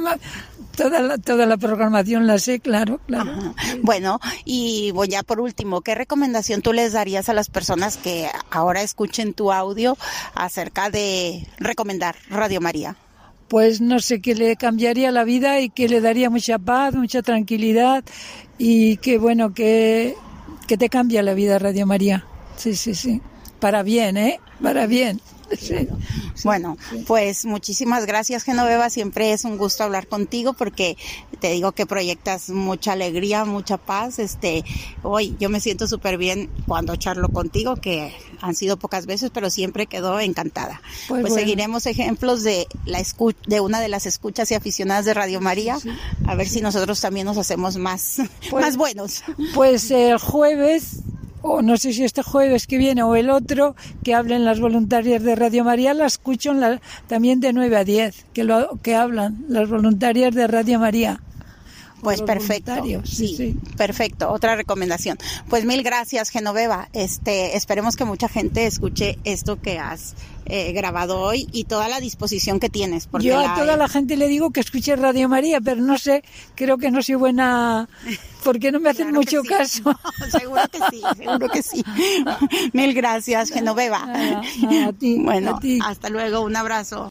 toda 0.75 0.99
la, 0.99 1.17
toda 1.17 1.45
la 1.45 1.55
programación 1.55 2.27
la 2.27 2.39
sé, 2.39 2.59
claro, 2.59 2.99
claro. 3.07 3.55
Bueno, 3.83 4.19
y 4.43 4.91
voy 4.91 5.07
ya 5.07 5.23
por 5.23 5.39
último, 5.39 5.79
¿qué 5.79 5.95
recomendación 5.95 6.61
tú 6.61 6.73
les 6.73 6.91
darías 6.91 7.29
a 7.29 7.33
las 7.33 7.47
personas 7.47 7.95
que 7.95 8.27
ahora 8.51 8.81
escuchen 8.81 9.33
tu 9.33 9.53
audio 9.53 9.97
acerca 10.35 10.89
de 10.89 11.47
recomendar 11.57 12.17
Radio 12.29 12.59
María? 12.59 12.97
Pues 13.47 13.81
no 13.81 13.99
sé, 13.99 14.19
que 14.19 14.33
le 14.33 14.55
cambiaría 14.55 15.11
la 15.11 15.23
vida 15.23 15.59
y 15.59 15.69
que 15.69 15.87
le 15.87 16.01
daría 16.01 16.31
mucha 16.31 16.57
paz, 16.57 16.95
mucha 16.95 17.21
tranquilidad 17.21 18.03
y 18.65 18.95
que 18.95 19.17
bueno, 19.17 19.53
que, 19.53 20.15
que 20.67 20.77
te 20.77 20.87
cambia 20.87 21.21
la 21.21 21.33
vida 21.33 21.59
Radio 21.59 21.85
María. 21.85 22.25
Sí, 22.55 22.75
sí, 22.75 22.95
sí. 22.95 23.19
Para 23.59 23.83
bien, 23.83 24.15
¿eh? 24.15 24.39
Para 24.61 24.87
bien. 24.87 25.19
Sí. 25.63 25.87
Bueno, 26.43 26.77
pues 27.07 27.45
muchísimas 27.45 28.05
gracias 28.05 28.43
Genoveva, 28.43 28.89
siempre 28.89 29.33
es 29.33 29.45
un 29.45 29.57
gusto 29.57 29.83
hablar 29.83 30.07
contigo 30.07 30.53
porque 30.53 30.97
te 31.39 31.51
digo 31.51 31.71
que 31.73 31.85
proyectas 31.85 32.49
mucha 32.49 32.93
alegría, 32.93 33.45
mucha 33.45 33.77
paz. 33.77 34.19
Este, 34.19 34.63
hoy 35.03 35.35
yo 35.39 35.49
me 35.49 35.59
siento 35.59 35.87
súper 35.87 36.17
bien 36.17 36.49
cuando 36.67 36.95
charlo 36.95 37.29
contigo, 37.29 37.75
que 37.75 38.13
han 38.41 38.55
sido 38.55 38.77
pocas 38.77 39.05
veces, 39.05 39.29
pero 39.33 39.49
siempre 39.49 39.87
quedo 39.87 40.19
encantada. 40.19 40.81
Pues 41.07 41.21
Pues, 41.21 41.21
bueno. 41.21 41.35
seguiremos 41.35 41.85
ejemplos 41.85 42.43
de 42.43 42.67
la 42.85 42.99
escu- 42.99 43.35
de 43.47 43.59
una 43.61 43.79
de 43.79 43.87
las 43.89 44.05
escuchas 44.05 44.51
y 44.51 44.55
aficionadas 44.55 45.05
de 45.05 45.13
Radio 45.13 45.39
María, 45.39 45.77
a 46.27 46.35
ver 46.35 46.49
si 46.49 46.59
nosotros 46.61 46.99
también 46.99 47.25
nos 47.25 47.37
hacemos 47.37 47.77
más, 47.77 48.17
Pues- 48.49 48.65
más 48.65 48.75
buenos. 48.77 49.23
Pues 49.53 49.91
el 49.91 50.17
jueves, 50.17 50.97
o 51.43 51.61
no 51.61 51.77
sé 51.77 51.93
si 51.93 52.03
este 52.03 52.23
jueves 52.23 52.65
que 52.65 52.77
viene 52.79 53.03
o 53.03 53.15
el 53.15 53.29
otro, 53.29 53.75
que 54.03 54.15
hablen 54.15 54.45
las 54.45 54.59
voluntarias 54.59 55.21
de 55.21 55.35
Radio 55.35 55.63
María, 55.63 55.93
la 55.93 56.05
escucho 56.07 56.51
en 56.51 56.59
la- 56.61 56.81
también 57.07 57.39
de 57.39 57.53
9 57.53 57.75
a 57.77 57.83
10, 57.83 58.25
que, 58.33 58.43
lo, 58.43 58.79
que 58.81 58.95
hablan 58.95 59.45
las 59.49 59.69
voluntarias 59.69 60.33
de 60.33 60.47
Radio 60.47 60.79
María. 60.79 61.19
Pues 62.03 62.21
perfecto. 62.21 62.73
Sí, 63.05 63.35
sí, 63.35 63.55
perfecto. 63.77 64.29
Otra 64.31 64.55
recomendación. 64.55 65.17
Pues 65.49 65.65
mil 65.65 65.83
gracias, 65.83 66.29
Genoveva. 66.29 66.89
Este, 66.93 67.55
esperemos 67.55 67.95
que 67.95 68.05
mucha 68.05 68.27
gente 68.27 68.65
escuche 68.65 69.17
esto 69.23 69.61
que 69.61 69.79
has 69.79 70.15
eh, 70.45 70.73
grabado 70.73 71.19
hoy 71.21 71.47
y 71.53 71.63
toda 71.63 71.87
la 71.87 71.99
disposición 71.99 72.59
que 72.59 72.69
tienes. 72.69 73.07
Porque 73.07 73.27
Yo 73.27 73.39
a 73.39 73.55
toda 73.55 73.77
la 73.77 73.87
gente 73.87 74.17
le 74.17 74.27
digo 74.27 74.51
que 74.51 74.59
escuche 74.59 74.95
Radio 74.95 75.29
María, 75.29 75.61
pero 75.61 75.81
no 75.81 75.97
sé, 75.97 76.23
creo 76.55 76.77
que 76.77 76.91
no 76.91 77.01
soy 77.01 77.15
buena, 77.15 77.87
porque 78.43 78.71
no 78.71 78.79
me 78.79 78.89
hacen 78.89 79.05
Claro 79.07 79.19
mucho 79.21 79.41
sí. 79.41 79.47
caso. 79.47 79.83
seguro 80.37 80.61
que 80.71 80.79
sí, 80.91 81.01
seguro 81.17 81.49
que 81.49 81.63
sí. 81.63 81.83
Mil 82.73 82.93
gracias, 82.93 83.51
Genoveva. 83.51 84.05
Nada, 84.05 84.41
a 84.87 84.93
ti, 84.93 85.17
bueno, 85.23 85.55
a 85.55 85.59
ti. 85.59 85.79
hasta 85.83 86.09
luego. 86.09 86.41
Un 86.41 86.55
abrazo. 86.55 87.09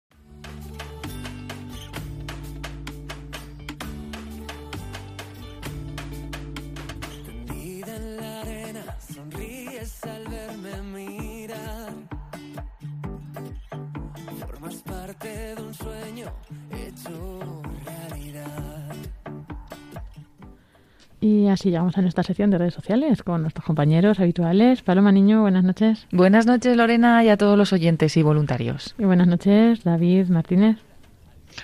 Y 21.23 21.47
así 21.47 21.71
llegamos 21.71 21.97
a 21.97 22.03
nuestra 22.03 22.25
sección 22.25 22.51
de 22.51 22.59
redes 22.59 22.75
sociales 22.75 23.23
con 23.23 23.43
nuestros 23.43 23.65
compañeros 23.65 24.19
habituales. 24.19 24.83
Paloma 24.83 25.13
Niño, 25.13 25.41
buenas 25.43 25.63
noches. 25.63 26.09
Buenas 26.11 26.47
noches, 26.47 26.77
Lorena, 26.77 27.23
y 27.23 27.29
a 27.29 27.37
todos 27.37 27.57
los 27.57 27.73
oyentes 27.73 28.17
y 28.17 28.25
voluntarios. 28.25 28.97
Y 28.99 29.05
buenas 29.05 29.29
noches, 29.29 29.85
David 29.85 30.27
Martínez. 30.31 30.79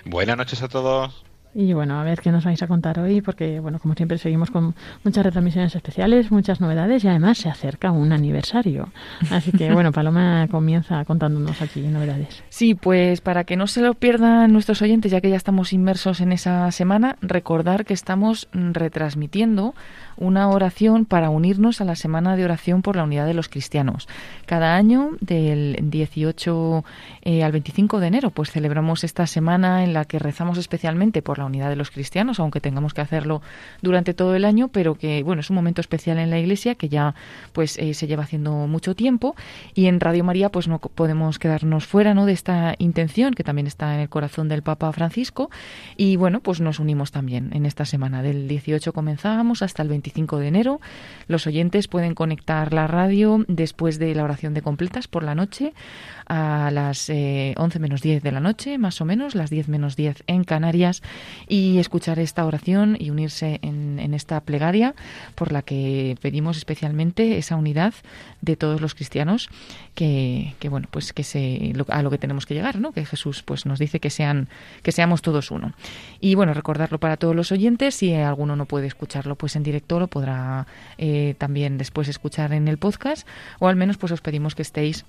Buenas 0.05 0.37
noches 0.37 0.63
a 0.63 0.69
todos. 0.69 1.25
Y 1.53 1.73
bueno, 1.73 1.99
a 1.99 2.03
ver 2.03 2.21
qué 2.21 2.31
nos 2.31 2.45
vais 2.45 2.61
a 2.61 2.67
contar 2.67 2.99
hoy, 2.99 3.21
porque 3.21 3.59
bueno, 3.59 3.79
como 3.79 3.95
siempre 3.95 4.17
seguimos 4.19 4.51
con 4.51 4.75
muchas 5.03 5.23
retransmisiones 5.23 5.75
especiales, 5.75 6.31
muchas 6.31 6.61
novedades 6.61 7.03
y 7.03 7.07
además 7.07 7.39
se 7.39 7.49
acerca 7.49 7.91
un 7.91 8.11
aniversario. 8.13 8.89
Así 9.31 9.51
que 9.51 9.73
bueno, 9.73 9.91
Paloma 9.91 10.47
comienza 10.51 11.03
contándonos 11.05 11.61
aquí 11.61 11.81
novedades. 11.81 12.43
Sí, 12.49 12.75
pues 12.75 13.21
para 13.21 13.45
que 13.45 13.55
no 13.55 13.65
se 13.65 13.81
lo 13.81 13.95
pierdan 13.95 14.53
nuestros 14.53 14.81
oyentes, 14.83 15.11
ya 15.11 15.21
que 15.21 15.29
ya 15.31 15.37
estamos 15.37 15.73
inmersos 15.73 16.21
en 16.21 16.33
esa 16.33 16.71
semana, 16.71 17.17
recordar 17.21 17.83
que 17.83 17.93
estamos 17.93 18.47
retransmitiendo 18.53 19.73
una 20.19 20.49
oración 20.49 21.05
para 21.05 21.29
unirnos 21.29 21.81
a 21.81 21.85
la 21.85 21.95
Semana 21.95 22.35
de 22.35 22.43
Oración 22.43 22.81
por 22.81 22.95
la 22.95 23.03
Unidad 23.03 23.25
de 23.25 23.33
los 23.33 23.49
Cristianos. 23.49 24.07
Cada 24.45 24.75
año, 24.75 25.11
del 25.21 25.77
18 25.81 26.83
eh, 27.23 27.43
al 27.43 27.51
25 27.51 27.99
de 27.99 28.07
enero, 28.07 28.29
pues 28.31 28.51
celebramos 28.51 29.03
esta 29.03 29.25
semana 29.27 29.83
en 29.83 29.93
la 29.93 30.05
que 30.05 30.19
rezamos 30.19 30.57
especialmente 30.57 31.21
por 31.21 31.39
la 31.39 31.45
unidad 31.45 31.69
de 31.69 31.75
los 31.75 31.89
cristianos, 31.89 32.39
aunque 32.39 32.59
tengamos 32.59 32.93
que 32.93 33.01
hacerlo 33.01 33.41
durante 33.81 34.13
todo 34.13 34.35
el 34.35 34.45
año, 34.45 34.67
pero 34.67 34.95
que 34.95 35.23
bueno, 35.23 35.39
es 35.39 35.49
un 35.49 35.55
momento 35.55 35.81
especial 35.81 36.19
en 36.19 36.29
la 36.29 36.39
Iglesia 36.39 36.75
que 36.75 36.89
ya 36.89 37.15
pues 37.53 37.77
eh, 37.77 37.93
se 37.93 38.07
lleva 38.07 38.23
haciendo 38.23 38.51
mucho 38.67 38.95
tiempo 38.95 39.35
y 39.73 39.85
en 39.85 39.99
Radio 39.99 40.23
María 40.23 40.49
pues 40.49 40.67
no 40.67 40.79
podemos 40.79 41.39
quedarnos 41.39 41.85
fuera, 41.85 42.13
¿no? 42.13 42.25
de 42.25 42.33
esta 42.33 42.75
intención 42.77 43.33
que 43.33 43.43
también 43.43 43.67
está 43.67 43.95
en 43.95 44.01
el 44.01 44.09
corazón 44.09 44.49
del 44.49 44.63
Papa 44.63 44.91
Francisco 44.91 45.49
y 45.95 46.17
bueno, 46.17 46.41
pues 46.41 46.59
nos 46.59 46.79
unimos 46.79 47.11
también 47.11 47.51
en 47.53 47.65
esta 47.65 47.85
semana. 47.85 48.21
Del 48.21 48.47
18 48.47 48.91
comenzamos 48.91 49.61
hasta 49.61 49.81
el 49.81 49.89
25 49.89 50.08
de 50.13 50.47
enero. 50.47 50.81
Los 51.27 51.47
oyentes 51.47 51.87
pueden 51.87 52.15
conectar 52.15 52.73
la 52.73 52.87
radio 52.87 53.45
después 53.47 53.99
de 53.99 54.13
la 54.15 54.23
oración 54.23 54.53
de 54.53 54.61
completas 54.61 55.07
por 55.07 55.23
la 55.23 55.35
noche 55.35 55.73
a 56.27 56.69
las 56.71 57.09
eh, 57.09 57.55
11 57.57 57.79
menos 57.79 58.01
10 58.01 58.21
de 58.21 58.31
la 58.31 58.39
noche, 58.39 58.77
más 58.77 59.01
o 59.01 59.05
menos, 59.05 59.35
las 59.35 59.49
10 59.49 59.67
menos 59.67 59.95
10 59.95 60.23
en 60.27 60.43
Canarias, 60.43 61.01
y 61.47 61.79
escuchar 61.79 62.19
esta 62.19 62.45
oración 62.45 62.97
y 62.99 63.09
unirse 63.09 63.59
en, 63.61 63.99
en 63.99 64.13
esta 64.13 64.41
plegaria 64.41 64.93
por 65.35 65.51
la 65.51 65.61
que 65.61 66.17
pedimos 66.21 66.57
especialmente 66.57 67.37
esa 67.37 67.55
unidad 67.55 67.93
de 68.41 68.55
todos 68.55 68.79
los 68.81 68.95
cristianos 68.95 69.49
que, 69.95 70.53
bueno, 70.69 70.87
pues 70.89 71.11
que 71.13 71.23
se, 71.23 71.73
lo- 71.75 71.85
a 71.89 72.01
lo 72.01 72.09
que 72.09 72.17
tenemos 72.17 72.45
que 72.45 72.53
llegar, 72.53 72.79
¿no? 72.79 72.91
Que 72.93 73.05
Jesús 73.05 73.43
pues 73.43 73.65
nos 73.65 73.79
dice 73.79 73.99
que 73.99 74.09
sean, 74.09 74.47
que 74.81 74.91
seamos 74.91 75.21
todos 75.21 75.51
uno. 75.51 75.73
Y 76.21 76.35
bueno, 76.35 76.53
recordarlo 76.53 76.99
para 76.99 77.17
todos 77.17 77.35
los 77.35 77.51
oyentes, 77.51 77.95
si 77.95 78.13
alguno 78.13 78.55
no 78.55 78.65
puede 78.65 78.87
escucharlo 78.87 79.35
pues 79.35 79.55
en 79.55 79.63
directo, 79.63 79.99
lo 79.99 80.07
podrá 80.07 80.67
eh, 80.97 81.35
también 81.37 81.77
después 81.77 82.07
escuchar 82.07 82.53
en 82.53 82.67
el 82.67 82.77
podcast, 82.77 83.27
o 83.59 83.67
al 83.67 83.75
menos 83.75 83.97
pues 83.97 84.11
os 84.11 84.21
pedimos 84.21 84.55
que 84.55 84.61
estéis 84.61 85.05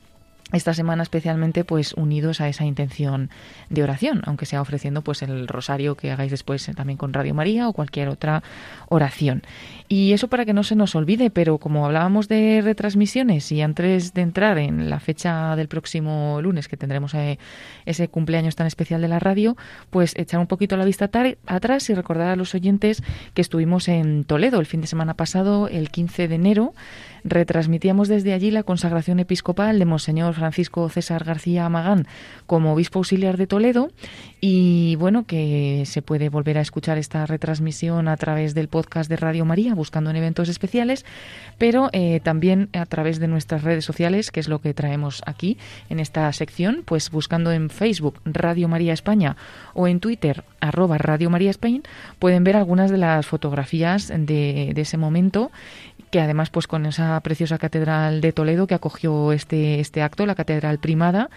esta 0.53 0.75
semana 0.75 1.03
especialmente 1.03 1.65
pues 1.65 1.93
unidos 1.95 2.41
a 2.41 2.49
esa 2.49 2.65
intención 2.65 3.31
de 3.69 3.83
oración, 3.83 4.23
aunque 4.25 4.47
sea 4.47 4.61
ofreciendo 4.61 5.03
pues 5.03 5.23
el 5.23 5.47
rosario 5.49 5.97
que 5.97 6.11
hagáis 6.11 6.31
después 6.31 6.69
también 6.75 6.97
con 6.97 7.13
Radio 7.13 7.35
María 7.35 7.69
o 7.69 7.73
cualquier 7.73 8.09
otra 8.09 8.43
oración. 8.89 9.43
Y 9.89 10.13
eso 10.13 10.29
para 10.29 10.45
que 10.45 10.53
no 10.53 10.63
se 10.63 10.77
nos 10.77 10.95
olvide, 10.95 11.31
pero 11.31 11.59
como 11.59 11.87
hablábamos 11.87 12.29
de 12.29 12.61
retransmisiones 12.63 13.51
y 13.53 13.63
antes 13.63 14.15
de 14.15 14.23
entrar 14.23 14.59
en 14.59 14.91
la 14.91 15.01
fecha 15.01 15.57
del 15.57 15.69
próximo 15.69 16.41
lunes 16.43 16.69
que 16.69 16.77
tendremos 16.77 17.15
eh, 17.15 17.39
ese 17.87 18.09
cumpleaños 18.09 18.57
tan 18.57 18.67
especial 18.67 19.01
de 19.01 19.09
la 19.09 19.19
radio, 19.19 19.57
pues 19.91 20.15
echar 20.17 20.41
un 20.41 20.47
poquito 20.47 20.77
la 20.77 20.85
vista 20.85 21.11
atrás 21.47 21.91
y 21.91 21.95
recordar 21.95 22.29
a 22.29 22.37
los 22.37 22.55
oyentes 22.55 23.03
que 23.35 23.41
estuvimos 23.41 23.89
en 23.89 24.25
Toledo 24.25 24.61
el 24.61 24.67
fin 24.67 24.81
de 24.81 24.87
semana 24.87 25.15
pasado, 25.15 25.69
el 25.69 25.91
15 25.91 26.29
de 26.29 26.35
enero, 26.35 26.75
retransmitíamos 27.25 28.09
desde 28.09 28.33
allí 28.33 28.51
la 28.51 28.63
consagración 28.63 29.21
episcopal 29.21 29.79
de 29.79 29.85
Monseñor 29.85 30.35
Francisco 30.35 30.89
César 30.89 31.25
García 31.25 31.69
Magán 31.69 32.07
como 32.47 32.73
obispo 32.73 32.99
auxiliar 32.99 33.37
de 33.37 33.47
Toledo 33.47 33.91
y 34.41 34.97
bueno, 34.97 35.27
que 35.27 35.83
se 35.87 36.01
puede 36.03 36.29
volver 36.31 36.57
a 36.59 36.63
escuchar 36.63 36.97
esta 36.99 37.27
retransmisión 37.27 38.09
a 38.09 38.17
través 38.17 38.55
del 38.55 38.69
podcast 38.69 39.11
de 39.11 39.17
Radio 39.17 39.45
María, 39.45 39.75
buscando 39.75 40.11
en 40.11 40.17
eventos 40.17 40.49
especiales, 40.49 41.05
pero 41.59 41.91
eh, 41.93 42.21
también 42.23 42.71
a 42.73 42.87
través 42.87 43.21
de 43.21 43.29
nuestras 43.29 43.63
redes 43.65 43.85
sociales, 43.85 44.31
que 44.31 44.41
es 44.41 44.49
lo 44.49 44.61
que 44.61 44.73
traemos 44.73 45.23
aquí 45.27 45.59
en 45.91 46.01
esta 46.01 46.33
sección, 46.33 46.83
pues 46.85 47.11
buscando 47.11 47.53
en 47.53 47.69
Facebook 47.69 48.21
Radio 48.25 48.69
María 48.69 48.95
España 48.95 49.37
o 49.75 49.87
en 49.87 50.01
Twitter 50.01 50.45
arroba 50.61 50.99
Radio 50.99 51.29
María 51.31 51.51
España, 51.51 51.81
pueden 52.19 52.45
ver 52.45 52.57
algunas 52.57 52.91
de 52.91 52.99
las 52.99 53.27
fotografías 53.27 54.09
de, 54.09 54.73
de 54.75 54.81
ese 54.81 54.97
momento 54.97 55.51
que 56.11 56.21
además 56.21 56.51
pues 56.51 56.67
con 56.67 56.87
esa 56.87 57.19
preciosa 57.21 57.59
catedral 57.59 58.21
de 58.21 58.33
Toledo 58.33 58.67
que 58.67 58.75
acogió 58.75 59.33
este 59.33 59.81
este 59.81 60.03
acto, 60.03 60.27
la 60.27 60.35
catedral 60.35 60.79
primada 60.79 61.31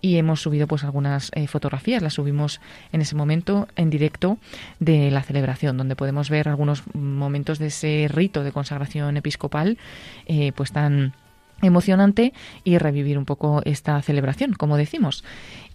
y 0.00 0.16
hemos 0.16 0.42
subido 0.42 0.66
pues 0.66 0.84
algunas 0.84 1.30
eh, 1.34 1.46
fotografías, 1.46 2.02
las 2.02 2.14
subimos 2.14 2.60
en 2.92 3.00
ese 3.00 3.16
momento 3.16 3.68
en 3.76 3.90
directo 3.90 4.38
de 4.80 5.10
la 5.10 5.22
celebración 5.22 5.76
donde 5.76 5.96
podemos 5.96 6.30
ver 6.30 6.48
algunos 6.48 6.82
momentos 6.94 7.58
de 7.58 7.66
ese 7.66 8.06
rito 8.08 8.44
de 8.44 8.52
consagración 8.52 9.16
episcopal 9.16 9.78
eh, 10.26 10.52
pues 10.54 10.72
tan 10.72 11.14
emocionante 11.62 12.32
y 12.64 12.78
revivir 12.78 13.18
un 13.18 13.24
poco 13.24 13.62
esta 13.64 14.00
celebración, 14.02 14.52
como 14.52 14.76
decimos. 14.76 15.24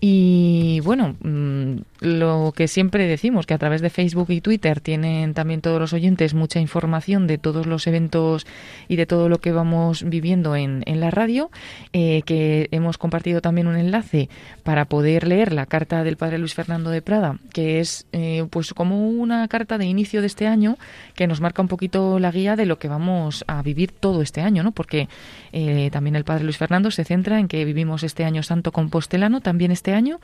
Y 0.06 0.82
bueno, 0.82 1.16
mm, 1.22 1.78
lo 2.02 2.54
que 2.54 2.68
siempre 2.68 3.08
decimos, 3.08 3.46
que 3.46 3.54
a 3.54 3.58
través 3.58 3.82
de 3.82 3.90
Facebook 3.90 4.30
y 4.32 4.42
Twitter 4.42 4.82
tienen 4.82 5.34
también 5.34 5.62
todos 5.62 5.80
los 5.80 5.94
oyentes 5.94 6.34
mucha 6.34 6.60
información 6.60 7.26
de 7.26 7.38
todos 7.38 7.68
los 7.68 7.88
eventos 7.88 8.46
y 8.90 8.98
de 8.98 9.06
todo 9.06 9.30
lo 9.30 9.40
que 9.40 9.54
vamos 9.54 10.04
viviendo 10.04 10.58
en, 10.58 10.84
en 10.88 11.00
la 11.00 11.10
radio, 11.10 11.52
eh, 11.94 12.22
que 12.26 12.68
hemos 12.72 12.98
compartido 12.98 13.40
también 13.40 13.68
un 13.68 13.78
enlace 13.78 14.28
para 14.64 14.84
poder 14.86 15.26
leer 15.26 15.54
la 15.54 15.66
carta 15.68 16.04
del 16.04 16.18
Padre 16.18 16.38
Luis 16.38 16.54
Fernando 16.54 16.90
de 16.90 17.02
Prada, 17.02 17.38
que 17.54 17.80
es 17.80 18.06
eh, 18.12 18.46
pues 18.50 18.74
como 18.74 19.10
una 19.10 19.48
carta 19.48 19.78
de 19.78 19.86
inicio 19.86 20.20
de 20.20 20.28
este 20.28 20.48
año 20.48 20.78
que 21.16 21.28
nos 21.28 21.40
marca 21.40 21.62
un 21.62 21.70
poquito 21.70 22.20
la 22.20 22.32
guía 22.32 22.58
de 22.58 22.66
lo 22.66 22.78
que 22.78 22.90
vamos 22.90 23.46
a 23.48 23.62
vivir 23.62 23.92
todo 23.92 24.22
este 24.22 24.42
año, 24.42 24.64
¿no? 24.64 24.74
Porque 24.74 25.08
eh, 25.54 25.73
también 25.92 26.16
el 26.16 26.24
Padre 26.24 26.44
Luis 26.44 26.58
Fernando 26.58 26.92
se 26.92 27.04
centra 27.04 27.40
en 27.40 27.48
que 27.48 27.66
vivimos 27.66 28.04
este 28.04 28.26
año 28.26 28.44
santo 28.44 28.72
compostelano, 28.72 29.42
también 29.42 29.72
este 29.72 29.94
año 29.94 30.20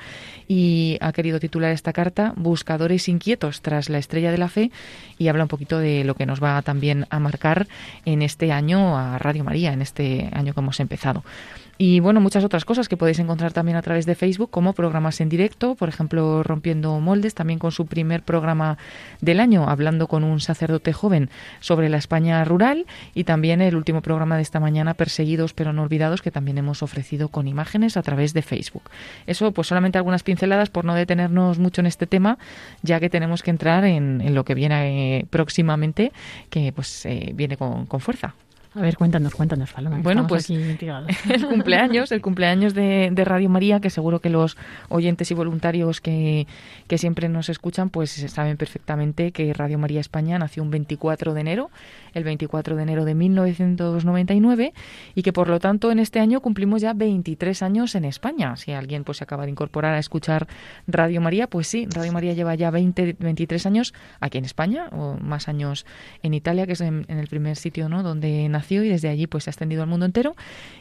y 0.47 0.97
ha 1.01 1.11
querido 1.11 1.39
titular 1.39 1.71
esta 1.71 1.93
carta 1.93 2.33
Buscadores 2.35 3.07
inquietos 3.07 3.61
tras 3.61 3.89
la 3.89 3.97
estrella 3.97 4.31
de 4.31 4.37
la 4.37 4.49
fe 4.49 4.71
y 5.17 5.27
habla 5.27 5.43
un 5.43 5.49
poquito 5.49 5.79
de 5.79 6.03
lo 6.03 6.15
que 6.15 6.25
nos 6.25 6.41
va 6.41 6.61
también 6.61 7.05
a 7.09 7.19
marcar 7.19 7.67
en 8.05 8.21
este 8.21 8.51
año 8.51 8.97
a 8.97 9.17
Radio 9.17 9.43
María, 9.43 9.73
en 9.73 9.81
este 9.81 10.29
año 10.33 10.53
que 10.53 10.59
hemos 10.59 10.79
empezado. 10.79 11.23
Y 11.81 12.01
bueno, 12.01 12.19
muchas 12.19 12.43
otras 12.43 12.65
cosas 12.65 12.89
que 12.89 12.97
podéis 12.97 13.19
encontrar 13.19 13.53
también 13.53 13.77
a 13.77 13.81
través 13.81 14.05
de 14.05 14.13
Facebook, 14.13 14.49
como 14.51 14.73
programas 14.73 15.21
en 15.21 15.29
directo, 15.29 15.75
por 15.75 15.87
ejemplo, 15.87 16.43
Rompiendo 16.43 16.99
Moldes, 16.99 17.35
también 17.35 17.57
con 17.57 17.71
su 17.71 17.85
primer 17.85 18.21
programa 18.21 18.77
del 19.21 19.39
año, 19.39 19.69
hablando 19.69 20.07
con 20.07 20.25
un 20.25 20.41
sacerdote 20.41 20.91
joven 20.91 21.29
sobre 21.61 21.87
la 21.87 21.95
España 21.95 22.43
rural, 22.43 22.85
y 23.13 23.23
también 23.23 23.61
el 23.61 23.77
último 23.77 24.01
programa 24.01 24.35
de 24.35 24.41
esta 24.41 24.59
mañana, 24.59 24.93
Perseguidos 24.93 25.53
pero 25.53 25.71
no 25.71 25.83
olvidados, 25.83 26.21
que 26.21 26.31
también 26.31 26.57
hemos 26.57 26.83
ofrecido 26.83 27.29
con 27.29 27.47
imágenes 27.47 27.95
a 27.95 28.01
través 28.01 28.33
de 28.33 28.41
Facebook. 28.41 28.83
Eso, 29.25 29.53
pues 29.53 29.69
solamente 29.69 29.97
algunas 29.97 30.23
pinceladas 30.23 30.69
por 30.69 30.83
no 30.83 30.95
detenernos 30.95 31.59
mucho 31.59 31.79
en 31.79 31.87
este 31.87 32.07
tema, 32.07 32.39
ya 32.81 32.99
que 32.99 33.09
tenemos 33.09 33.41
que 33.41 33.51
entrar 33.51 33.85
en, 33.85 34.35
lo 34.35 34.43
que 34.43 34.53
viene 34.53 35.19
eh, 35.19 35.25
próximamente, 35.29 36.11
que 36.49 36.73
pues 36.73 37.05
eh, 37.05 37.31
viene 37.33 37.55
con, 37.55 37.85
con 37.85 38.01
fuerza. 38.01 38.35
A 38.75 38.81
ver, 38.81 38.97
cuéntanos, 38.97 39.33
cuéntanos, 39.33 39.73
Paloma. 39.73 39.99
Bueno, 40.03 40.27
pues 40.27 40.47
el 40.51 41.47
cumpleaños, 41.47 42.11
el 42.11 42.21
cumpleaños 42.21 42.75
de, 42.75 43.09
de 43.11 43.25
Radio 43.25 43.49
María, 43.49 43.79
que 43.79 43.89
seguro 43.89 44.19
que 44.19 44.29
los 44.29 44.57
oyentes 44.89 45.31
y 45.31 45.33
voluntarios 45.33 46.01
que, 46.01 46.45
que 46.87 46.99
siempre 46.99 47.29
nos 47.29 47.49
escuchan, 47.49 47.89
pues 47.89 48.11
saben 48.11 48.57
perfectamente 48.57 49.31
que 49.31 49.51
Radio 49.55 49.79
María 49.79 49.99
España 49.99 50.37
nació 50.37 50.61
un 50.61 50.69
24 50.69 51.33
de 51.33 51.41
enero, 51.41 51.71
el 52.13 52.23
24 52.23 52.75
de 52.75 52.83
enero 52.83 53.05
de 53.05 53.15
1999, 53.15 54.73
y 55.15 55.23
que 55.23 55.33
por 55.33 55.49
lo 55.49 55.59
tanto 55.59 55.89
en 55.89 55.97
este 55.97 56.19
año 56.19 56.39
cumplimos 56.39 56.83
ya 56.83 56.93
23 56.93 57.63
años 57.63 57.95
en 57.95 58.05
España. 58.05 58.55
Si 58.55 58.71
alguien 58.71 59.03
pues 59.03 59.17
se 59.17 59.23
acaba 59.23 59.45
de 59.45 59.51
incorporar 59.51 59.95
a 59.95 59.99
escuchar 59.99 60.47
Radio 60.85 61.21
María, 61.21 61.47
pues 61.47 61.67
sí, 61.67 61.87
Radio 61.89 62.11
María 62.11 62.33
lleva 62.33 62.53
ya 62.53 62.69
20, 62.69 63.15
23 63.17 63.65
años 63.65 63.95
aquí 64.19 64.37
en 64.37 64.45
España, 64.45 64.89
o 64.91 65.17
más 65.19 65.47
años 65.47 65.87
en 66.21 66.35
Italia, 66.35 66.67
que 66.67 66.73
es 66.73 66.81
en, 66.81 67.05
en 67.07 67.17
el 67.17 67.27
primer 67.27 67.55
sitio 67.55 67.89
¿no? 67.89 68.03
donde 68.03 68.47
nació 68.47 68.58
y 68.83 68.89
desde 68.89 69.09
allí 69.09 69.27
pues 69.27 69.45
se 69.45 69.49
ha 69.49 69.51
extendido 69.51 69.81
al 69.81 69.89
mundo 69.89 70.05
entero. 70.05 70.35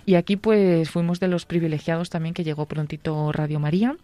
Y 0.07 0.15
aquí 0.15 0.37
pues 0.37 0.91
fuimos 0.91 1.21
de 1.21 1.29
los 1.29 1.47
privilegiados 1.47 2.11
también 2.11 2.35
que 2.35 2.45
llegó 2.45 2.67
prontito 2.67 3.33
Radio 3.33 3.61
María 3.61 3.97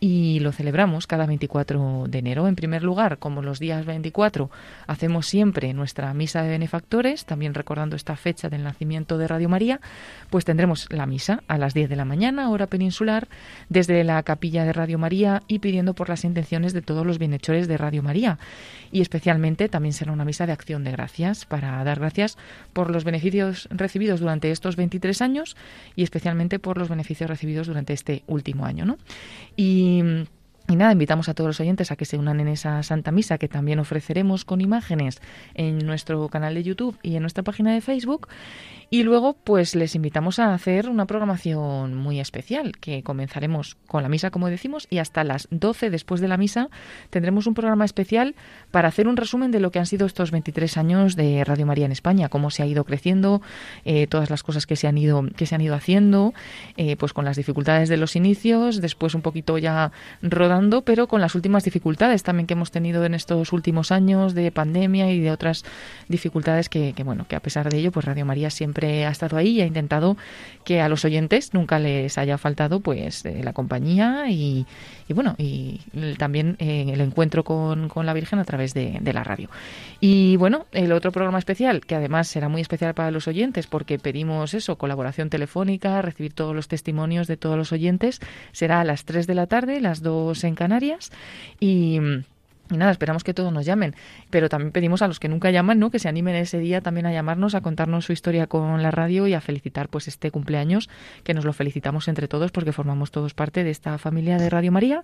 y 0.00 0.40
lo 0.40 0.52
celebramos 0.52 1.06
cada 1.06 1.26
24 1.26 2.06
de 2.08 2.18
enero. 2.18 2.46
En 2.46 2.56
primer 2.56 2.82
lugar, 2.82 3.18
como 3.18 3.40
los 3.40 3.58
días 3.58 3.86
24, 3.86 4.50
hacemos 4.86 5.26
siempre 5.26 5.72
nuestra 5.72 6.12
misa 6.12 6.42
de 6.42 6.50
benefactores, 6.50 7.24
también 7.24 7.54
recordando 7.54 7.96
esta 7.96 8.16
fecha 8.16 8.48
del 8.48 8.64
nacimiento 8.64 9.16
de 9.16 9.28
Radio 9.28 9.48
María, 9.48 9.80
pues 10.28 10.44
tendremos 10.44 10.88
la 10.90 11.06
misa 11.06 11.42
a 11.48 11.56
las 11.56 11.72
10 11.72 11.88
de 11.88 11.96
la 11.96 12.04
mañana, 12.04 12.50
hora 12.50 12.66
peninsular, 12.66 13.28
desde 13.68 14.04
la 14.04 14.22
capilla 14.22 14.64
de 14.64 14.72
Radio 14.72 14.98
María 14.98 15.42
y 15.48 15.60
pidiendo 15.60 15.94
por 15.94 16.08
las 16.08 16.24
intenciones 16.24 16.72
de 16.72 16.82
todos 16.82 17.06
los 17.06 17.18
bienhechores 17.18 17.68
de 17.68 17.78
Radio 17.78 18.02
María. 18.02 18.38
Y 18.92 19.00
especialmente 19.00 19.68
también 19.68 19.92
será 19.92 20.12
una 20.12 20.24
misa 20.24 20.46
de 20.46 20.52
acción 20.52 20.84
de 20.84 20.92
gracias 20.92 21.46
para 21.46 21.82
dar 21.82 21.98
gracias 21.98 22.36
por 22.72 22.90
los 22.90 23.04
beneficios 23.04 23.13
recibidos 23.70 24.20
durante 24.20 24.50
estos 24.50 24.76
23 24.76 25.22
años 25.22 25.56
y 25.96 26.02
especialmente 26.02 26.58
por 26.58 26.78
los 26.78 26.88
beneficios 26.88 27.28
recibidos 27.30 27.66
durante 27.66 27.92
este 27.92 28.22
último 28.26 28.66
año. 28.66 28.84
¿no? 28.84 28.98
Y 29.56 30.02
y 30.66 30.76
nada, 30.76 30.92
invitamos 30.92 31.28
a 31.28 31.34
todos 31.34 31.48
los 31.48 31.60
oyentes 31.60 31.92
a 31.92 31.96
que 31.96 32.06
se 32.06 32.16
unan 32.16 32.40
en 32.40 32.48
esa 32.48 32.82
Santa 32.82 33.12
Misa 33.12 33.36
que 33.36 33.48
también 33.48 33.78
ofreceremos 33.80 34.46
con 34.46 34.62
imágenes 34.62 35.20
en 35.54 35.78
nuestro 35.78 36.28
canal 36.28 36.54
de 36.54 36.62
YouTube 36.62 36.98
y 37.02 37.16
en 37.16 37.22
nuestra 37.22 37.44
página 37.44 37.74
de 37.74 37.82
Facebook. 37.82 38.28
Y 38.90 39.02
luego, 39.02 39.32
pues 39.32 39.74
les 39.74 39.94
invitamos 39.94 40.38
a 40.38 40.54
hacer 40.54 40.88
una 40.88 41.06
programación 41.06 41.94
muy 41.94 42.20
especial, 42.20 42.76
que 42.78 43.02
comenzaremos 43.02 43.76
con 43.88 44.02
la 44.02 44.08
misa, 44.08 44.30
como 44.30 44.48
decimos, 44.48 44.86
y 44.88 44.98
hasta 44.98 45.24
las 45.24 45.48
12 45.50 45.90
después 45.90 46.20
de 46.20 46.28
la 46.28 46.36
misa 46.36 46.68
tendremos 47.10 47.46
un 47.46 47.54
programa 47.54 47.84
especial 47.84 48.34
para 48.70 48.88
hacer 48.88 49.08
un 49.08 49.16
resumen 49.16 49.50
de 49.50 49.60
lo 49.60 49.70
que 49.70 49.80
han 49.80 49.86
sido 49.86 50.06
estos 50.06 50.30
23 50.30 50.76
años 50.76 51.16
de 51.16 51.42
Radio 51.44 51.66
María 51.66 51.86
en 51.86 51.92
España, 51.92 52.28
cómo 52.28 52.50
se 52.50 52.62
ha 52.62 52.66
ido 52.66 52.84
creciendo, 52.84 53.42
eh, 53.84 54.06
todas 54.06 54.30
las 54.30 54.42
cosas 54.42 54.66
que 54.66 54.76
se 54.76 54.86
han 54.86 54.96
ido, 54.96 55.24
que 55.36 55.46
se 55.46 55.54
han 55.54 55.60
ido 55.60 55.74
haciendo, 55.74 56.32
eh, 56.76 56.96
pues 56.96 57.12
con 57.12 57.24
las 57.24 57.36
dificultades 57.36 57.88
de 57.88 57.96
los 57.96 58.16
inicios, 58.16 58.80
después 58.80 59.14
un 59.14 59.22
poquito 59.22 59.58
ya 59.58 59.92
rodando, 60.22 60.53
pero 60.84 61.08
con 61.08 61.20
las 61.20 61.34
últimas 61.34 61.64
dificultades 61.64 62.22
también 62.22 62.46
que 62.46 62.54
hemos 62.54 62.70
tenido 62.70 63.04
en 63.04 63.14
estos 63.14 63.52
últimos 63.52 63.90
años 63.90 64.34
de 64.34 64.52
pandemia 64.52 65.10
y 65.10 65.20
de 65.20 65.30
otras 65.30 65.64
dificultades 66.08 66.68
que, 66.68 66.94
bueno, 67.04 67.26
que 67.28 67.36
a 67.36 67.40
pesar 67.40 67.68
de 67.70 67.78
ello, 67.78 67.90
pues 67.92 68.06
Radio 68.06 68.24
María 68.24 68.50
siempre 68.50 69.06
ha 69.06 69.10
estado 69.10 69.36
ahí 69.36 69.58
y 69.58 69.60
ha 69.62 69.66
intentado 69.66 70.16
que 70.64 70.80
a 70.80 70.88
los 70.88 71.04
oyentes 71.04 71.54
nunca 71.54 71.78
les 71.78 72.18
haya 72.18 72.38
faltado 72.38 72.80
pues 72.80 73.24
eh, 73.24 73.40
la 73.42 73.52
compañía 73.52 74.30
y, 74.30 74.66
y 75.08 75.12
bueno 75.12 75.34
y 75.38 75.80
también 76.18 76.56
eh, 76.58 76.86
el 76.92 77.00
encuentro 77.00 77.44
con, 77.44 77.88
con 77.88 78.06
la 78.06 78.14
Virgen 78.14 78.38
a 78.38 78.44
través 78.44 78.74
de, 78.74 78.98
de 79.00 79.12
la 79.12 79.24
radio. 79.24 79.50
Y 80.00 80.36
bueno 80.36 80.66
el 80.72 80.92
otro 80.92 81.12
programa 81.12 81.38
especial 81.38 81.84
que 81.84 81.94
además 81.94 82.28
será 82.28 82.48
muy 82.48 82.60
especial 82.60 82.94
para 82.94 83.10
los 83.10 83.28
oyentes 83.28 83.66
porque 83.66 83.98
pedimos 83.98 84.54
eso 84.54 84.76
colaboración 84.76 85.30
telefónica 85.30 86.00
recibir 86.02 86.32
todos 86.32 86.54
los 86.54 86.68
testimonios 86.68 87.26
de 87.26 87.36
todos 87.36 87.56
los 87.56 87.72
oyentes 87.72 88.20
será 88.52 88.80
a 88.80 88.84
las 88.84 89.04
3 89.04 89.26
de 89.26 89.34
la 89.34 89.46
tarde 89.46 89.80
las 89.80 90.02
2 90.02 90.43
en 90.44 90.54
Canarias 90.54 91.10
y 91.60 92.00
nada, 92.70 92.90
esperamos 92.90 93.24
que 93.24 93.34
todos 93.34 93.52
nos 93.52 93.66
llamen, 93.66 93.94
pero 94.30 94.48
también 94.48 94.72
pedimos 94.72 95.02
a 95.02 95.08
los 95.08 95.20
que 95.20 95.28
nunca 95.28 95.50
llaman, 95.50 95.78
¿no? 95.78 95.90
Que 95.90 95.98
se 95.98 96.08
animen 96.08 96.34
ese 96.36 96.58
día 96.58 96.80
también 96.80 97.06
a 97.06 97.12
llamarnos, 97.12 97.54
a 97.54 97.60
contarnos 97.60 98.06
su 98.06 98.12
historia 98.12 98.46
con 98.46 98.82
la 98.82 98.90
radio 98.90 99.26
y 99.26 99.34
a 99.34 99.40
felicitar 99.40 99.88
pues 99.88 100.08
este 100.08 100.30
cumpleaños, 100.30 100.88
que 101.24 101.34
nos 101.34 101.44
lo 101.44 101.52
felicitamos 101.52 102.08
entre 102.08 102.28
todos 102.28 102.52
porque 102.52 102.72
formamos 102.72 103.10
todos 103.10 103.34
parte 103.34 103.64
de 103.64 103.70
esta 103.70 103.98
familia 103.98 104.38
de 104.38 104.50
Radio 104.50 104.72
María. 104.72 105.02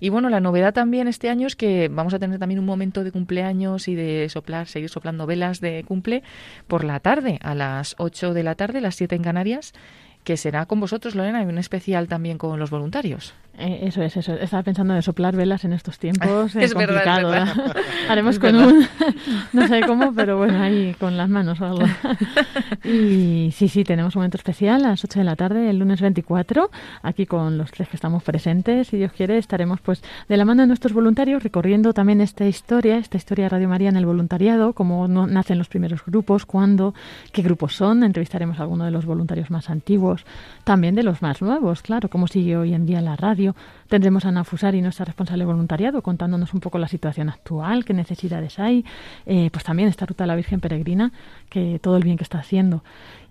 Y 0.00 0.08
bueno, 0.08 0.28
la 0.28 0.40
novedad 0.40 0.74
también 0.74 1.08
este 1.08 1.30
año 1.30 1.46
es 1.46 1.56
que 1.56 1.88
vamos 1.88 2.14
a 2.14 2.18
tener 2.18 2.38
también 2.38 2.58
un 2.58 2.66
momento 2.66 3.04
de 3.04 3.12
cumpleaños 3.12 3.88
y 3.88 3.94
de 3.94 4.28
soplar, 4.28 4.66
seguir 4.66 4.88
soplando 4.88 5.26
velas 5.26 5.60
de 5.60 5.84
cumple 5.86 6.22
por 6.66 6.84
la 6.84 7.00
tarde, 7.00 7.38
a 7.42 7.54
las 7.54 7.94
8 7.98 8.34
de 8.34 8.42
la 8.42 8.54
tarde, 8.54 8.80
las 8.80 8.96
7 8.96 9.14
en 9.14 9.22
Canarias, 9.22 9.72
que 10.24 10.36
será 10.36 10.66
con 10.66 10.80
vosotros, 10.80 11.14
Lorena, 11.14 11.42
y 11.42 11.46
un 11.46 11.58
especial 11.58 12.08
también 12.08 12.38
con 12.38 12.58
los 12.58 12.70
voluntarios. 12.70 13.34
Eh, 13.56 13.80
eso 13.82 14.02
es, 14.02 14.16
eso. 14.16 14.32
Estaba 14.34 14.64
pensando 14.64 14.96
en 14.96 15.02
soplar 15.02 15.36
velas 15.36 15.64
en 15.64 15.72
estos 15.72 15.98
tiempos. 16.00 16.56
eh, 16.56 16.64
Es 16.64 16.74
verdad, 16.74 16.96
es 16.96 17.20
complicado, 17.24 17.30
verdad. 17.30 17.76
Haremos 18.08 18.34
Es 18.34 18.40
con 18.40 18.52
verdad. 18.52 18.68
un. 18.72 18.86
no 19.52 19.68
sé 19.68 19.80
cómo, 19.82 20.12
pero 20.12 20.38
bueno, 20.38 20.60
ahí 20.60 20.94
con 20.98 21.16
las 21.16 21.28
manos 21.28 21.60
o 21.60 21.66
algo. 21.66 21.86
y 22.84 23.50
sí, 23.52 23.68
sí, 23.68 23.84
tenemos 23.84 24.14
un 24.16 24.20
momento 24.20 24.36
especial 24.36 24.84
a 24.84 24.88
las 24.90 25.04
8 25.04 25.18
de 25.20 25.24
la 25.24 25.36
tarde, 25.36 25.70
el 25.70 25.78
lunes 25.78 26.00
24, 26.00 26.70
aquí 27.02 27.26
con 27.26 27.58
los 27.58 27.70
tres 27.70 27.88
que 27.88 27.96
estamos 27.96 28.22
presentes. 28.22 28.88
Si 28.88 28.96
Dios 28.96 29.12
quiere, 29.12 29.38
estaremos 29.38 29.80
pues 29.80 30.02
de 30.28 30.36
la 30.36 30.44
mano 30.44 30.62
de 30.62 30.66
nuestros 30.68 30.92
voluntarios 30.92 31.42
recorriendo 31.42 31.92
también 31.92 32.20
esta 32.20 32.46
historia, 32.46 32.96
esta 32.98 33.16
historia 33.16 33.44
de 33.44 33.48
Radio 33.50 33.68
María 33.68 33.88
en 33.88 33.96
el 33.96 34.06
voluntariado, 34.06 34.72
cómo 34.72 35.06
no- 35.08 35.26
nacen 35.26 35.58
los 35.58 35.68
primeros 35.68 36.04
grupos, 36.04 36.46
cuándo, 36.46 36.94
qué 37.32 37.42
grupos 37.42 37.76
son. 37.76 38.02
Entrevistaremos 38.04 38.58
a 38.58 38.62
alguno 38.62 38.84
de 38.84 38.90
los 38.90 39.04
voluntarios 39.06 39.50
más 39.50 39.70
antiguos, 39.70 40.13
también 40.64 40.94
de 40.94 41.02
los 41.02 41.22
más 41.22 41.42
nuevos, 41.42 41.82
claro, 41.82 42.08
cómo 42.08 42.26
sigue 42.26 42.56
hoy 42.56 42.74
en 42.74 42.86
día 42.86 43.00
la 43.00 43.16
radio. 43.16 43.54
Tendremos 43.88 44.24
a 44.24 44.28
Ana 44.28 44.44
Fusari, 44.44 44.80
nuestra 44.82 45.04
responsable 45.04 45.42
de 45.42 45.46
voluntariado, 45.46 46.02
contándonos 46.02 46.54
un 46.54 46.60
poco 46.60 46.78
la 46.78 46.88
situación 46.88 47.28
actual, 47.28 47.84
qué 47.84 47.94
necesidades 47.94 48.58
hay, 48.58 48.84
eh, 49.26 49.50
pues 49.52 49.64
también 49.64 49.88
esta 49.88 50.06
ruta 50.06 50.24
de 50.24 50.28
la 50.28 50.36
Virgen 50.36 50.60
Peregrina, 50.60 51.12
que 51.48 51.78
todo 51.80 51.96
el 51.96 52.04
bien 52.04 52.16
que 52.16 52.24
está 52.24 52.38
haciendo. 52.38 52.82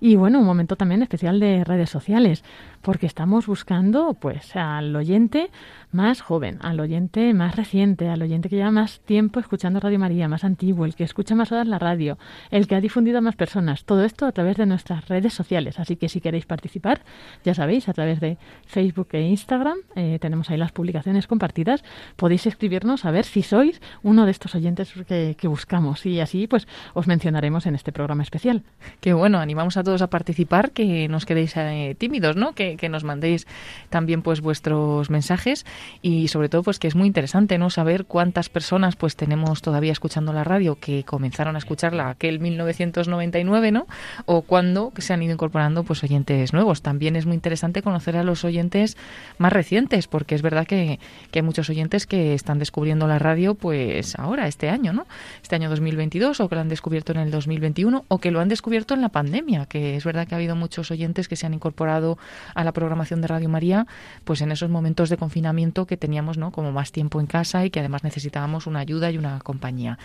Y 0.05 0.17
bueno, 0.17 0.39
un 0.39 0.45
momento 0.45 0.75
también 0.75 1.01
especial 1.01 1.39
de 1.39 1.63
redes 1.63 1.89
sociales, 1.89 2.43
porque 2.81 3.05
estamos 3.05 3.47
buscando 3.47 4.13
pues 4.15 4.53
al 4.57 4.93
oyente 4.93 5.49
más 5.93 6.21
joven, 6.21 6.57
al 6.61 6.81
oyente 6.81 7.33
más 7.33 7.55
reciente, 7.55 8.09
al 8.09 8.21
oyente 8.21 8.49
que 8.49 8.57
lleva 8.57 8.71
más 8.71 8.99
tiempo 8.99 9.39
escuchando 9.39 9.79
Radio 9.79 9.99
María, 9.99 10.27
más 10.27 10.43
antiguo, 10.43 10.83
el 10.83 10.95
que 10.95 11.05
escucha 11.05 11.35
más 11.35 11.53
horas 11.53 11.67
la 11.67 11.79
radio, 11.79 12.17
el 12.51 12.67
que 12.67 12.75
ha 12.75 12.81
difundido 12.81 13.19
a 13.19 13.21
más 13.21 13.37
personas. 13.37 13.85
Todo 13.85 14.03
esto 14.03 14.25
a 14.25 14.33
través 14.33 14.57
de 14.57 14.65
nuestras 14.65 15.07
redes 15.07 15.33
sociales. 15.33 15.79
Así 15.79 15.95
que 15.95 16.09
si 16.09 16.19
queréis 16.19 16.45
participar, 16.45 17.01
ya 17.45 17.53
sabéis, 17.53 17.87
a 17.87 17.93
través 17.93 18.19
de 18.19 18.37
Facebook 18.65 19.07
e 19.13 19.21
Instagram, 19.21 19.77
eh, 19.95 20.17
tenemos 20.19 20.49
ahí 20.49 20.57
las 20.57 20.73
publicaciones 20.73 21.27
compartidas. 21.27 21.81
Podéis 22.17 22.45
escribirnos 22.45 23.05
a 23.05 23.11
ver 23.11 23.23
si 23.23 23.41
sois 23.41 23.81
uno 24.01 24.25
de 24.25 24.31
estos 24.31 24.53
oyentes 24.55 24.91
que, 25.07 25.47
buscamos 25.47 26.05
y 26.05 26.19
así 26.19 26.47
pues 26.47 26.67
os 26.93 27.05
mencionaremos 27.05 27.67
en 27.67 27.75
este 27.75 27.91
programa 27.91 28.23
especial. 28.23 28.63
Que 28.99 29.13
bueno, 29.13 29.37
animamos 29.37 29.77
a 29.77 29.83
todos 29.83 29.92
a 30.01 30.07
participar, 30.07 30.71
que 30.71 31.07
no 31.07 31.17
os 31.17 31.25
quedéis 31.25 31.53
eh, 31.55 31.95
tímidos, 31.97 32.35
¿no? 32.35 32.53
Que, 32.53 32.77
que 32.77 32.89
nos 32.89 33.03
mandéis 33.03 33.47
también 33.89 34.21
pues 34.21 34.41
vuestros 34.41 35.09
mensajes 35.09 35.65
y 36.01 36.27
sobre 36.27 36.49
todo 36.49 36.63
pues 36.63 36.79
que 36.79 36.87
es 36.87 36.95
muy 36.95 37.07
interesante, 37.07 37.57
¿no? 37.57 37.69
Saber 37.69 38.05
cuántas 38.05 38.49
personas 38.49 38.95
pues 38.95 39.15
tenemos 39.15 39.61
todavía 39.61 39.91
escuchando 39.91 40.33
la 40.33 40.43
radio 40.43 40.77
que 40.79 41.03
comenzaron 41.03 41.55
a 41.55 41.59
escucharla 41.59 42.09
aquel 42.09 42.39
1999, 42.39 43.71
¿no? 43.71 43.87
O 44.25 44.41
cuando 44.41 44.91
se 44.97 45.13
han 45.13 45.21
ido 45.23 45.33
incorporando 45.33 45.83
pues 45.83 46.03
oyentes 46.03 46.53
nuevos. 46.53 46.81
También 46.81 47.15
es 47.15 47.25
muy 47.25 47.35
interesante 47.35 47.81
conocer 47.81 48.17
a 48.17 48.23
los 48.23 48.43
oyentes 48.43 48.97
más 49.37 49.53
recientes, 49.53 50.07
porque 50.07 50.35
es 50.35 50.41
verdad 50.41 50.65
que, 50.65 50.99
que 51.31 51.39
hay 51.39 51.43
muchos 51.43 51.69
oyentes 51.69 52.07
que 52.07 52.33
están 52.33 52.59
descubriendo 52.59 53.07
la 53.07 53.19
radio 53.19 53.55
pues 53.55 54.17
ahora, 54.17 54.47
este 54.47 54.69
año, 54.69 54.93
¿no? 54.93 55.05
Este 55.41 55.55
año 55.55 55.69
2022 55.69 56.39
o 56.39 56.49
que 56.49 56.55
lo 56.55 56.61
han 56.61 56.69
descubierto 56.69 57.11
en 57.11 57.19
el 57.19 57.31
2021 57.31 58.05
o 58.07 58.17
que 58.19 58.31
lo 58.31 58.39
han 58.39 58.49
descubierto 58.49 58.93
en 58.93 59.01
la 59.01 59.09
pandemia, 59.09 59.65
que 59.65 59.82
es 59.95 60.03
verdad 60.03 60.27
que 60.27 60.35
ha 60.35 60.37
habido 60.37 60.55
muchos 60.55 60.91
oyentes 60.91 61.27
que 61.27 61.35
se 61.35 61.45
han 61.45 61.53
incorporado 61.53 62.17
a 62.55 62.63
la 62.63 62.71
programación 62.71 63.21
de 63.21 63.27
Radio 63.27 63.49
María 63.49 63.87
pues 64.23 64.41
en 64.41 64.51
esos 64.51 64.69
momentos 64.69 65.09
de 65.09 65.17
confinamiento 65.17 65.85
que 65.85 65.97
teníamos, 65.97 66.37
¿no? 66.37 66.51
Como 66.51 66.71
más 66.71 66.91
tiempo 66.91 67.19
en 67.19 67.27
casa 67.27 67.65
y 67.65 67.69
que 67.69 67.79
además 67.79 68.03
necesitábamos 68.03 68.67
una 68.67 68.79
ayuda 68.79 69.11
y 69.11 69.17
una 69.17 69.39
compañía 69.39 69.97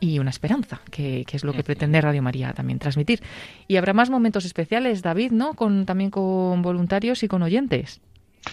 y 0.00 0.18
una 0.18 0.30
esperanza, 0.30 0.80
que, 0.90 1.24
que 1.26 1.36
es 1.36 1.44
lo 1.44 1.52
que 1.52 1.62
pretende 1.62 2.00
Radio 2.00 2.22
María 2.22 2.52
también 2.52 2.78
transmitir. 2.78 3.22
Y 3.68 3.76
habrá 3.76 3.92
más 3.92 4.10
momentos 4.10 4.44
especiales, 4.44 5.02
David, 5.02 5.32
¿no? 5.32 5.54
Con, 5.54 5.86
también 5.86 6.10
con 6.10 6.62
voluntarios 6.62 7.22
y 7.22 7.28
con 7.28 7.42
oyentes. 7.42 8.00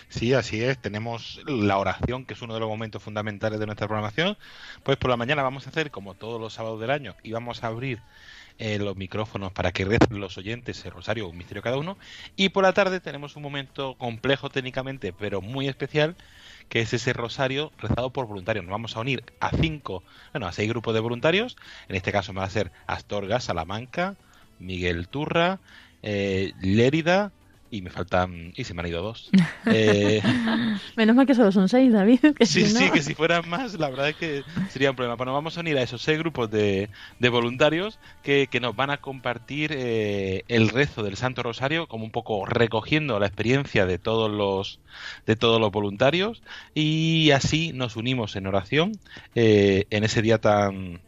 Sí, 0.10 0.34
así 0.34 0.64
es. 0.64 0.78
Tenemos 0.78 1.42
la 1.46 1.78
oración, 1.78 2.26
que 2.26 2.34
es 2.34 2.42
uno 2.42 2.54
de 2.54 2.60
los 2.60 2.70
momentos 2.70 3.04
fundamentales 3.04 3.60
de 3.60 3.66
nuestra 3.66 3.88
programación. 3.88 4.38
Pues 4.84 4.98
por 4.98 5.10
la 5.10 5.18
mañana 5.18 5.44
vamos 5.44 5.68
a 5.68 5.70
hacer, 5.70 5.92
como 5.92 6.14
todos 6.14 6.40
los 6.40 6.54
sábados 6.54 6.80
del 6.80 6.92
año, 6.92 7.16
y 7.24 7.32
vamos 7.32 7.64
a 7.64 7.68
abrir 7.68 8.00
eh, 8.64 8.78
los 8.78 8.96
micrófonos 8.96 9.52
para 9.52 9.72
que 9.72 9.86
recen 9.86 10.20
los 10.20 10.38
oyentes 10.38 10.86
el 10.86 10.92
rosario, 10.92 11.28
un 11.28 11.36
misterio 11.36 11.64
cada 11.64 11.80
uno. 11.80 11.98
Y 12.36 12.50
por 12.50 12.64
la 12.64 12.74
tarde 12.74 13.00
tenemos 13.00 13.36
un 13.36 13.42
momento 13.42 13.96
complejo 13.96 14.52
técnicamente, 14.52 15.14
pero 15.14 15.42
muy 15.42 15.68
especial, 15.68 16.16
que 16.70 16.82
es 16.82 16.94
ese 16.94 17.12
rosario 17.12 17.72
rezado 17.80 18.12
por 18.12 18.28
voluntarios. 18.28 18.64
Nos 18.64 18.72
vamos 18.72 18.96
a 18.96 19.00
unir 19.00 19.24
a 19.40 19.50
cinco, 19.50 20.04
bueno, 20.32 20.46
a 20.46 20.52
seis 20.52 20.70
grupos 20.70 20.94
de 20.94 21.00
voluntarios. 21.00 21.58
En 21.90 21.96
este 21.96 22.12
caso 22.12 22.36
va 22.36 22.44
a 22.44 22.50
ser 22.52 22.72
Astorga, 22.86 23.40
Salamanca, 23.40 24.16
Miguel 24.60 25.08
Turra, 25.08 25.58
eh, 26.04 26.54
Lérida, 26.62 27.32
y 27.72 27.82
me 27.82 27.90
faltan, 27.90 28.52
y 28.56 28.64
se 28.66 28.74
me 28.74 28.82
han 28.82 28.88
ido 28.90 29.02
dos. 29.02 29.30
Eh, 29.74 30.22
Menos 30.98 31.16
mal 31.16 31.26
que 31.26 31.34
solo 31.36 31.52
son 31.52 31.70
seis, 31.70 31.94
David. 31.94 32.20
Que 32.38 32.46
Sí, 32.46 32.66
si 32.66 32.74
no- 32.74 32.80
sí, 32.80 32.90
que 32.92 33.02
si 33.02 33.14
fueran 33.16 33.48
más, 33.48 33.80
la 33.80 33.90
verdad 33.90 34.10
es 34.10 34.16
que 34.16 34.44
sería 34.70 34.90
un 34.90 34.96
problema. 34.96 35.16
Pero 35.18 35.28
nos 35.32 35.38
vamos 35.38 35.58
a 35.58 35.62
unir 35.62 35.78
a 35.78 35.82
esos 35.84 36.02
seis 36.02 36.18
grupos 36.20 36.50
de, 36.50 36.90
de 37.20 37.30
voluntarios 37.30 38.00
que, 38.24 38.48
que 38.52 38.60
nos 38.60 38.76
van 38.76 38.90
a 38.90 38.98
compartir 38.98 39.72
eh, 39.74 40.44
el 40.48 40.70
rezo 40.70 41.04
del 41.04 41.16
Santo 41.16 41.44
Rosario, 41.44 41.88
como 41.88 42.04
un 42.04 42.12
poco 42.12 42.46
recogiendo 42.46 43.20
la 43.20 43.28
experiencia 43.28 43.86
de 43.86 44.00
todos 44.00 44.30
los 44.30 44.80
de 45.26 45.36
todos 45.36 45.62
los 45.62 45.72
voluntarios 45.72 46.42
y 46.74 47.32
así 47.32 47.72
nos 47.74 47.96
unimos 47.96 48.36
en 48.36 48.48
oración 48.48 48.92
eh, 49.36 49.86
en 49.92 50.04
ese 50.04 50.22
día 50.22 50.40
tan 50.40 51.02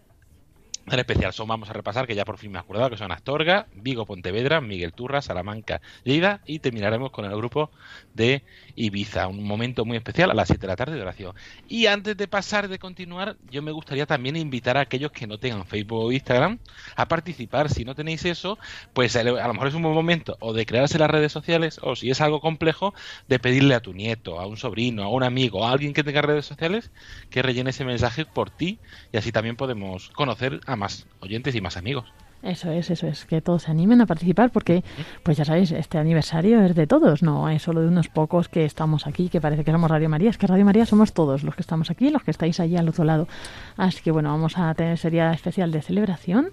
tan 0.85 0.99
especial. 0.99 1.33
Son, 1.33 1.47
vamos 1.47 1.69
a 1.69 1.73
repasar, 1.73 2.07
que 2.07 2.15
ya 2.15 2.25
por 2.25 2.37
fin 2.37 2.51
me 2.51 2.57
he 2.57 2.61
acordado, 2.61 2.89
que 2.89 2.97
son 2.97 3.11
Astorga, 3.11 3.67
Vigo, 3.73 4.05
Pontevedra, 4.05 4.61
Miguel 4.61 4.93
Turra, 4.93 5.21
Salamanca, 5.21 5.81
Lleida 6.03 6.41
y 6.45 6.59
terminaremos 6.59 7.11
con 7.11 7.25
el 7.25 7.35
grupo 7.35 7.71
de 8.13 8.43
Ibiza. 8.75 9.27
Un 9.27 9.43
momento 9.43 9.85
muy 9.85 9.97
especial 9.97 10.31
a 10.31 10.33
las 10.33 10.47
7 10.47 10.61
de 10.61 10.67
la 10.67 10.75
tarde 10.75 10.95
de 10.95 11.01
oración. 11.01 11.35
Y 11.67 11.85
antes 11.85 12.17
de 12.17 12.27
pasar, 12.27 12.67
de 12.67 12.79
continuar, 12.79 13.37
yo 13.49 13.61
me 13.61 13.71
gustaría 13.71 14.05
también 14.05 14.35
invitar 14.35 14.77
a 14.77 14.81
aquellos 14.81 15.11
que 15.11 15.27
no 15.27 15.37
tengan 15.37 15.65
Facebook 15.65 16.05
o 16.05 16.11
Instagram 16.11 16.59
a 16.95 17.07
participar. 17.07 17.69
Si 17.69 17.85
no 17.85 17.95
tenéis 17.95 18.25
eso, 18.25 18.57
pues 18.93 19.15
a 19.15 19.23
lo 19.23 19.53
mejor 19.53 19.67
es 19.67 19.73
un 19.73 19.83
buen 19.83 19.95
momento 19.95 20.37
o 20.39 20.53
de 20.53 20.65
crearse 20.65 20.99
las 20.99 21.09
redes 21.09 21.31
sociales 21.31 21.79
o 21.81 21.95
si 21.95 22.09
es 22.09 22.21
algo 22.21 22.41
complejo, 22.41 22.93
de 23.27 23.39
pedirle 23.39 23.75
a 23.75 23.81
tu 23.81 23.93
nieto, 23.93 24.39
a 24.39 24.47
un 24.47 24.57
sobrino, 24.57 25.03
a 25.03 25.09
un 25.09 25.23
amigo, 25.23 25.65
a 25.65 25.71
alguien 25.71 25.93
que 25.93 26.03
tenga 26.03 26.21
redes 26.21 26.45
sociales 26.45 26.91
que 27.29 27.41
rellene 27.41 27.71
ese 27.71 27.85
mensaje 27.85 28.25
por 28.25 28.49
ti 28.49 28.79
y 29.11 29.17
así 29.17 29.31
también 29.31 29.55
podemos 29.55 30.09
conocer 30.09 30.61
a 30.65 30.75
más 30.75 31.07
oyentes 31.19 31.55
y 31.55 31.61
más 31.61 31.77
amigos. 31.77 32.11
Eso 32.43 32.69
es, 32.71 32.91
eso 32.91 33.07
es, 33.07 33.23
que 33.23 33.41
todos 33.41 33.63
se 33.63 33.71
animen 33.71 34.01
a 34.01 34.05
participar 34.05 34.51
porque, 34.51 34.83
pues 35.23 35.37
ya 35.37 35.45
sabéis, 35.45 35.71
este 35.71 35.97
aniversario 35.97 36.61
es 36.61 36.75
de 36.75 36.87
todos, 36.87 37.23
no 37.23 37.47
es 37.47 37.61
solo 37.61 37.81
de 37.81 37.87
unos 37.87 38.09
pocos 38.09 38.49
que 38.49 38.65
estamos 38.65 39.07
aquí, 39.07 39.29
que 39.29 39.39
parece 39.39 39.63
que 39.63 39.71
somos 39.71 39.89
Radio 39.89 40.09
María, 40.09 40.29
es 40.29 40.37
que 40.37 40.45
Radio 40.45 40.65
María 40.65 40.85
somos 40.85 41.13
todos 41.13 41.43
los 41.43 41.55
que 41.55 41.61
estamos 41.61 41.89
aquí, 41.89 42.09
los 42.09 42.21
que 42.21 42.31
estáis 42.31 42.59
allí 42.59 42.75
al 42.75 42.89
otro 42.89 43.05
lado. 43.05 43.29
Así 43.77 44.01
que 44.01 44.11
bueno, 44.11 44.29
vamos 44.29 44.57
a 44.57 44.73
tener 44.73 44.95
ese 44.95 45.09
día 45.09 45.31
especial 45.31 45.71
de 45.71 45.81
celebración 45.81 46.49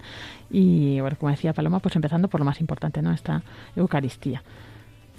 y, 0.48 1.00
bueno, 1.00 1.16
como 1.18 1.30
decía 1.32 1.52
Paloma, 1.52 1.80
pues 1.80 1.96
empezando 1.96 2.28
por 2.28 2.40
lo 2.40 2.44
más 2.44 2.60
importante, 2.60 3.02
¿no? 3.02 3.12
Esta 3.12 3.42
Eucaristía. 3.74 4.44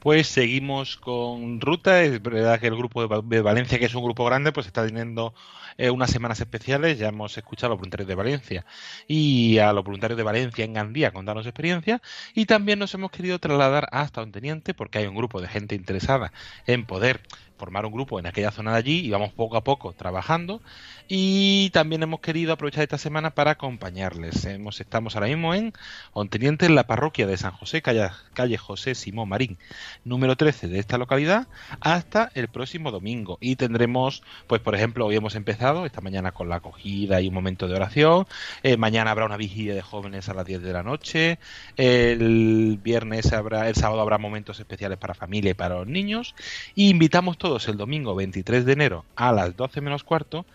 Pues 0.00 0.28
seguimos 0.28 0.96
con 0.96 1.60
ruta. 1.60 2.02
Es 2.02 2.22
verdad 2.22 2.60
que 2.60 2.68
el 2.68 2.76
grupo 2.76 3.00
de 3.02 3.08
Va- 3.08 3.22
de 3.22 3.40
Valencia, 3.42 3.78
que 3.78 3.86
es 3.86 3.94
un 3.94 4.04
grupo 4.04 4.24
grande, 4.24 4.52
pues 4.52 4.66
está 4.66 4.86
teniendo 4.86 5.34
eh, 5.78 5.90
unas 5.90 6.10
semanas 6.10 6.40
especiales. 6.40 6.98
Ya 6.98 7.08
hemos 7.08 7.38
escuchado 7.38 7.68
a 7.68 7.70
los 7.70 7.78
voluntarios 7.78 8.08
de 8.08 8.14
Valencia 8.14 8.66
y 9.06 9.58
a 9.58 9.72
los 9.72 9.84
voluntarios 9.84 10.18
de 10.18 10.24
Valencia 10.24 10.64
en 10.64 10.74
Gandía 10.74 11.12
contarnos 11.12 11.46
experiencia. 11.46 12.02
Y 12.34 12.46
también 12.46 12.78
nos 12.78 12.92
hemos 12.94 13.10
querido 13.10 13.38
trasladar 13.38 13.88
hasta 13.92 14.22
un 14.22 14.32
teniente 14.32 14.74
porque 14.74 14.98
hay 14.98 15.06
un 15.06 15.14
grupo 15.14 15.40
de 15.40 15.48
gente 15.48 15.74
interesada 15.74 16.32
en 16.66 16.84
poder 16.84 17.22
formar 17.58 17.84
un 17.84 17.92
grupo 17.92 18.18
en 18.18 18.26
aquella 18.26 18.50
zona 18.50 18.72
de 18.72 18.78
allí 18.78 18.98
y 19.00 19.10
vamos 19.10 19.32
poco 19.32 19.56
a 19.56 19.64
poco 19.64 19.92
trabajando. 19.92 20.62
Y 21.08 21.70
también 21.70 22.02
hemos 22.02 22.20
querido 22.20 22.52
aprovechar 22.52 22.82
esta 22.82 22.98
semana 22.98 23.30
para 23.30 23.52
acompañarles. 23.52 24.44
Estamos 24.44 25.16
ahora 25.16 25.26
mismo 25.26 25.54
en 25.54 25.72
Onteniente, 26.12 26.66
en 26.66 26.74
la 26.74 26.86
parroquia 26.86 27.26
de 27.26 27.36
San 27.36 27.52
José, 27.52 27.82
calle, 27.82 28.10
calle 28.34 28.58
José 28.58 28.94
Simón 28.94 29.30
Marín, 29.30 29.58
número 30.04 30.36
13 30.36 30.68
de 30.68 30.78
esta 30.78 30.98
localidad, 30.98 31.48
hasta 31.80 32.30
el 32.34 32.48
próximo 32.48 32.90
domingo. 32.90 33.38
Y 33.40 33.56
tendremos, 33.56 34.22
pues 34.46 34.60
por 34.60 34.74
ejemplo, 34.74 35.06
hoy 35.06 35.16
hemos 35.16 35.34
empezado, 35.34 35.67
esta 35.86 36.00
mañana 36.00 36.32
con 36.32 36.48
la 36.48 36.56
acogida 36.56 37.20
y 37.20 37.28
un 37.28 37.34
momento 37.34 37.68
de 37.68 37.74
oración. 37.74 38.26
Eh, 38.62 38.76
mañana 38.76 39.10
habrá 39.10 39.26
una 39.26 39.36
vigilia 39.36 39.74
de 39.74 39.82
jóvenes 39.82 40.28
a 40.28 40.34
las 40.34 40.46
10 40.46 40.62
de 40.62 40.72
la 40.72 40.82
noche. 40.82 41.38
El 41.76 42.78
viernes 42.82 43.32
habrá, 43.32 43.68
el 43.68 43.74
sábado 43.74 44.00
habrá 44.00 44.18
momentos 44.18 44.58
especiales 44.58 44.98
para 44.98 45.14
familia 45.14 45.50
y 45.50 45.54
para 45.54 45.76
los 45.76 45.86
niños. 45.86 46.34
Y 46.74 46.90
invitamos 46.90 47.38
todos 47.38 47.68
el 47.68 47.76
domingo 47.76 48.14
23 48.14 48.64
de 48.64 48.72
enero 48.72 49.04
a 49.16 49.32
las 49.32 49.56
12 49.56 49.80
menos 49.80 50.04
cuarto 50.04 50.46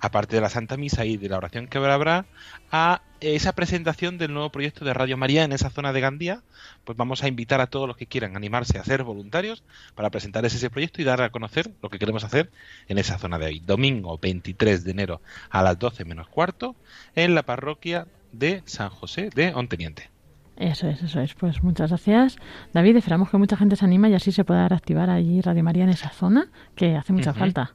aparte 0.00 0.36
de 0.36 0.42
la 0.42 0.48
Santa 0.48 0.76
Misa 0.76 1.04
y 1.04 1.16
de 1.16 1.28
la 1.28 1.38
oración 1.38 1.66
que 1.66 1.78
habrá, 1.78 2.26
a 2.70 3.02
esa 3.20 3.52
presentación 3.52 4.18
del 4.18 4.32
nuevo 4.32 4.50
proyecto 4.50 4.84
de 4.84 4.92
Radio 4.92 5.16
María 5.16 5.44
en 5.44 5.52
esa 5.52 5.70
zona 5.70 5.92
de 5.92 6.00
Gandía, 6.00 6.42
pues 6.84 6.98
vamos 6.98 7.22
a 7.22 7.28
invitar 7.28 7.60
a 7.60 7.66
todos 7.66 7.88
los 7.88 7.96
que 7.96 8.06
quieran 8.06 8.36
animarse 8.36 8.78
a 8.78 8.84
ser 8.84 9.04
voluntarios 9.04 9.62
para 9.94 10.10
presentar 10.10 10.44
ese 10.44 10.70
proyecto 10.70 11.00
y 11.00 11.04
dar 11.04 11.22
a 11.22 11.30
conocer 11.30 11.70
lo 11.82 11.88
que 11.88 11.98
queremos 11.98 12.24
hacer 12.24 12.50
en 12.88 12.98
esa 12.98 13.18
zona 13.18 13.38
de 13.38 13.46
hoy. 13.46 13.60
Domingo 13.60 14.18
23 14.18 14.84
de 14.84 14.90
enero 14.90 15.20
a 15.50 15.62
las 15.62 15.78
12 15.78 16.04
menos 16.04 16.28
cuarto 16.28 16.76
en 17.14 17.34
la 17.34 17.44
parroquia 17.44 18.06
de 18.32 18.62
San 18.66 18.90
José 18.90 19.30
de 19.34 19.54
Onteniente. 19.54 20.10
Eso 20.56 20.88
es, 20.88 21.02
eso 21.02 21.20
es. 21.20 21.34
Pues 21.34 21.62
muchas 21.62 21.90
gracias, 21.90 22.36
David. 22.72 22.96
Esperamos 22.96 23.30
que 23.30 23.36
mucha 23.36 23.56
gente 23.56 23.76
se 23.76 23.84
anime 23.84 24.08
y 24.08 24.14
así 24.14 24.32
se 24.32 24.44
pueda 24.44 24.68
reactivar 24.68 25.10
allí 25.10 25.40
Radio 25.42 25.62
María 25.62 25.84
en 25.84 25.90
esa 25.90 26.10
zona, 26.10 26.48
que 26.74 26.96
hace 26.96 27.12
mucha 27.12 27.34
falta. 27.34 27.74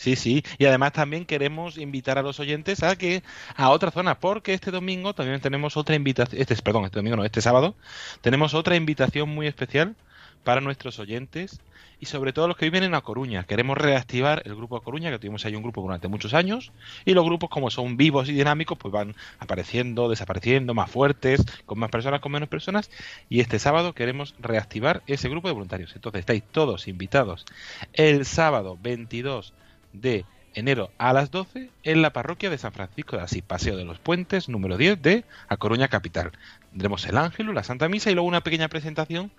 Sí, 0.00 0.16
sí, 0.16 0.42
y 0.56 0.64
además 0.64 0.94
también 0.94 1.26
queremos 1.26 1.76
invitar 1.76 2.16
a 2.16 2.22
los 2.22 2.40
oyentes 2.40 2.82
a 2.82 2.96
que 2.96 3.22
a 3.54 3.68
otra 3.68 3.90
zona, 3.90 4.18
porque 4.18 4.54
este 4.54 4.70
domingo 4.70 5.12
también 5.12 5.42
tenemos 5.42 5.76
otra 5.76 5.94
invitación, 5.94 6.40
este, 6.40 6.56
perdón, 6.56 6.86
este 6.86 7.00
domingo 7.00 7.16
no, 7.16 7.24
este 7.26 7.42
sábado, 7.42 7.74
tenemos 8.22 8.54
otra 8.54 8.76
invitación 8.76 9.28
muy 9.28 9.46
especial 9.46 9.94
para 10.42 10.62
nuestros 10.62 10.98
oyentes 11.00 11.60
y 12.00 12.06
sobre 12.06 12.32
todo 12.32 12.48
los 12.48 12.56
que 12.56 12.64
viven 12.64 12.82
en 12.82 12.94
A 12.94 13.02
Coruña. 13.02 13.44
Queremos 13.44 13.76
reactivar 13.76 14.40
el 14.46 14.54
grupo 14.56 14.78
A 14.78 14.82
Coruña, 14.82 15.10
que 15.10 15.18
tuvimos 15.18 15.44
ahí 15.44 15.54
un 15.54 15.62
grupo 15.62 15.82
durante 15.82 16.08
muchos 16.08 16.32
años, 16.32 16.72
y 17.04 17.12
los 17.12 17.26
grupos 17.26 17.50
como 17.50 17.70
son 17.70 17.98
vivos 17.98 18.26
y 18.30 18.32
dinámicos, 18.32 18.78
pues 18.78 18.90
van 18.90 19.14
apareciendo, 19.38 20.08
desapareciendo, 20.08 20.72
más 20.72 20.90
fuertes, 20.90 21.44
con 21.66 21.78
más 21.78 21.90
personas, 21.90 22.20
con 22.20 22.32
menos 22.32 22.48
personas, 22.48 22.90
y 23.28 23.40
este 23.40 23.58
sábado 23.58 23.92
queremos 23.92 24.34
reactivar 24.38 25.02
ese 25.06 25.28
grupo 25.28 25.48
de 25.48 25.52
voluntarios. 25.52 25.94
Entonces 25.94 26.20
estáis 26.20 26.42
todos 26.42 26.88
invitados 26.88 27.44
el 27.92 28.24
sábado 28.24 28.78
22 28.80 29.52
de 29.92 30.24
enero 30.54 30.90
a 30.98 31.12
las 31.12 31.30
12 31.30 31.70
en 31.82 32.02
la 32.02 32.12
parroquia 32.12 32.50
de 32.50 32.58
San 32.58 32.72
Francisco 32.72 33.16
de 33.16 33.22
Asís, 33.22 33.42
Paseo 33.42 33.76
de 33.76 33.84
los 33.84 33.98
Puentes, 33.98 34.48
número 34.48 34.76
10 34.76 35.00
de 35.00 35.24
A 35.48 35.56
Coruña 35.56 35.88
Capital. 35.88 36.32
Tendremos 36.70 37.04
el 37.06 37.16
Ángelo, 37.18 37.52
la 37.52 37.64
Santa 37.64 37.88
Misa 37.88 38.10
y 38.10 38.14
luego 38.14 38.28
una 38.28 38.42
pequeña 38.42 38.68
presentación 38.68 39.30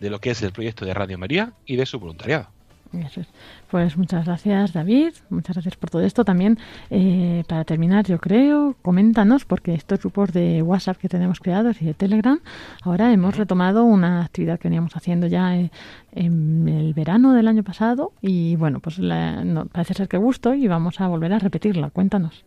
de 0.00 0.10
lo 0.10 0.20
que 0.20 0.30
es 0.30 0.42
el 0.42 0.52
proyecto 0.52 0.84
de 0.84 0.94
Radio 0.94 1.18
María 1.18 1.52
y 1.66 1.76
de 1.76 1.86
su 1.86 1.98
voluntariado. 1.98 2.48
Eso 2.92 3.20
es. 3.20 3.28
Pues 3.70 3.98
muchas 3.98 4.24
gracias, 4.24 4.72
David. 4.72 5.12
Muchas 5.28 5.56
gracias 5.56 5.76
por 5.76 5.90
todo 5.90 6.00
esto. 6.02 6.24
También, 6.24 6.58
eh, 6.88 7.44
para 7.46 7.64
terminar, 7.64 8.06
yo 8.06 8.18
creo, 8.18 8.76
coméntanos, 8.80 9.44
porque 9.44 9.74
estos 9.74 10.00
grupos 10.00 10.32
de 10.32 10.62
WhatsApp 10.62 10.96
que 10.96 11.08
tenemos 11.08 11.38
creados 11.40 11.82
y 11.82 11.84
de 11.84 11.92
Telegram, 11.92 12.40
ahora 12.82 13.12
hemos 13.12 13.36
retomado 13.36 13.84
una 13.84 14.22
actividad 14.24 14.58
que 14.58 14.68
veníamos 14.68 14.96
haciendo 14.96 15.26
ya 15.26 15.54
eh, 15.56 15.70
en 16.12 16.66
el 16.66 16.94
verano 16.94 17.34
del 17.34 17.46
año 17.48 17.62
pasado 17.62 18.12
y 18.22 18.56
bueno, 18.56 18.80
pues 18.80 18.98
la- 18.98 19.44
no- 19.44 19.66
parece 19.66 19.92
ser 19.92 20.08
que 20.08 20.16
gustó 20.16 20.54
y 20.54 20.66
vamos 20.66 21.00
a 21.02 21.08
volver 21.08 21.34
a 21.34 21.38
repetirla. 21.38 21.90
Cuéntanos. 21.90 22.44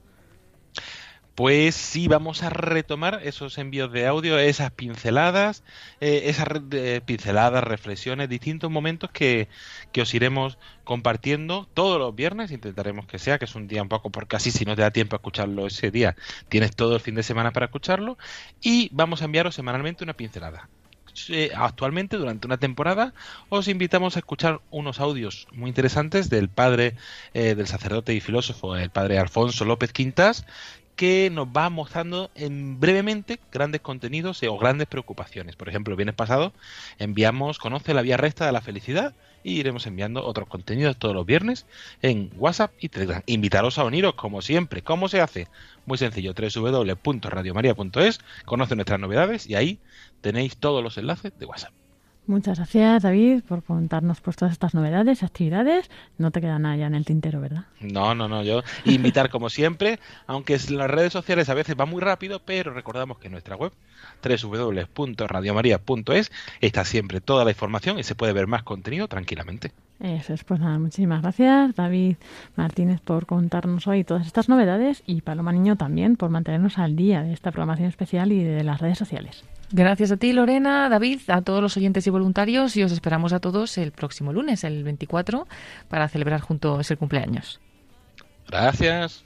Pues 1.36 1.76
sí, 1.76 2.08
vamos 2.10 2.44
a 2.44 2.50
retomar 2.50 3.22
esos 3.24 3.58
envíos 3.58 3.92
de 3.92 4.06
audio, 4.06 4.38
esas 4.38 4.72
pinceladas, 4.72 5.64
eh, 6.02 6.24
esas 6.26 6.48
pinceladas, 7.06 7.64
reflexiones, 7.64 8.28
distintos 8.28 8.70
momentos 8.70 9.12
que, 9.12 9.48
que 9.94 10.02
os 10.02 10.14
iremos 10.14 10.58
compartiendo 10.84 11.70
todos 11.74 12.00
los 12.00 12.14
viernes. 12.14 12.52
Intentaremos 12.52 13.06
que 13.06 13.18
sea, 13.18 13.40
que 13.40 13.46
es 13.46 13.56
un 13.56 13.68
día 13.68 13.82
un 13.82 13.90
poco, 13.90 14.10
porque 14.10 14.36
así 14.36 14.52
si 14.52 14.66
no 14.66 14.76
te 14.76 14.82
da 14.82 14.92
tiempo 14.92 15.16
a 15.16 15.20
escucharlo 15.20 15.68
ese 15.68 15.90
día, 15.90 16.18
tienes 16.50 16.76
todo 16.76 16.96
el 16.96 17.02
fin 17.02 17.16
de 17.16 17.24
semana 17.24 17.52
para 17.52 17.68
escucharlo. 17.68 18.18
Y 18.62 18.90
vamos 18.92 19.22
a 19.22 19.26
enviaros 19.26 19.56
semanalmente 19.56 20.04
una 20.04 20.14
pincelada. 20.14 20.70
Actualmente, 21.56 22.18
durante 22.18 22.48
una 22.48 22.58
temporada, 22.58 23.14
os 23.50 23.68
invitamos 23.68 24.16
a 24.16 24.20
escuchar 24.20 24.62
unos 24.70 25.00
audios 25.00 25.48
muy 25.52 25.70
interesantes 25.70 26.30
del 26.30 26.50
padre, 26.50 26.96
eh, 27.34 27.56
del 27.56 27.68
sacerdote 27.68 28.14
y 28.14 28.22
filósofo, 28.22 28.76
el 28.78 28.90
padre 28.90 29.20
Alfonso 29.20 29.66
López 29.66 29.92
Quintas, 29.92 30.46
que 30.96 31.30
nos 31.32 31.48
va 31.48 31.70
mostrando 31.70 32.30
en 32.36 32.80
brevemente 32.80 33.40
grandes 33.52 33.82
contenidos 33.82 34.42
o 34.44 34.58
grandes 34.58 34.88
preocupaciones. 34.88 35.56
Por 35.56 35.70
ejemplo, 35.70 35.94
el 35.94 35.98
viernes 35.98 36.16
pasado 36.16 36.54
enviamos 37.00 37.60
Conoce 37.60 37.94
la 37.94 38.02
vía 38.02 38.18
recta 38.18 38.46
de 38.46 38.52
la 38.52 38.62
felicidad 38.62 39.14
y 39.44 39.60
iremos 39.60 39.88
enviando 39.88 40.26
otros 40.26 40.48
contenidos 40.48 40.98
todos 40.98 41.16
los 41.16 41.26
viernes 41.26 41.66
en 42.02 42.32
WhatsApp 42.36 42.72
y 42.80 42.90
Telegram. 42.90 43.24
Invitaros 43.26 43.78
a 43.78 43.86
uniros 43.86 44.14
como 44.16 44.42
siempre. 44.42 44.82
¿Cómo 44.82 45.08
se 45.08 45.22
hace? 45.22 45.48
Muy 45.86 45.98
sencillo, 45.98 46.34
www.radiomaria.es, 46.34 48.20
conoce 48.46 48.76
nuestras 48.76 49.00
novedades 49.00 49.48
y 49.48 49.56
ahí 49.56 49.80
tenéis 50.22 50.58
todos 50.58 50.84
los 50.84 50.98
enlaces 50.98 51.32
de 51.38 51.46
WhatsApp. 51.46 51.74
Muchas 52.32 52.60
gracias, 52.60 53.04
David, 53.04 53.44
por 53.46 53.62
contarnos 53.62 54.22
pues, 54.22 54.38
todas 54.38 54.54
estas 54.54 54.74
novedades, 54.74 55.22
actividades. 55.22 55.92
No 56.18 56.32
te 56.32 56.40
queda 56.40 56.60
nada 56.60 56.78
ya 56.78 56.88
en 56.88 56.96
el 56.96 57.04
tintero, 57.04 57.42
¿verdad? 57.42 57.66
No, 57.82 58.16
no, 58.16 58.30
no, 58.30 58.42
yo 58.42 58.64
invitar 58.86 59.30
como 59.30 59.50
siempre, 59.50 60.00
aunque 60.28 60.58
las 60.70 60.90
redes 60.90 61.12
sociales 61.12 61.50
a 61.50 61.56
veces 61.56 61.76
va 61.78 61.86
muy 61.86 62.00
rápido, 62.00 62.40
pero 62.40 62.74
recordamos 62.74 63.18
que 63.18 63.30
nuestra 63.30 63.58
web 63.58 63.74
www.radiomaria.es 64.24 66.32
está 66.62 66.86
siempre 66.86 67.20
toda 67.20 67.44
la 67.44 67.52
información 67.52 68.00
y 68.00 68.04
se 68.04 68.16
puede 68.16 68.32
ver 68.32 68.48
más 68.48 68.64
contenido 68.64 69.10
tranquilamente. 69.10 69.74
Eso 70.02 70.34
es, 70.34 70.44
pues 70.44 70.60
nada, 70.60 70.80
muchísimas 70.80 71.22
gracias, 71.22 71.76
David 71.76 72.16
Martínez, 72.56 73.02
por 73.02 73.28
contarnos 73.28 73.86
hoy 73.86 74.04
todas 74.04 74.26
estas 74.26 74.50
novedades 74.50 75.04
y 75.06 75.22
Paloma 75.22 75.52
Niño 75.52 75.76
también 75.76 76.16
por 76.16 76.32
mantenernos 76.32 76.80
al 76.80 76.96
día 76.96 77.22
de 77.22 77.34
esta 77.34 77.52
programación 77.52 77.88
especial 77.88 78.32
y 78.32 78.44
de 78.44 78.64
las 78.64 78.82
redes 78.82 78.98
sociales. 78.98 79.44
Gracias 79.72 80.12
a 80.12 80.18
ti, 80.18 80.34
Lorena, 80.34 80.90
David, 80.90 81.20
a 81.28 81.42
todos 81.42 81.62
los 81.62 81.78
oyentes 81.78 82.08
y 82.08 82.10
voluntarios 82.10 82.76
y 82.78 82.84
os 82.84 82.92
esperamos 82.92 83.32
a 83.32 83.40
todos 83.40 83.78
el 83.78 83.92
próximo 83.92 84.34
lunes, 84.34 84.64
el 84.64 84.84
24, 84.84 85.48
para 85.88 86.08
celebrar 86.10 86.42
juntos 86.42 86.90
el 86.90 86.98
cumpleaños. 86.98 87.62
Gracias. 88.50 89.24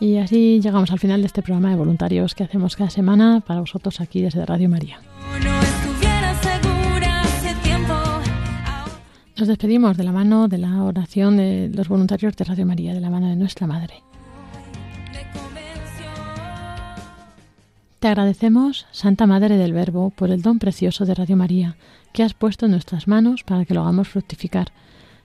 Y 0.00 0.16
así 0.16 0.60
llegamos 0.60 0.90
al 0.90 0.98
final 0.98 1.20
de 1.20 1.26
este 1.26 1.42
programa 1.42 1.68
de 1.70 1.76
voluntarios 1.76 2.34
que 2.34 2.42
hacemos 2.42 2.74
cada 2.74 2.88
semana 2.88 3.42
para 3.46 3.60
vosotros 3.60 4.00
aquí 4.00 4.22
desde 4.22 4.46
Radio 4.46 4.70
María. 4.70 4.98
Nos 9.36 9.48
despedimos 9.48 9.96
de 9.96 10.04
la 10.04 10.12
mano 10.12 10.48
de 10.48 10.58
la 10.58 10.82
oración 10.82 11.36
de 11.36 11.70
los 11.72 11.88
voluntarios 11.88 12.34
de 12.34 12.44
Radio 12.44 12.66
María, 12.66 12.94
de 12.94 13.00
la 13.00 13.10
mano 13.10 13.28
de 13.28 13.36
nuestra 13.36 13.66
Madre. 13.66 14.02
Te 17.98 18.08
agradecemos, 18.08 18.86
Santa 18.92 19.26
Madre 19.26 19.58
del 19.58 19.74
Verbo, 19.74 20.08
por 20.08 20.30
el 20.30 20.40
don 20.40 20.58
precioso 20.58 21.04
de 21.04 21.14
Radio 21.14 21.36
María 21.36 21.76
que 22.12 22.22
has 22.22 22.34
puesto 22.34 22.66
en 22.66 22.72
nuestras 22.72 23.06
manos 23.06 23.44
para 23.44 23.64
que 23.64 23.74
lo 23.74 23.82
hagamos 23.82 24.08
fructificar. 24.08 24.72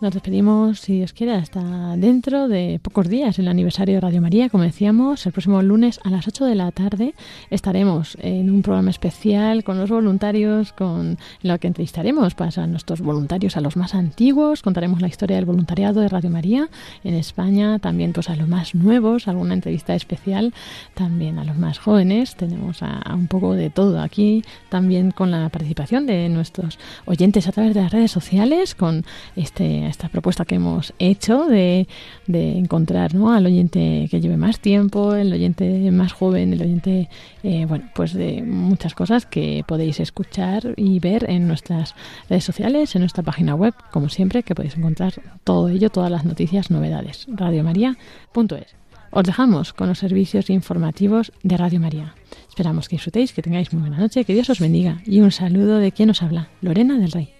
Nos 0.00 0.14
despedimos, 0.14 0.80
si 0.80 0.94
Dios 0.94 1.12
quiere, 1.12 1.34
hasta 1.34 1.94
dentro 1.98 2.48
de 2.48 2.80
pocos 2.82 3.06
días, 3.06 3.38
el 3.38 3.48
aniversario 3.48 3.96
de 3.96 4.00
Radio 4.00 4.22
María. 4.22 4.48
Como 4.48 4.64
decíamos, 4.64 5.26
el 5.26 5.32
próximo 5.32 5.60
lunes 5.60 6.00
a 6.04 6.08
las 6.08 6.26
8 6.26 6.46
de 6.46 6.54
la 6.54 6.72
tarde 6.72 7.14
estaremos 7.50 8.16
en 8.22 8.48
un 8.48 8.62
programa 8.62 8.88
especial 8.88 9.62
con 9.62 9.76
los 9.76 9.90
voluntarios, 9.90 10.72
con 10.72 11.18
lo 11.42 11.58
que 11.58 11.66
entrevistaremos 11.66 12.34
pues, 12.34 12.56
a 12.56 12.66
nuestros 12.66 13.02
voluntarios, 13.02 13.58
a 13.58 13.60
los 13.60 13.76
más 13.76 13.94
antiguos, 13.94 14.62
contaremos 14.62 15.02
la 15.02 15.08
historia 15.08 15.36
del 15.36 15.44
voluntariado 15.44 16.00
de 16.00 16.08
Radio 16.08 16.30
María 16.30 16.70
en 17.04 17.12
España, 17.12 17.78
también 17.78 18.14
pues 18.14 18.30
a 18.30 18.36
los 18.36 18.48
más 18.48 18.74
nuevos, 18.74 19.28
alguna 19.28 19.52
entrevista 19.52 19.94
especial, 19.94 20.54
también 20.94 21.38
a 21.38 21.44
los 21.44 21.58
más 21.58 21.78
jóvenes. 21.78 22.36
Tenemos 22.36 22.82
a 22.82 23.02
un 23.14 23.26
poco 23.26 23.52
de 23.52 23.68
todo 23.68 24.00
aquí, 24.00 24.44
también 24.70 25.10
con 25.10 25.30
la 25.30 25.50
participación 25.50 26.06
de 26.06 26.30
nuestros 26.30 26.78
oyentes 27.04 27.46
a 27.48 27.52
través 27.52 27.74
de 27.74 27.82
las 27.82 27.92
redes 27.92 28.10
sociales, 28.10 28.74
con 28.74 29.04
este 29.36 29.89
esta 29.90 30.08
propuesta 30.08 30.44
que 30.44 30.54
hemos 30.54 30.94
hecho 30.98 31.46
de, 31.46 31.86
de 32.26 32.58
encontrar 32.58 33.14
¿no? 33.14 33.32
al 33.32 33.46
oyente 33.46 34.08
que 34.10 34.20
lleve 34.20 34.36
más 34.36 34.60
tiempo, 34.60 35.14
el 35.14 35.32
oyente 35.32 35.90
más 35.90 36.12
joven, 36.12 36.52
el 36.52 36.62
oyente, 36.62 37.08
eh, 37.42 37.66
bueno, 37.66 37.90
pues 37.94 38.14
de 38.14 38.42
muchas 38.42 38.94
cosas 38.94 39.26
que 39.26 39.64
podéis 39.66 40.00
escuchar 40.00 40.74
y 40.76 40.98
ver 41.00 41.28
en 41.28 41.46
nuestras 41.46 41.94
redes 42.28 42.44
sociales, 42.44 42.94
en 42.94 43.02
nuestra 43.02 43.22
página 43.22 43.54
web, 43.54 43.74
como 43.90 44.08
siempre, 44.08 44.42
que 44.42 44.54
podéis 44.54 44.76
encontrar 44.76 45.14
todo 45.44 45.68
ello, 45.68 45.90
todas 45.90 46.10
las 46.10 46.24
noticias, 46.24 46.70
novedades, 46.70 47.26
radiomaria.es. 47.28 48.80
Os 49.12 49.24
dejamos 49.24 49.72
con 49.72 49.88
los 49.88 49.98
servicios 49.98 50.50
informativos 50.50 51.32
de 51.42 51.56
Radio 51.56 51.80
María. 51.80 52.14
Esperamos 52.48 52.88
que 52.88 52.96
disfrutéis, 52.96 53.32
que 53.32 53.42
tengáis 53.42 53.72
muy 53.72 53.80
buena 53.80 53.98
noche, 53.98 54.24
que 54.24 54.34
Dios 54.34 54.50
os 54.50 54.60
bendiga 54.60 55.02
y 55.04 55.20
un 55.20 55.32
saludo 55.32 55.78
de 55.78 55.90
quien 55.90 56.10
os 56.10 56.22
habla, 56.22 56.48
Lorena 56.60 56.96
del 56.96 57.10
Rey. 57.10 57.39